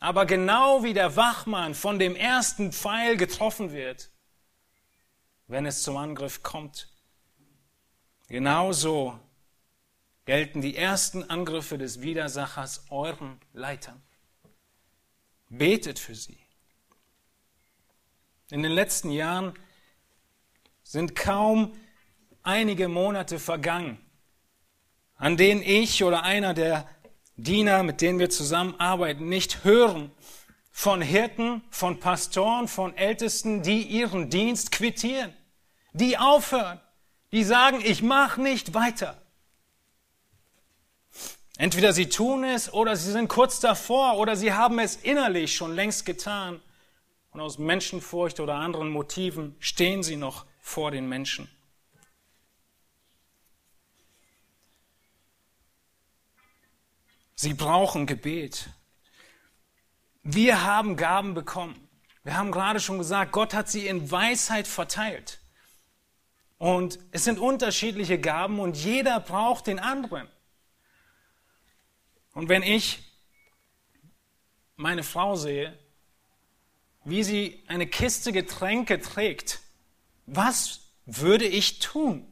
Aber 0.00 0.26
genau 0.26 0.82
wie 0.82 0.94
der 0.94 1.16
Wachmann 1.16 1.74
von 1.74 1.98
dem 1.98 2.16
ersten 2.16 2.72
Pfeil 2.72 3.16
getroffen 3.16 3.72
wird, 3.72 4.10
wenn 5.46 5.66
es 5.66 5.82
zum 5.82 5.96
Angriff 5.96 6.42
kommt, 6.42 6.88
genauso 8.28 9.18
gelten 10.24 10.60
die 10.60 10.76
ersten 10.76 11.28
Angriffe 11.30 11.78
des 11.78 12.00
Widersachers 12.00 12.86
euren 12.90 13.40
Leitern. 13.52 14.02
Betet 15.48 15.98
für 15.98 16.14
sie. 16.14 16.38
In 18.50 18.62
den 18.62 18.72
letzten 18.72 19.10
Jahren 19.10 19.54
sind 20.92 21.16
kaum 21.16 21.72
einige 22.42 22.86
Monate 22.86 23.38
vergangen, 23.38 23.98
an 25.16 25.38
denen 25.38 25.62
ich 25.62 26.04
oder 26.04 26.22
einer 26.22 26.52
der 26.52 26.86
Diener, 27.36 27.82
mit 27.82 28.02
denen 28.02 28.18
wir 28.18 28.28
zusammenarbeiten, 28.28 29.26
nicht 29.26 29.64
hören 29.64 30.10
von 30.70 31.00
Hirten, 31.00 31.62
von 31.70 31.98
Pastoren, 31.98 32.68
von 32.68 32.94
Ältesten, 32.94 33.62
die 33.62 33.80
ihren 33.80 34.28
Dienst 34.28 34.70
quittieren, 34.70 35.32
die 35.94 36.18
aufhören, 36.18 36.78
die 37.32 37.42
sagen, 37.42 37.80
ich 37.82 38.02
mache 38.02 38.42
nicht 38.42 38.74
weiter. 38.74 39.16
Entweder 41.56 41.94
sie 41.94 42.10
tun 42.10 42.44
es 42.44 42.70
oder 42.70 42.96
sie 42.96 43.12
sind 43.12 43.28
kurz 43.28 43.60
davor 43.60 44.18
oder 44.18 44.36
sie 44.36 44.52
haben 44.52 44.78
es 44.78 44.96
innerlich 44.96 45.56
schon 45.56 45.74
längst 45.74 46.04
getan 46.04 46.60
und 47.30 47.40
aus 47.40 47.56
Menschenfurcht 47.56 48.40
oder 48.40 48.56
anderen 48.56 48.90
Motiven 48.90 49.56
stehen 49.58 50.02
sie 50.02 50.16
noch 50.16 50.44
vor 50.62 50.90
den 50.90 51.08
Menschen. 51.08 51.50
Sie 57.34 57.52
brauchen 57.52 58.06
Gebet. 58.06 58.70
Wir 60.22 60.62
haben 60.62 60.96
Gaben 60.96 61.34
bekommen. 61.34 61.88
Wir 62.22 62.36
haben 62.36 62.52
gerade 62.52 62.78
schon 62.78 62.98
gesagt, 62.98 63.32
Gott 63.32 63.52
hat 63.52 63.68
sie 63.68 63.88
in 63.88 64.12
Weisheit 64.12 64.68
verteilt. 64.68 65.40
Und 66.58 67.00
es 67.10 67.24
sind 67.24 67.40
unterschiedliche 67.40 68.20
Gaben 68.20 68.60
und 68.60 68.76
jeder 68.76 69.18
braucht 69.18 69.66
den 69.66 69.80
anderen. 69.80 70.28
Und 72.32 72.48
wenn 72.48 72.62
ich 72.62 73.02
meine 74.76 75.02
Frau 75.02 75.34
sehe, 75.34 75.76
wie 77.04 77.24
sie 77.24 77.64
eine 77.66 77.88
Kiste 77.88 78.30
Getränke 78.30 79.00
trägt, 79.00 79.61
was 80.26 80.80
würde 81.06 81.46
ich 81.46 81.78
tun? 81.78 82.28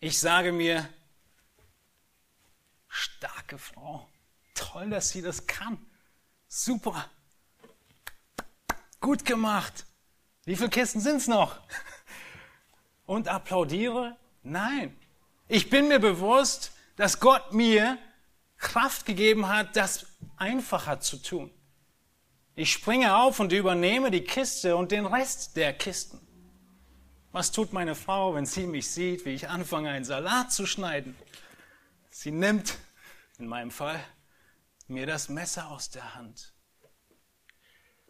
Ich 0.00 0.18
sage 0.18 0.52
mir, 0.52 0.88
starke 2.88 3.58
Frau, 3.58 4.08
toll, 4.54 4.90
dass 4.90 5.10
sie 5.10 5.22
das 5.22 5.46
kann. 5.46 5.78
Super. 6.48 7.08
Gut 9.00 9.24
gemacht. 9.24 9.86
Wie 10.44 10.56
viele 10.56 10.70
Kisten 10.70 11.00
sind 11.00 11.16
es 11.16 11.28
noch? 11.28 11.60
Und 13.06 13.28
applaudiere? 13.28 14.16
Nein. 14.42 14.96
Ich 15.48 15.70
bin 15.70 15.88
mir 15.88 15.98
bewusst, 15.98 16.72
dass 16.96 17.20
Gott 17.20 17.52
mir 17.52 17.98
Kraft 18.58 19.06
gegeben 19.06 19.48
hat, 19.48 19.76
das 19.76 20.06
einfacher 20.36 21.00
zu 21.00 21.16
tun. 21.16 21.52
Ich 22.54 22.70
springe 22.70 23.16
auf 23.16 23.40
und 23.40 23.50
übernehme 23.52 24.10
die 24.10 24.24
Kiste 24.24 24.76
und 24.76 24.92
den 24.92 25.06
Rest 25.06 25.56
der 25.56 25.72
Kisten. 25.72 26.20
Was 27.30 27.50
tut 27.50 27.72
meine 27.72 27.94
Frau, 27.94 28.34
wenn 28.34 28.44
sie 28.44 28.66
mich 28.66 28.90
sieht, 28.90 29.24
wie 29.24 29.30
ich 29.30 29.48
anfange, 29.48 29.88
einen 29.88 30.04
Salat 30.04 30.52
zu 30.52 30.66
schneiden? 30.66 31.16
Sie 32.10 32.30
nimmt, 32.30 32.76
in 33.38 33.46
meinem 33.46 33.70
Fall, 33.70 33.98
mir 34.86 35.06
das 35.06 35.30
Messer 35.30 35.70
aus 35.70 35.88
der 35.88 36.14
Hand. 36.14 36.52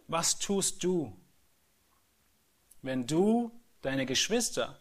Was 0.08 0.40
tust 0.40 0.82
du, 0.82 1.16
wenn 2.82 3.06
du 3.06 3.52
deine 3.80 4.06
Geschwister 4.06 4.80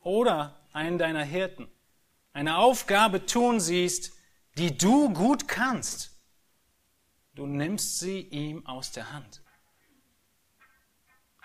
oder 0.00 0.66
einen 0.72 0.98
deiner 0.98 1.22
Hirten 1.22 1.68
eine 2.32 2.58
Aufgabe 2.58 3.26
tun 3.26 3.60
siehst, 3.60 4.12
die 4.56 4.76
du 4.76 5.12
gut 5.14 5.46
kannst? 5.46 6.17
Du 7.38 7.46
nimmst 7.46 8.00
sie 8.00 8.22
ihm 8.22 8.66
aus 8.66 8.90
der 8.90 9.12
Hand. 9.12 9.44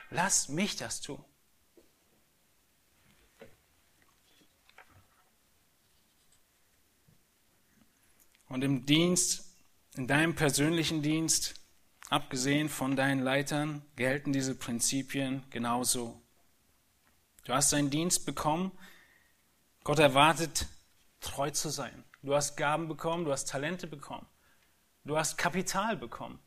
Lass 0.09 0.49
mich 0.49 0.75
das 0.75 1.01
tun. 1.01 1.23
Und 8.47 8.63
im 8.63 8.87
Dienst, 8.87 9.55
in 9.93 10.07
deinem 10.07 10.33
persönlichen 10.33 11.03
Dienst, 11.03 11.61
abgesehen 12.09 12.69
von 12.69 12.95
deinen 12.95 13.21
Leitern, 13.21 13.85
gelten 13.95 14.33
diese 14.33 14.55
Prinzipien 14.55 15.43
genauso. 15.51 16.19
Du 17.43 17.53
hast 17.53 17.71
deinen 17.71 17.91
Dienst 17.91 18.25
bekommen. 18.25 18.71
Gott 19.83 19.99
erwartet, 19.99 20.65
treu 21.19 21.51
zu 21.51 21.69
sein. 21.69 22.03
Du 22.23 22.33
hast 22.33 22.57
Gaben 22.57 22.87
bekommen, 22.87 23.25
du 23.25 23.31
hast 23.31 23.47
Talente 23.47 23.85
bekommen. 23.85 24.25
Du 25.05 25.17
hast 25.17 25.37
Kapital 25.37 25.97
bekommen. 25.97 26.39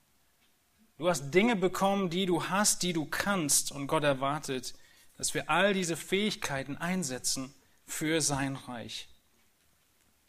Du 0.99 1.09
hast 1.09 1.31
Dinge 1.31 1.57
bekommen, 1.57 2.09
die 2.09 2.25
du 2.25 2.49
hast, 2.49 2.83
die 2.83 2.95
du 2.95 3.05
kannst. 3.05 3.71
Und 3.71 3.87
Gott 3.87 4.03
erwartet, 4.03 4.75
dass 5.19 5.35
wir 5.35 5.51
all 5.51 5.75
diese 5.75 5.97
Fähigkeiten 5.97 6.77
einsetzen 6.77 7.55
für 7.85 8.21
sein 8.21 8.57
Reich. 8.57 9.09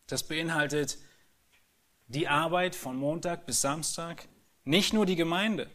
Das 0.08 0.24
beinhaltet 0.24 0.98
die 2.08 2.28
Arbeit 2.28 2.76
von 2.76 2.98
Montag 2.98 3.46
bis 3.46 3.62
Samstag, 3.62 4.28
nicht 4.64 4.94
nur 4.94 5.06
die 5.06 5.16
Gemeinde. 5.16 5.70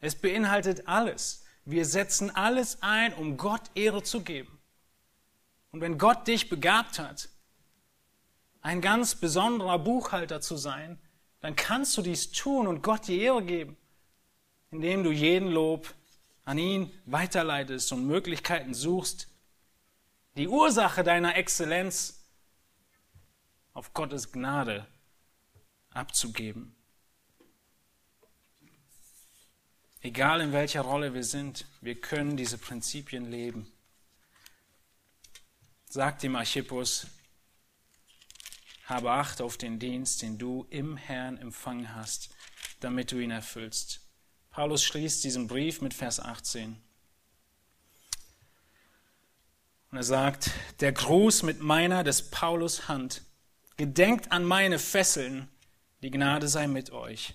Es 0.00 0.14
beinhaltet 0.14 0.88
alles. 0.88 1.44
Wir 1.64 1.84
setzen 1.84 2.34
alles 2.34 2.82
ein, 2.82 3.14
um 3.14 3.36
Gott 3.36 3.62
Ehre 3.74 4.02
zu 4.02 4.22
geben. 4.22 4.58
Und 5.70 5.80
wenn 5.80 5.96
Gott 5.96 6.26
dich 6.26 6.48
begabt 6.48 6.98
hat, 6.98 7.28
ein 8.60 8.80
ganz 8.80 9.14
besonderer 9.14 9.78
Buchhalter 9.78 10.40
zu 10.40 10.56
sein, 10.56 10.98
dann 11.42 11.56
kannst 11.56 11.96
du 11.96 12.02
dies 12.02 12.30
tun 12.30 12.66
und 12.66 12.82
Gott 12.82 13.08
die 13.08 13.20
Ehre 13.20 13.44
geben, 13.44 13.76
indem 14.70 15.02
du 15.02 15.10
jeden 15.10 15.50
Lob 15.50 15.92
an 16.44 16.56
ihn 16.56 16.90
weiterleitest 17.04 17.92
und 17.92 18.06
Möglichkeiten 18.06 18.74
suchst, 18.74 19.28
die 20.36 20.48
Ursache 20.48 21.02
deiner 21.02 21.36
Exzellenz 21.36 22.24
auf 23.74 23.92
Gottes 23.92 24.32
Gnade 24.32 24.86
abzugeben. 25.90 26.74
Egal 30.00 30.40
in 30.40 30.52
welcher 30.52 30.82
Rolle 30.82 31.12
wir 31.12 31.24
sind, 31.24 31.66
wir 31.80 32.00
können 32.00 32.36
diese 32.36 32.58
Prinzipien 32.58 33.30
leben. 33.30 33.70
Sagt 35.88 36.22
dem 36.22 36.36
Archippus, 36.36 37.06
habe 38.92 39.10
Acht 39.10 39.40
auf 39.40 39.56
den 39.56 39.78
Dienst, 39.78 40.22
den 40.22 40.38
du 40.38 40.66
im 40.70 40.96
Herrn 40.96 41.38
empfangen 41.38 41.94
hast, 41.94 42.30
damit 42.80 43.10
du 43.10 43.18
ihn 43.18 43.30
erfüllst. 43.30 44.00
Paulus 44.50 44.84
schließt 44.84 45.24
diesen 45.24 45.46
Brief 45.46 45.80
mit 45.80 45.94
Vers 45.94 46.20
18. 46.20 46.76
Und 49.90 49.96
er 49.96 50.02
sagt, 50.02 50.50
der 50.80 50.92
Gruß 50.92 51.42
mit 51.42 51.60
meiner 51.60 52.04
des 52.04 52.30
Paulus 52.30 52.88
Hand. 52.88 53.22
Gedenkt 53.76 54.30
an 54.30 54.44
meine 54.44 54.78
Fesseln. 54.78 55.48
Die 56.02 56.10
Gnade 56.10 56.48
sei 56.48 56.66
mit 56.66 56.90
euch. 56.90 57.34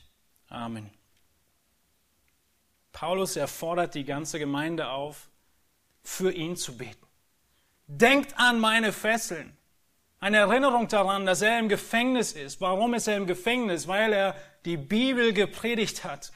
Amen. 0.50 0.92
Paulus 2.92 3.36
erfordert 3.36 3.96
die 3.96 4.06
ganze 4.06 4.40
Gemeinde 4.40 4.90
auf, 4.90 5.30
für 6.04 6.32
ihn 6.32 6.56
zu 6.56 6.78
beten. 6.78 7.06
Denkt 7.88 8.38
an 8.38 8.60
meine 8.60 8.94
Fesseln. 8.94 9.57
Eine 10.20 10.38
Erinnerung 10.38 10.88
daran, 10.88 11.26
dass 11.26 11.42
er 11.42 11.60
im 11.60 11.70
Gefängnis 11.70 12.32
ist. 12.32 12.60
Warum 12.60 12.94
ist 12.94 13.08
er 13.08 13.18
im 13.18 13.28
Gefängnis? 13.28 13.88
Weil 13.88 14.14
er 14.14 14.36
die 14.66 14.78
Bibel 14.78 15.32
gepredigt 15.32 16.04
hat. 16.04 16.32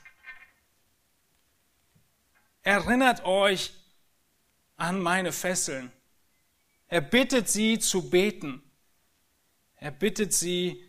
Erinnert 2.62 3.26
euch 3.26 3.74
an 4.78 5.02
meine 5.02 5.32
Fesseln. 5.32 5.92
Er 6.88 7.02
bittet 7.02 7.50
sie 7.50 7.80
zu 7.80 8.10
beten. 8.10 8.62
Er 9.78 9.92
bittet 9.92 10.34
sie 10.34 10.84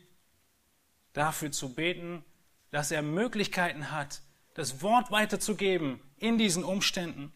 dafür 1.14 1.50
zu 1.50 1.74
beten, 1.74 2.24
dass 2.70 2.90
er 2.90 3.02
Möglichkeiten 3.02 3.90
hat, 3.90 4.20
das 4.54 4.82
Wort 4.82 5.10
weiterzugeben 5.10 6.00
in 6.18 6.36
diesen 6.36 6.64
Umständen. 6.64 7.32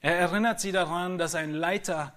Er 0.00 0.16
erinnert 0.16 0.60
sie 0.60 0.70
daran, 0.70 1.18
dass 1.18 1.34
ein 1.34 1.52
Leiter 1.52 2.16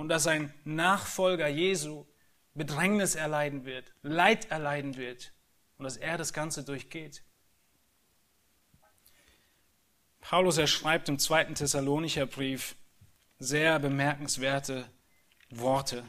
und 0.00 0.08
dass 0.08 0.26
ein 0.26 0.54
Nachfolger 0.64 1.46
Jesu 1.46 2.06
Bedrängnis 2.54 3.16
erleiden 3.16 3.66
wird, 3.66 3.92
Leid 4.00 4.50
erleiden 4.50 4.96
wird 4.96 5.34
und 5.76 5.84
dass 5.84 5.98
er 5.98 6.16
das 6.16 6.32
Ganze 6.32 6.64
durchgeht. 6.64 7.22
Paulus, 10.22 10.56
er 10.56 10.66
schreibt 10.66 11.10
im 11.10 11.18
zweiten 11.18 11.54
Thessalonicher 11.54 12.24
Brief 12.24 12.76
sehr 13.38 13.78
bemerkenswerte 13.78 14.88
Worte. 15.50 16.02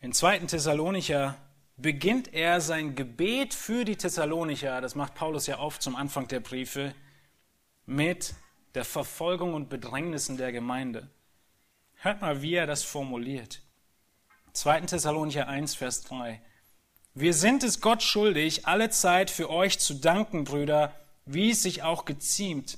Im 0.00 0.12
zweiten 0.12 0.46
Thessalonicher 0.46 1.36
beginnt 1.76 2.32
er 2.32 2.60
sein 2.60 2.94
Gebet 2.94 3.54
für 3.54 3.84
die 3.84 3.96
Thessalonicher, 3.96 4.80
das 4.80 4.94
macht 4.94 5.16
Paulus 5.16 5.48
ja 5.48 5.58
oft 5.58 5.82
zum 5.82 5.96
Anfang 5.96 6.28
der 6.28 6.38
Briefe, 6.38 6.94
mit 7.86 8.36
der 8.76 8.84
Verfolgung 8.84 9.54
und 9.54 9.68
Bedrängnissen 9.68 10.36
der 10.36 10.52
Gemeinde. 10.52 11.10
Hört 12.04 12.20
mal, 12.20 12.42
wie 12.42 12.52
er 12.52 12.66
das 12.66 12.82
formuliert. 12.82 13.62
2. 14.52 14.82
Thessalonicher 14.82 15.48
1, 15.48 15.74
Vers 15.74 16.02
3. 16.02 16.42
Wir 17.14 17.32
sind 17.32 17.62
es 17.62 17.80
Gott 17.80 18.02
schuldig, 18.02 18.66
alle 18.66 18.90
Zeit 18.90 19.30
für 19.30 19.48
euch 19.48 19.78
zu 19.78 19.94
danken, 19.94 20.44
Brüder, 20.44 20.94
wie 21.24 21.52
es 21.52 21.62
sich 21.62 21.82
auch 21.82 22.04
geziemt, 22.04 22.76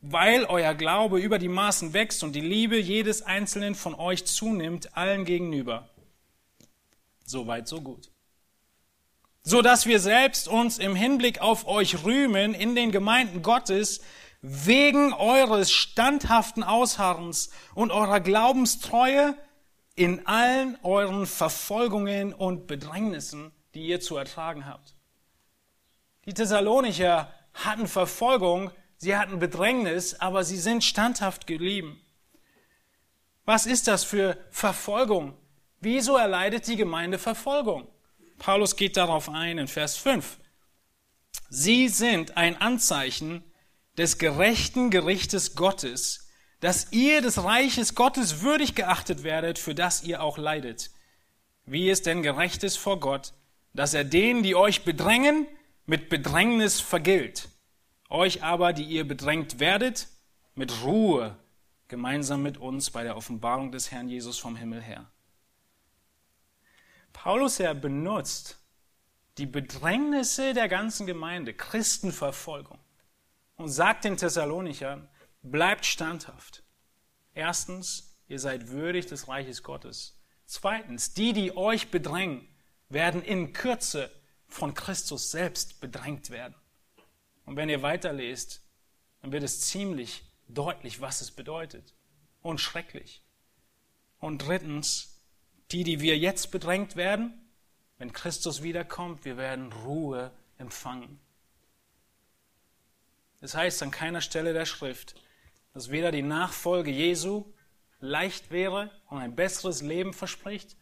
weil 0.00 0.44
euer 0.46 0.74
Glaube 0.74 1.20
über 1.20 1.38
die 1.38 1.46
Maßen 1.46 1.92
wächst 1.92 2.24
und 2.24 2.32
die 2.32 2.40
Liebe 2.40 2.76
jedes 2.76 3.22
Einzelnen 3.22 3.76
von 3.76 3.94
euch 3.94 4.24
zunimmt, 4.24 4.96
allen 4.96 5.24
gegenüber. 5.24 5.88
So 7.24 7.46
weit, 7.46 7.68
so 7.68 7.80
gut. 7.80 8.10
So 9.44 9.62
dass 9.62 9.86
wir 9.86 10.00
selbst 10.00 10.48
uns 10.48 10.78
im 10.78 10.96
Hinblick 10.96 11.40
auf 11.40 11.68
euch 11.68 12.02
rühmen 12.02 12.54
in 12.54 12.74
den 12.74 12.90
Gemeinden 12.90 13.42
Gottes, 13.42 14.00
wegen 14.46 15.14
eures 15.14 15.72
standhaften 15.72 16.62
Ausharrens 16.62 17.48
und 17.74 17.90
eurer 17.90 18.20
Glaubenstreue 18.20 19.38
in 19.96 20.26
allen 20.26 20.76
euren 20.82 21.24
Verfolgungen 21.24 22.34
und 22.34 22.66
Bedrängnissen, 22.66 23.52
die 23.72 23.86
ihr 23.86 24.00
zu 24.00 24.18
ertragen 24.18 24.66
habt. 24.66 24.96
Die 26.26 26.34
Thessalonicher 26.34 27.32
hatten 27.54 27.86
Verfolgung, 27.86 28.70
sie 28.98 29.16
hatten 29.16 29.38
Bedrängnis, 29.38 30.12
aber 30.20 30.44
sie 30.44 30.58
sind 30.58 30.84
standhaft 30.84 31.46
geblieben. 31.46 31.98
Was 33.46 33.64
ist 33.64 33.88
das 33.88 34.04
für 34.04 34.36
Verfolgung? 34.50 35.38
Wieso 35.80 36.18
erleidet 36.18 36.66
die 36.66 36.76
Gemeinde 36.76 37.18
Verfolgung? 37.18 37.88
Paulus 38.36 38.76
geht 38.76 38.98
darauf 38.98 39.30
ein 39.30 39.56
in 39.56 39.68
Vers 39.68 39.96
5. 39.96 40.36
Sie 41.48 41.88
sind 41.88 42.36
ein 42.36 42.60
Anzeichen 42.60 43.42
des 43.96 44.18
gerechten 44.18 44.90
Gerichtes 44.90 45.54
Gottes, 45.54 46.28
dass 46.60 46.92
ihr 46.92 47.20
des 47.20 47.42
Reiches 47.42 47.94
Gottes 47.94 48.42
würdig 48.42 48.74
geachtet 48.74 49.22
werdet, 49.22 49.58
für 49.58 49.74
das 49.74 50.02
ihr 50.02 50.22
auch 50.22 50.38
leidet. 50.38 50.90
Wie 51.66 51.90
es 51.90 52.02
denn 52.02 52.22
gerecht 52.22 52.64
ist 52.64 52.76
vor 52.76 53.00
Gott, 53.00 53.32
dass 53.72 53.94
er 53.94 54.04
denen, 54.04 54.42
die 54.42 54.54
euch 54.54 54.84
bedrängen, 54.84 55.46
mit 55.86 56.08
Bedrängnis 56.08 56.80
vergilt. 56.80 57.48
Euch 58.08 58.42
aber, 58.42 58.72
die 58.72 58.84
ihr 58.84 59.06
bedrängt 59.06 59.58
werdet, 59.58 60.08
mit 60.54 60.82
Ruhe 60.82 61.36
gemeinsam 61.88 62.42
mit 62.42 62.58
uns 62.58 62.90
bei 62.90 63.02
der 63.02 63.16
Offenbarung 63.16 63.72
des 63.72 63.90
Herrn 63.90 64.08
Jesus 64.08 64.38
vom 64.38 64.56
Himmel 64.56 64.80
her. 64.80 65.10
Paulus 67.12 67.60
er 67.60 67.74
benutzt 67.74 68.58
die 69.38 69.46
Bedrängnisse 69.46 70.54
der 70.54 70.68
ganzen 70.68 71.06
Gemeinde, 71.06 71.54
Christenverfolgung, 71.54 72.78
und 73.56 73.68
sagt 73.68 74.04
den 74.04 74.16
Thessalonichern, 74.16 75.08
bleibt 75.42 75.86
standhaft. 75.86 76.62
Erstens, 77.34 78.16
ihr 78.28 78.38
seid 78.38 78.68
würdig 78.68 79.06
des 79.06 79.28
Reiches 79.28 79.62
Gottes. 79.62 80.18
Zweitens, 80.46 81.14
die, 81.14 81.32
die 81.32 81.56
euch 81.56 81.90
bedrängen, 81.90 82.48
werden 82.88 83.22
in 83.22 83.52
Kürze 83.52 84.10
von 84.46 84.74
Christus 84.74 85.30
selbst 85.30 85.80
bedrängt 85.80 86.30
werden. 86.30 86.54
Und 87.44 87.56
wenn 87.56 87.68
ihr 87.68 87.82
weiterlest, 87.82 88.62
dann 89.20 89.32
wird 89.32 89.42
es 89.42 89.62
ziemlich 89.62 90.22
deutlich, 90.48 91.00
was 91.00 91.20
es 91.20 91.30
bedeutet. 91.30 91.94
Und 92.42 92.60
schrecklich. 92.60 93.22
Und 94.18 94.38
drittens, 94.38 95.22
die, 95.70 95.82
die 95.82 96.00
wir 96.00 96.18
jetzt 96.18 96.50
bedrängt 96.50 96.94
werden, 96.96 97.32
wenn 97.98 98.12
Christus 98.12 98.62
wiederkommt, 98.62 99.24
wir 99.24 99.36
werden 99.36 99.72
Ruhe 99.72 100.30
empfangen. 100.58 101.20
Es 103.44 103.54
heißt 103.54 103.82
an 103.82 103.90
keiner 103.90 104.22
Stelle 104.22 104.54
der 104.54 104.64
Schrift, 104.64 105.14
dass 105.74 105.90
weder 105.90 106.10
die 106.10 106.22
Nachfolge 106.22 106.90
Jesu 106.90 107.52
leicht 108.00 108.50
wäre 108.50 108.90
und 109.10 109.18
ein 109.18 109.36
besseres 109.36 109.82
Leben 109.82 110.14
verspricht, 110.14 110.78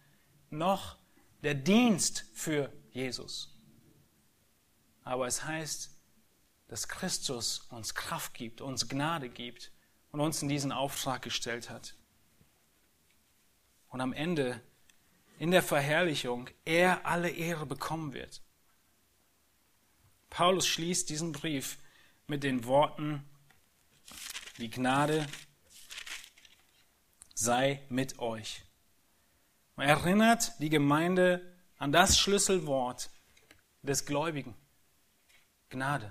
noch 0.48 0.96
der 1.42 1.54
Dienst 1.54 2.24
für 2.34 2.72
Jesus. 2.92 3.52
Aber 5.02 5.26
es 5.26 5.42
heißt, 5.42 5.90
dass 6.68 6.86
Christus 6.86 7.66
uns 7.70 7.96
Kraft 7.96 8.32
gibt, 8.32 8.60
uns 8.60 8.88
Gnade 8.88 9.28
gibt 9.28 9.72
und 10.12 10.20
uns 10.20 10.40
in 10.40 10.48
diesen 10.48 10.70
Auftrag 10.70 11.22
gestellt 11.22 11.68
hat. 11.68 11.96
Und 13.88 14.00
am 14.00 14.12
Ende, 14.12 14.60
in 15.40 15.50
der 15.50 15.64
Verherrlichung, 15.64 16.48
er 16.64 17.06
alle 17.06 17.30
Ehre 17.30 17.66
bekommen 17.66 18.12
wird. 18.12 18.40
Paulus 20.30 20.68
schließt 20.68 21.10
diesen 21.10 21.32
Brief 21.32 21.81
mit 22.32 22.44
den 22.44 22.64
Worten, 22.64 23.22
die 24.56 24.70
Gnade 24.70 25.26
sei 27.34 27.82
mit 27.90 28.20
euch. 28.20 28.62
Man 29.76 29.86
erinnert 29.86 30.52
die 30.58 30.70
Gemeinde 30.70 31.54
an 31.76 31.92
das 31.92 32.18
Schlüsselwort 32.18 33.10
des 33.82 34.06
Gläubigen. 34.06 34.54
Gnade. 35.68 36.10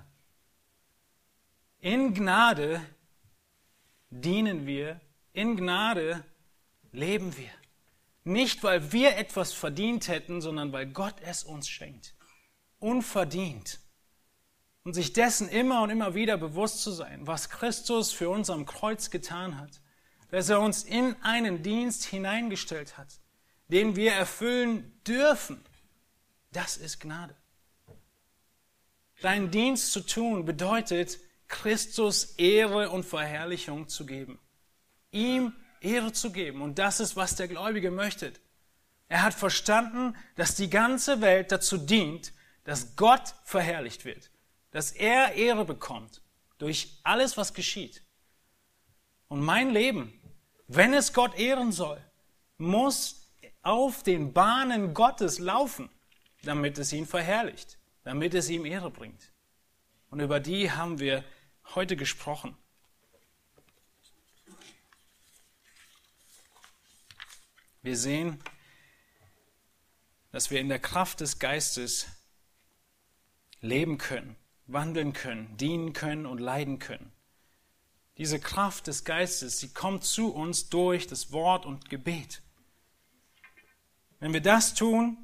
In 1.80 2.14
Gnade 2.14 2.80
dienen 4.10 4.64
wir, 4.64 5.00
in 5.32 5.56
Gnade 5.56 6.24
leben 6.92 7.36
wir. 7.36 7.50
Nicht, 8.22 8.62
weil 8.62 8.92
wir 8.92 9.16
etwas 9.16 9.52
verdient 9.52 10.06
hätten, 10.06 10.40
sondern 10.40 10.72
weil 10.72 10.86
Gott 10.86 11.16
es 11.22 11.42
uns 11.42 11.68
schenkt. 11.68 12.14
Unverdient 12.78 13.81
und 14.84 14.94
sich 14.94 15.12
dessen 15.12 15.48
immer 15.48 15.82
und 15.82 15.90
immer 15.90 16.14
wieder 16.14 16.36
bewusst 16.36 16.82
zu 16.82 16.90
sein, 16.90 17.26
was 17.26 17.50
Christus 17.50 18.12
für 18.12 18.30
uns 18.30 18.50
am 18.50 18.66
Kreuz 18.66 19.10
getan 19.10 19.58
hat, 19.58 19.80
dass 20.30 20.48
er 20.48 20.60
uns 20.60 20.82
in 20.82 21.14
einen 21.22 21.62
Dienst 21.62 22.04
hineingestellt 22.04 22.98
hat, 22.98 23.20
den 23.68 23.96
wir 23.96 24.12
erfüllen 24.12 24.92
dürfen, 25.06 25.64
das 26.52 26.76
ist 26.76 27.00
Gnade. 27.00 27.34
Deinen 29.20 29.50
Dienst 29.50 29.92
zu 29.92 30.00
tun 30.00 30.44
bedeutet, 30.44 31.18
Christus 31.46 32.34
Ehre 32.38 32.90
und 32.90 33.04
Verherrlichung 33.04 33.88
zu 33.88 34.04
geben. 34.04 34.38
Ihm 35.12 35.52
Ehre 35.80 36.12
zu 36.12 36.32
geben. 36.32 36.60
Und 36.60 36.78
das 36.78 36.98
ist, 36.98 37.14
was 37.14 37.36
der 37.36 37.46
Gläubige 37.46 37.90
möchte. 37.90 38.32
Er 39.08 39.22
hat 39.22 39.34
verstanden, 39.34 40.16
dass 40.34 40.54
die 40.54 40.70
ganze 40.70 41.20
Welt 41.20 41.52
dazu 41.52 41.78
dient, 41.78 42.32
dass 42.64 42.96
Gott 42.96 43.34
verherrlicht 43.44 44.04
wird 44.04 44.31
dass 44.72 44.90
er 44.90 45.34
Ehre 45.34 45.64
bekommt 45.64 46.22
durch 46.58 46.98
alles, 47.04 47.36
was 47.36 47.54
geschieht. 47.54 48.02
Und 49.28 49.40
mein 49.40 49.70
Leben, 49.70 50.18
wenn 50.66 50.92
es 50.92 51.12
Gott 51.12 51.38
ehren 51.38 51.72
soll, 51.72 52.02
muss 52.58 53.30
auf 53.62 54.02
den 54.02 54.32
Bahnen 54.32 54.94
Gottes 54.94 55.38
laufen, 55.38 55.88
damit 56.42 56.78
es 56.78 56.92
ihn 56.92 57.06
verherrlicht, 57.06 57.78
damit 58.02 58.34
es 58.34 58.48
ihm 58.48 58.64
Ehre 58.64 58.90
bringt. 58.90 59.32
Und 60.10 60.20
über 60.20 60.40
die 60.40 60.70
haben 60.70 60.98
wir 60.98 61.24
heute 61.74 61.96
gesprochen. 61.96 62.56
Wir 67.82 67.96
sehen, 67.96 68.42
dass 70.30 70.50
wir 70.50 70.60
in 70.60 70.68
der 70.68 70.78
Kraft 70.78 71.20
des 71.20 71.38
Geistes 71.38 72.06
leben 73.60 73.98
können 73.98 74.36
wandeln 74.66 75.12
können, 75.12 75.56
dienen 75.56 75.92
können 75.92 76.26
und 76.26 76.38
leiden 76.38 76.78
können. 76.78 77.12
Diese 78.18 78.38
Kraft 78.38 78.86
des 78.86 79.04
Geistes, 79.04 79.58
sie 79.58 79.72
kommt 79.72 80.04
zu 80.04 80.32
uns 80.32 80.68
durch 80.68 81.06
das 81.06 81.32
Wort 81.32 81.66
und 81.66 81.88
Gebet. 81.88 82.42
Wenn 84.20 84.32
wir 84.32 84.40
das 84.40 84.74
tun 84.74 85.16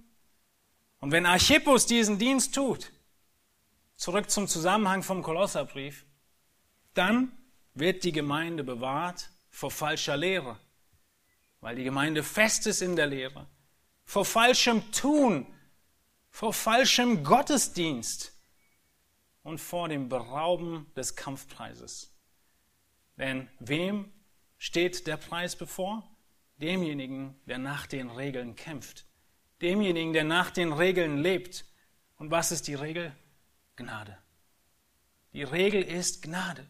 und 1.00 1.12
wenn 1.12 1.26
Archippus 1.26 1.86
diesen 1.86 2.18
Dienst 2.18 2.54
tut, 2.54 2.92
zurück 3.96 4.30
zum 4.30 4.48
Zusammenhang 4.48 5.02
vom 5.02 5.22
Kolosserbrief, 5.22 6.04
dann 6.94 7.30
wird 7.74 8.04
die 8.04 8.12
Gemeinde 8.12 8.64
bewahrt 8.64 9.30
vor 9.50 9.70
falscher 9.70 10.16
Lehre, 10.16 10.58
weil 11.60 11.76
die 11.76 11.84
Gemeinde 11.84 12.22
fest 12.22 12.66
ist 12.66 12.80
in 12.80 12.96
der 12.96 13.06
Lehre, 13.06 13.46
vor 14.04 14.24
falschem 14.24 14.90
Tun, 14.92 15.46
vor 16.30 16.52
falschem 16.52 17.22
Gottesdienst, 17.22 18.37
und 19.48 19.58
vor 19.58 19.88
dem 19.88 20.08
Berauben 20.08 20.86
des 20.94 21.16
Kampfpreises. 21.16 22.12
Denn 23.16 23.48
wem 23.58 24.12
steht 24.58 25.06
der 25.06 25.16
Preis 25.16 25.56
bevor? 25.56 26.06
Demjenigen, 26.58 27.34
der 27.46 27.58
nach 27.58 27.86
den 27.86 28.10
Regeln 28.10 28.56
kämpft. 28.56 29.06
Demjenigen, 29.62 30.12
der 30.12 30.24
nach 30.24 30.50
den 30.50 30.72
Regeln 30.72 31.18
lebt. 31.18 31.64
Und 32.16 32.30
was 32.30 32.52
ist 32.52 32.68
die 32.68 32.74
Regel? 32.74 33.16
Gnade. 33.76 34.18
Die 35.32 35.44
Regel 35.44 35.82
ist 35.82 36.22
Gnade, 36.22 36.68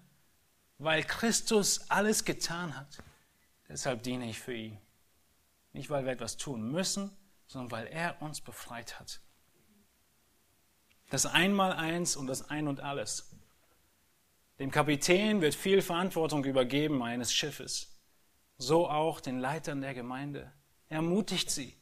weil 0.79 1.03
Christus 1.03 1.91
alles 1.91 2.25
getan 2.25 2.77
hat. 2.77 3.03
Deshalb 3.69 4.03
diene 4.03 4.31
ich 4.31 4.39
für 4.39 4.55
ihn. 4.55 4.79
Nicht, 5.73 5.91
weil 5.91 6.05
wir 6.05 6.13
etwas 6.13 6.37
tun 6.37 6.71
müssen, 6.71 7.11
sondern 7.47 7.71
weil 7.71 7.87
er 7.89 8.23
uns 8.23 8.41
befreit 8.41 9.01
hat. 9.01 9.21
Das 11.11 11.27
Einmaleins 11.27 12.17
und 12.17 12.27
das 12.27 12.51
Ein 12.51 12.69
und 12.69 12.81
alles. 12.81 13.31
Dem 14.59 14.71
Kapitän 14.71 15.41
wird 15.41 15.55
viel 15.55 15.83
Verantwortung 15.83 16.45
übergeben 16.45 17.03
eines 17.03 17.33
Schiffes. 17.33 17.99
So 18.57 18.89
auch 18.89 19.21
den 19.21 19.39
Leitern 19.39 19.81
der 19.81 19.95
Gemeinde. 19.95 20.53
Ermutigt 20.89 21.51
sie. 21.51 21.75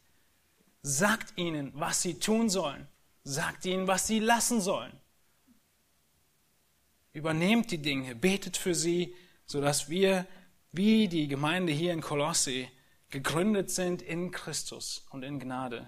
Sagt 0.83 1.37
ihnen, 1.39 1.73
was 1.75 2.03
sie 2.03 2.19
tun 2.19 2.51
sollen. 2.51 2.87
Sagt 3.25 3.65
ihnen, 3.65 3.89
was 3.89 4.07
sie 4.07 4.21
lassen 4.21 4.61
sollen. 4.61 4.93
Übernehmt 7.13 7.71
die 7.71 7.79
Dinge, 7.79 8.15
betet 8.15 8.57
für 8.57 8.75
sie 8.75 9.15
sodass 9.47 9.89
wir, 9.89 10.27
wie 10.73 11.09
die 11.09 11.29
Gemeinde 11.29 11.73
hier 11.73 11.93
in 11.93 12.03
Kolosse, 12.03 12.69
gegründet 13.09 13.71
sind 13.71 14.03
in 14.03 14.33
Christus 14.33 15.07
und 15.11 15.23
in 15.23 15.39
Gnade. 15.39 15.87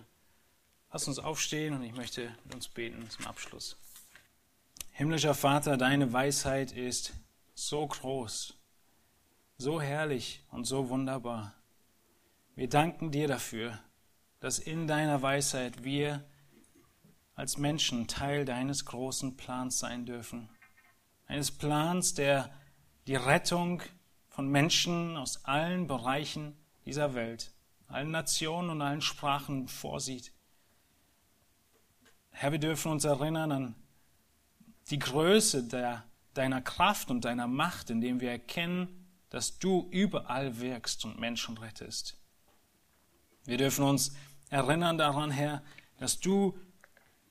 Lass 0.91 1.07
uns 1.07 1.19
aufstehen 1.19 1.75
und 1.75 1.83
ich 1.83 1.95
möchte 1.95 2.35
mit 2.45 2.55
uns 2.55 2.69
beten 2.69 3.09
zum 3.11 3.27
Abschluss. 3.27 3.77
Himmlischer 4.93 5.35
Vater, 5.35 5.77
deine 5.77 6.13
Weisheit 6.13 6.73
ist 6.73 7.13
so 7.55 7.87
groß, 7.87 8.57
so 9.59 9.81
herrlich 9.83 10.43
und 10.51 10.65
so 10.65 10.89
wunderbar. 10.89 11.55
Wir 12.55 12.71
danken 12.71 13.11
dir 13.11 13.29
dafür, 13.29 13.79
dass 14.41 14.59
in 14.59 14.87
deiner 14.87 15.21
Weisheit 15.21 15.85
wir 15.85 16.25
als 17.35 17.59
Menschen 17.59 18.09
Teil 18.09 18.47
deines 18.47 18.87
großen 18.87 19.37
Plans 19.37 19.79
sein 19.79 20.07
dürfen. 20.07 20.49
Eines 21.27 21.51
Plans, 21.51 22.15
der 22.15 22.51
die 23.07 23.15
Rettung 23.15 23.83
von 24.31 24.49
Menschen 24.49 25.17
aus 25.19 25.45
allen 25.45 25.87
Bereichen 25.87 26.57
dieser 26.87 27.15
Welt, 27.15 27.53
allen 27.89 28.11
Nationen 28.11 28.71
und 28.71 28.83
allen 28.83 29.03
Sprachen 29.03 29.69
vorsieht. 29.69 30.33
Herr, 32.41 32.53
wir 32.53 32.61
dürfen 32.61 32.93
uns 32.93 33.05
erinnern 33.05 33.51
an 33.51 33.75
die 34.91 35.01
Größe 35.01 35.65
der, 35.65 36.05
deiner 36.35 36.63
Kraft 36.63 37.11
und 37.11 37.25
deiner 37.25 37.49
Macht, 37.49 37.91
indem 37.91 38.21
wir 38.21 38.31
erkennen, 38.31 39.09
dass 39.29 39.59
du 39.59 39.89
überall 39.91 40.61
wirkst 40.61 41.05
und 41.05 41.19
Menschen 41.19 41.59
rettest. 41.59 42.17
Wir 43.45 43.57
dürfen 43.57 43.85
uns 43.85 44.13
erinnern 44.51 44.99
daran, 44.99 45.33
Herr, 45.33 45.65
dass 45.99 46.21
du 46.21 46.57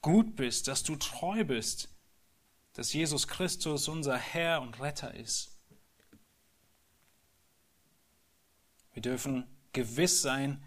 gut 0.01 0.35
bist, 0.35 0.67
dass 0.67 0.83
du 0.83 0.97
treu 0.97 1.45
bist, 1.45 1.87
dass 2.73 2.91
Jesus 2.91 3.29
Christus 3.29 3.87
unser 3.87 4.17
Herr 4.17 4.61
und 4.61 4.81
Retter 4.81 5.13
ist. 5.13 5.57
Wir 8.91 9.01
dürfen 9.01 9.47
gewiss 9.71 10.21
sein, 10.21 10.61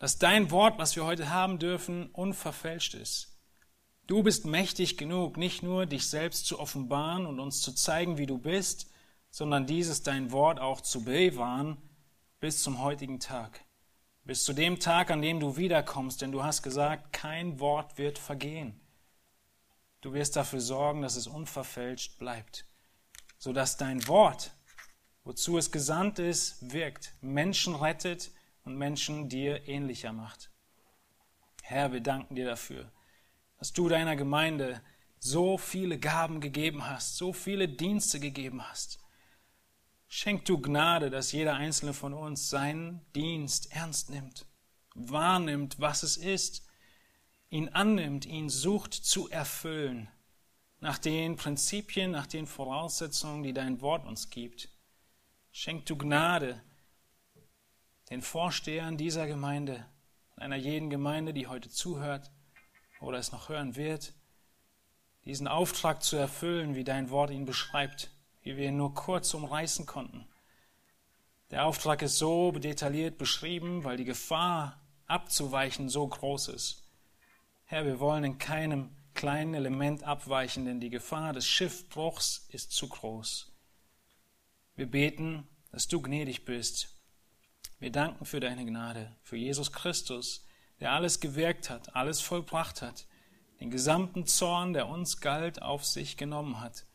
dass 0.00 0.18
dein 0.18 0.50
Wort, 0.50 0.76
was 0.76 0.96
wir 0.96 1.04
heute 1.04 1.30
haben 1.30 1.60
dürfen, 1.60 2.10
unverfälscht 2.10 2.94
ist. 2.94 3.35
Du 4.06 4.22
bist 4.22 4.44
mächtig 4.44 4.96
genug, 4.96 5.36
nicht 5.36 5.62
nur 5.62 5.86
dich 5.86 6.08
selbst 6.08 6.46
zu 6.46 6.60
offenbaren 6.60 7.26
und 7.26 7.40
uns 7.40 7.60
zu 7.60 7.72
zeigen, 7.72 8.18
wie 8.18 8.26
du 8.26 8.38
bist, 8.38 8.90
sondern 9.30 9.66
dieses 9.66 10.02
dein 10.02 10.30
Wort 10.32 10.60
auch 10.60 10.80
zu 10.80 11.04
bewahren 11.04 11.76
bis 12.38 12.62
zum 12.62 12.80
heutigen 12.80 13.18
Tag. 13.18 13.60
Bis 14.24 14.44
zu 14.44 14.52
dem 14.52 14.78
Tag, 14.80 15.10
an 15.10 15.22
dem 15.22 15.40
du 15.40 15.56
wiederkommst, 15.56 16.22
denn 16.22 16.32
du 16.32 16.42
hast 16.42 16.62
gesagt, 16.62 17.12
kein 17.12 17.60
Wort 17.60 17.98
wird 17.98 18.18
vergehen. 18.18 18.80
Du 20.00 20.12
wirst 20.12 20.36
dafür 20.36 20.60
sorgen, 20.60 21.02
dass 21.02 21.16
es 21.16 21.26
unverfälscht 21.26 22.18
bleibt, 22.18 22.64
sodass 23.38 23.76
dein 23.76 24.06
Wort 24.06 24.52
wozu 25.26 25.58
es 25.58 25.72
gesandt 25.72 26.20
ist, 26.20 26.72
wirkt, 26.72 27.12
Menschen 27.20 27.74
rettet 27.74 28.30
und 28.64 28.76
Menschen 28.76 29.28
dir 29.28 29.68
ähnlicher 29.68 30.12
macht. 30.12 30.50
Herr, 31.62 31.92
wir 31.92 32.00
danken 32.00 32.36
dir 32.36 32.46
dafür, 32.46 32.92
dass 33.58 33.72
du 33.72 33.88
deiner 33.88 34.16
Gemeinde 34.16 34.82
so 35.18 35.58
viele 35.58 35.98
Gaben 35.98 36.40
gegeben 36.40 36.88
hast, 36.88 37.16
so 37.16 37.32
viele 37.32 37.68
Dienste 37.68 38.20
gegeben 38.20 38.62
hast. 38.68 39.00
Schenk 40.08 40.44
du 40.44 40.60
Gnade, 40.60 41.10
dass 41.10 41.32
jeder 41.32 41.54
einzelne 41.54 41.92
von 41.92 42.14
uns 42.14 42.48
seinen 42.48 43.04
Dienst 43.14 43.72
ernst 43.72 44.10
nimmt, 44.10 44.46
wahrnimmt, 44.94 45.80
was 45.80 46.02
es 46.02 46.16
ist, 46.16 46.66
ihn 47.50 47.68
annimmt, 47.70 48.24
ihn 48.24 48.48
sucht 48.48 48.94
zu 48.94 49.28
erfüllen, 49.28 50.08
nach 50.80 50.98
den 50.98 51.36
Prinzipien, 51.36 52.10
nach 52.10 52.26
den 52.26 52.46
Voraussetzungen, 52.46 53.42
die 53.42 53.52
dein 53.52 53.80
Wort 53.80 54.06
uns 54.06 54.30
gibt. 54.30 54.68
Schenk 55.50 55.86
du 55.86 55.96
Gnade 55.96 56.62
den 58.10 58.22
Vorstehern 58.22 58.96
dieser 58.96 59.26
Gemeinde, 59.26 59.84
einer 60.36 60.56
jeden 60.56 60.90
Gemeinde, 60.90 61.32
die 61.32 61.48
heute 61.48 61.70
zuhört 61.70 62.30
oder 63.00 63.18
es 63.18 63.32
noch 63.32 63.48
hören 63.48 63.76
wird, 63.76 64.12
diesen 65.24 65.48
Auftrag 65.48 66.02
zu 66.02 66.16
erfüllen, 66.16 66.74
wie 66.74 66.84
dein 66.84 67.10
Wort 67.10 67.30
ihn 67.30 67.46
beschreibt, 67.46 68.10
wie 68.42 68.56
wir 68.56 68.68
ihn 68.68 68.76
nur 68.76 68.94
kurz 68.94 69.34
umreißen 69.34 69.86
konnten. 69.86 70.26
Der 71.50 71.66
Auftrag 71.66 72.02
ist 72.02 72.18
so 72.18 72.52
detailliert 72.52 73.18
beschrieben, 73.18 73.84
weil 73.84 73.96
die 73.96 74.04
Gefahr 74.04 74.80
abzuweichen 75.06 75.88
so 75.88 76.06
groß 76.06 76.48
ist. 76.48 76.82
Herr, 77.64 77.84
wir 77.84 78.00
wollen 78.00 78.24
in 78.24 78.38
keinem 78.38 78.90
kleinen 79.14 79.54
Element 79.54 80.04
abweichen, 80.04 80.64
denn 80.64 80.78
die 80.78 80.90
Gefahr 80.90 81.32
des 81.32 81.46
Schiffbruchs 81.46 82.46
ist 82.50 82.72
zu 82.72 82.88
groß. 82.88 83.52
Wir 84.76 84.86
beten, 84.86 85.48
dass 85.72 85.88
du 85.88 86.00
gnädig 86.00 86.44
bist. 86.44 86.94
Wir 87.80 87.90
danken 87.90 88.24
für 88.24 88.40
deine 88.40 88.64
Gnade, 88.64 89.14
für 89.22 89.36
Jesus 89.36 89.72
Christus, 89.72 90.45
der 90.80 90.92
alles 90.92 91.20
gewirkt 91.20 91.70
hat, 91.70 91.94
alles 91.94 92.20
vollbracht 92.20 92.82
hat, 92.82 93.06
den 93.60 93.70
gesamten 93.70 94.26
Zorn, 94.26 94.72
der 94.72 94.88
uns 94.88 95.20
galt, 95.20 95.62
auf 95.62 95.84
sich 95.84 96.16
genommen 96.16 96.60
hat 96.60 96.86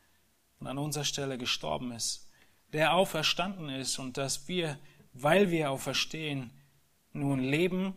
und 0.59 0.67
an 0.67 0.77
unserer 0.77 1.05
Stelle 1.05 1.37
gestorben 1.37 1.91
ist, 1.91 2.29
der 2.73 2.93
auferstanden 2.93 3.69
ist 3.69 3.97
und 3.99 4.17
dass 4.17 4.47
wir, 4.47 4.79
weil 5.13 5.49
wir 5.49 5.71
auferstehen, 5.71 6.51
nun 7.13 7.39
leben 7.39 7.95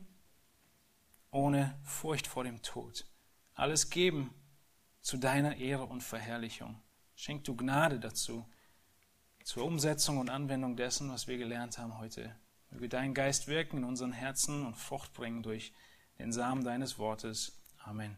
ohne 1.30 1.78
Furcht 1.84 2.26
vor 2.26 2.44
dem 2.44 2.62
Tod. 2.62 3.06
Alles 3.54 3.90
geben 3.90 4.34
zu 5.00 5.16
deiner 5.18 5.56
Ehre 5.56 5.84
und 5.84 6.02
Verherrlichung. 6.02 6.80
Schenk 7.14 7.44
du 7.44 7.54
Gnade 7.54 8.00
dazu 8.00 8.48
zur 9.44 9.64
Umsetzung 9.64 10.18
und 10.18 10.30
Anwendung 10.30 10.76
dessen, 10.76 11.10
was 11.10 11.28
wir 11.28 11.36
gelernt 11.36 11.78
haben 11.78 11.98
heute. 11.98 12.34
Möge 12.74 12.88
dein 12.88 13.14
Geist 13.14 13.46
wirken 13.46 13.78
in 13.78 13.84
unseren 13.84 14.10
Herzen 14.10 14.66
und 14.66 14.74
Frucht 14.74 15.12
bringen 15.14 15.44
durch 15.44 15.72
den 16.18 16.32
Samen 16.32 16.64
deines 16.64 16.98
Wortes. 16.98 17.62
Amen. 17.84 18.16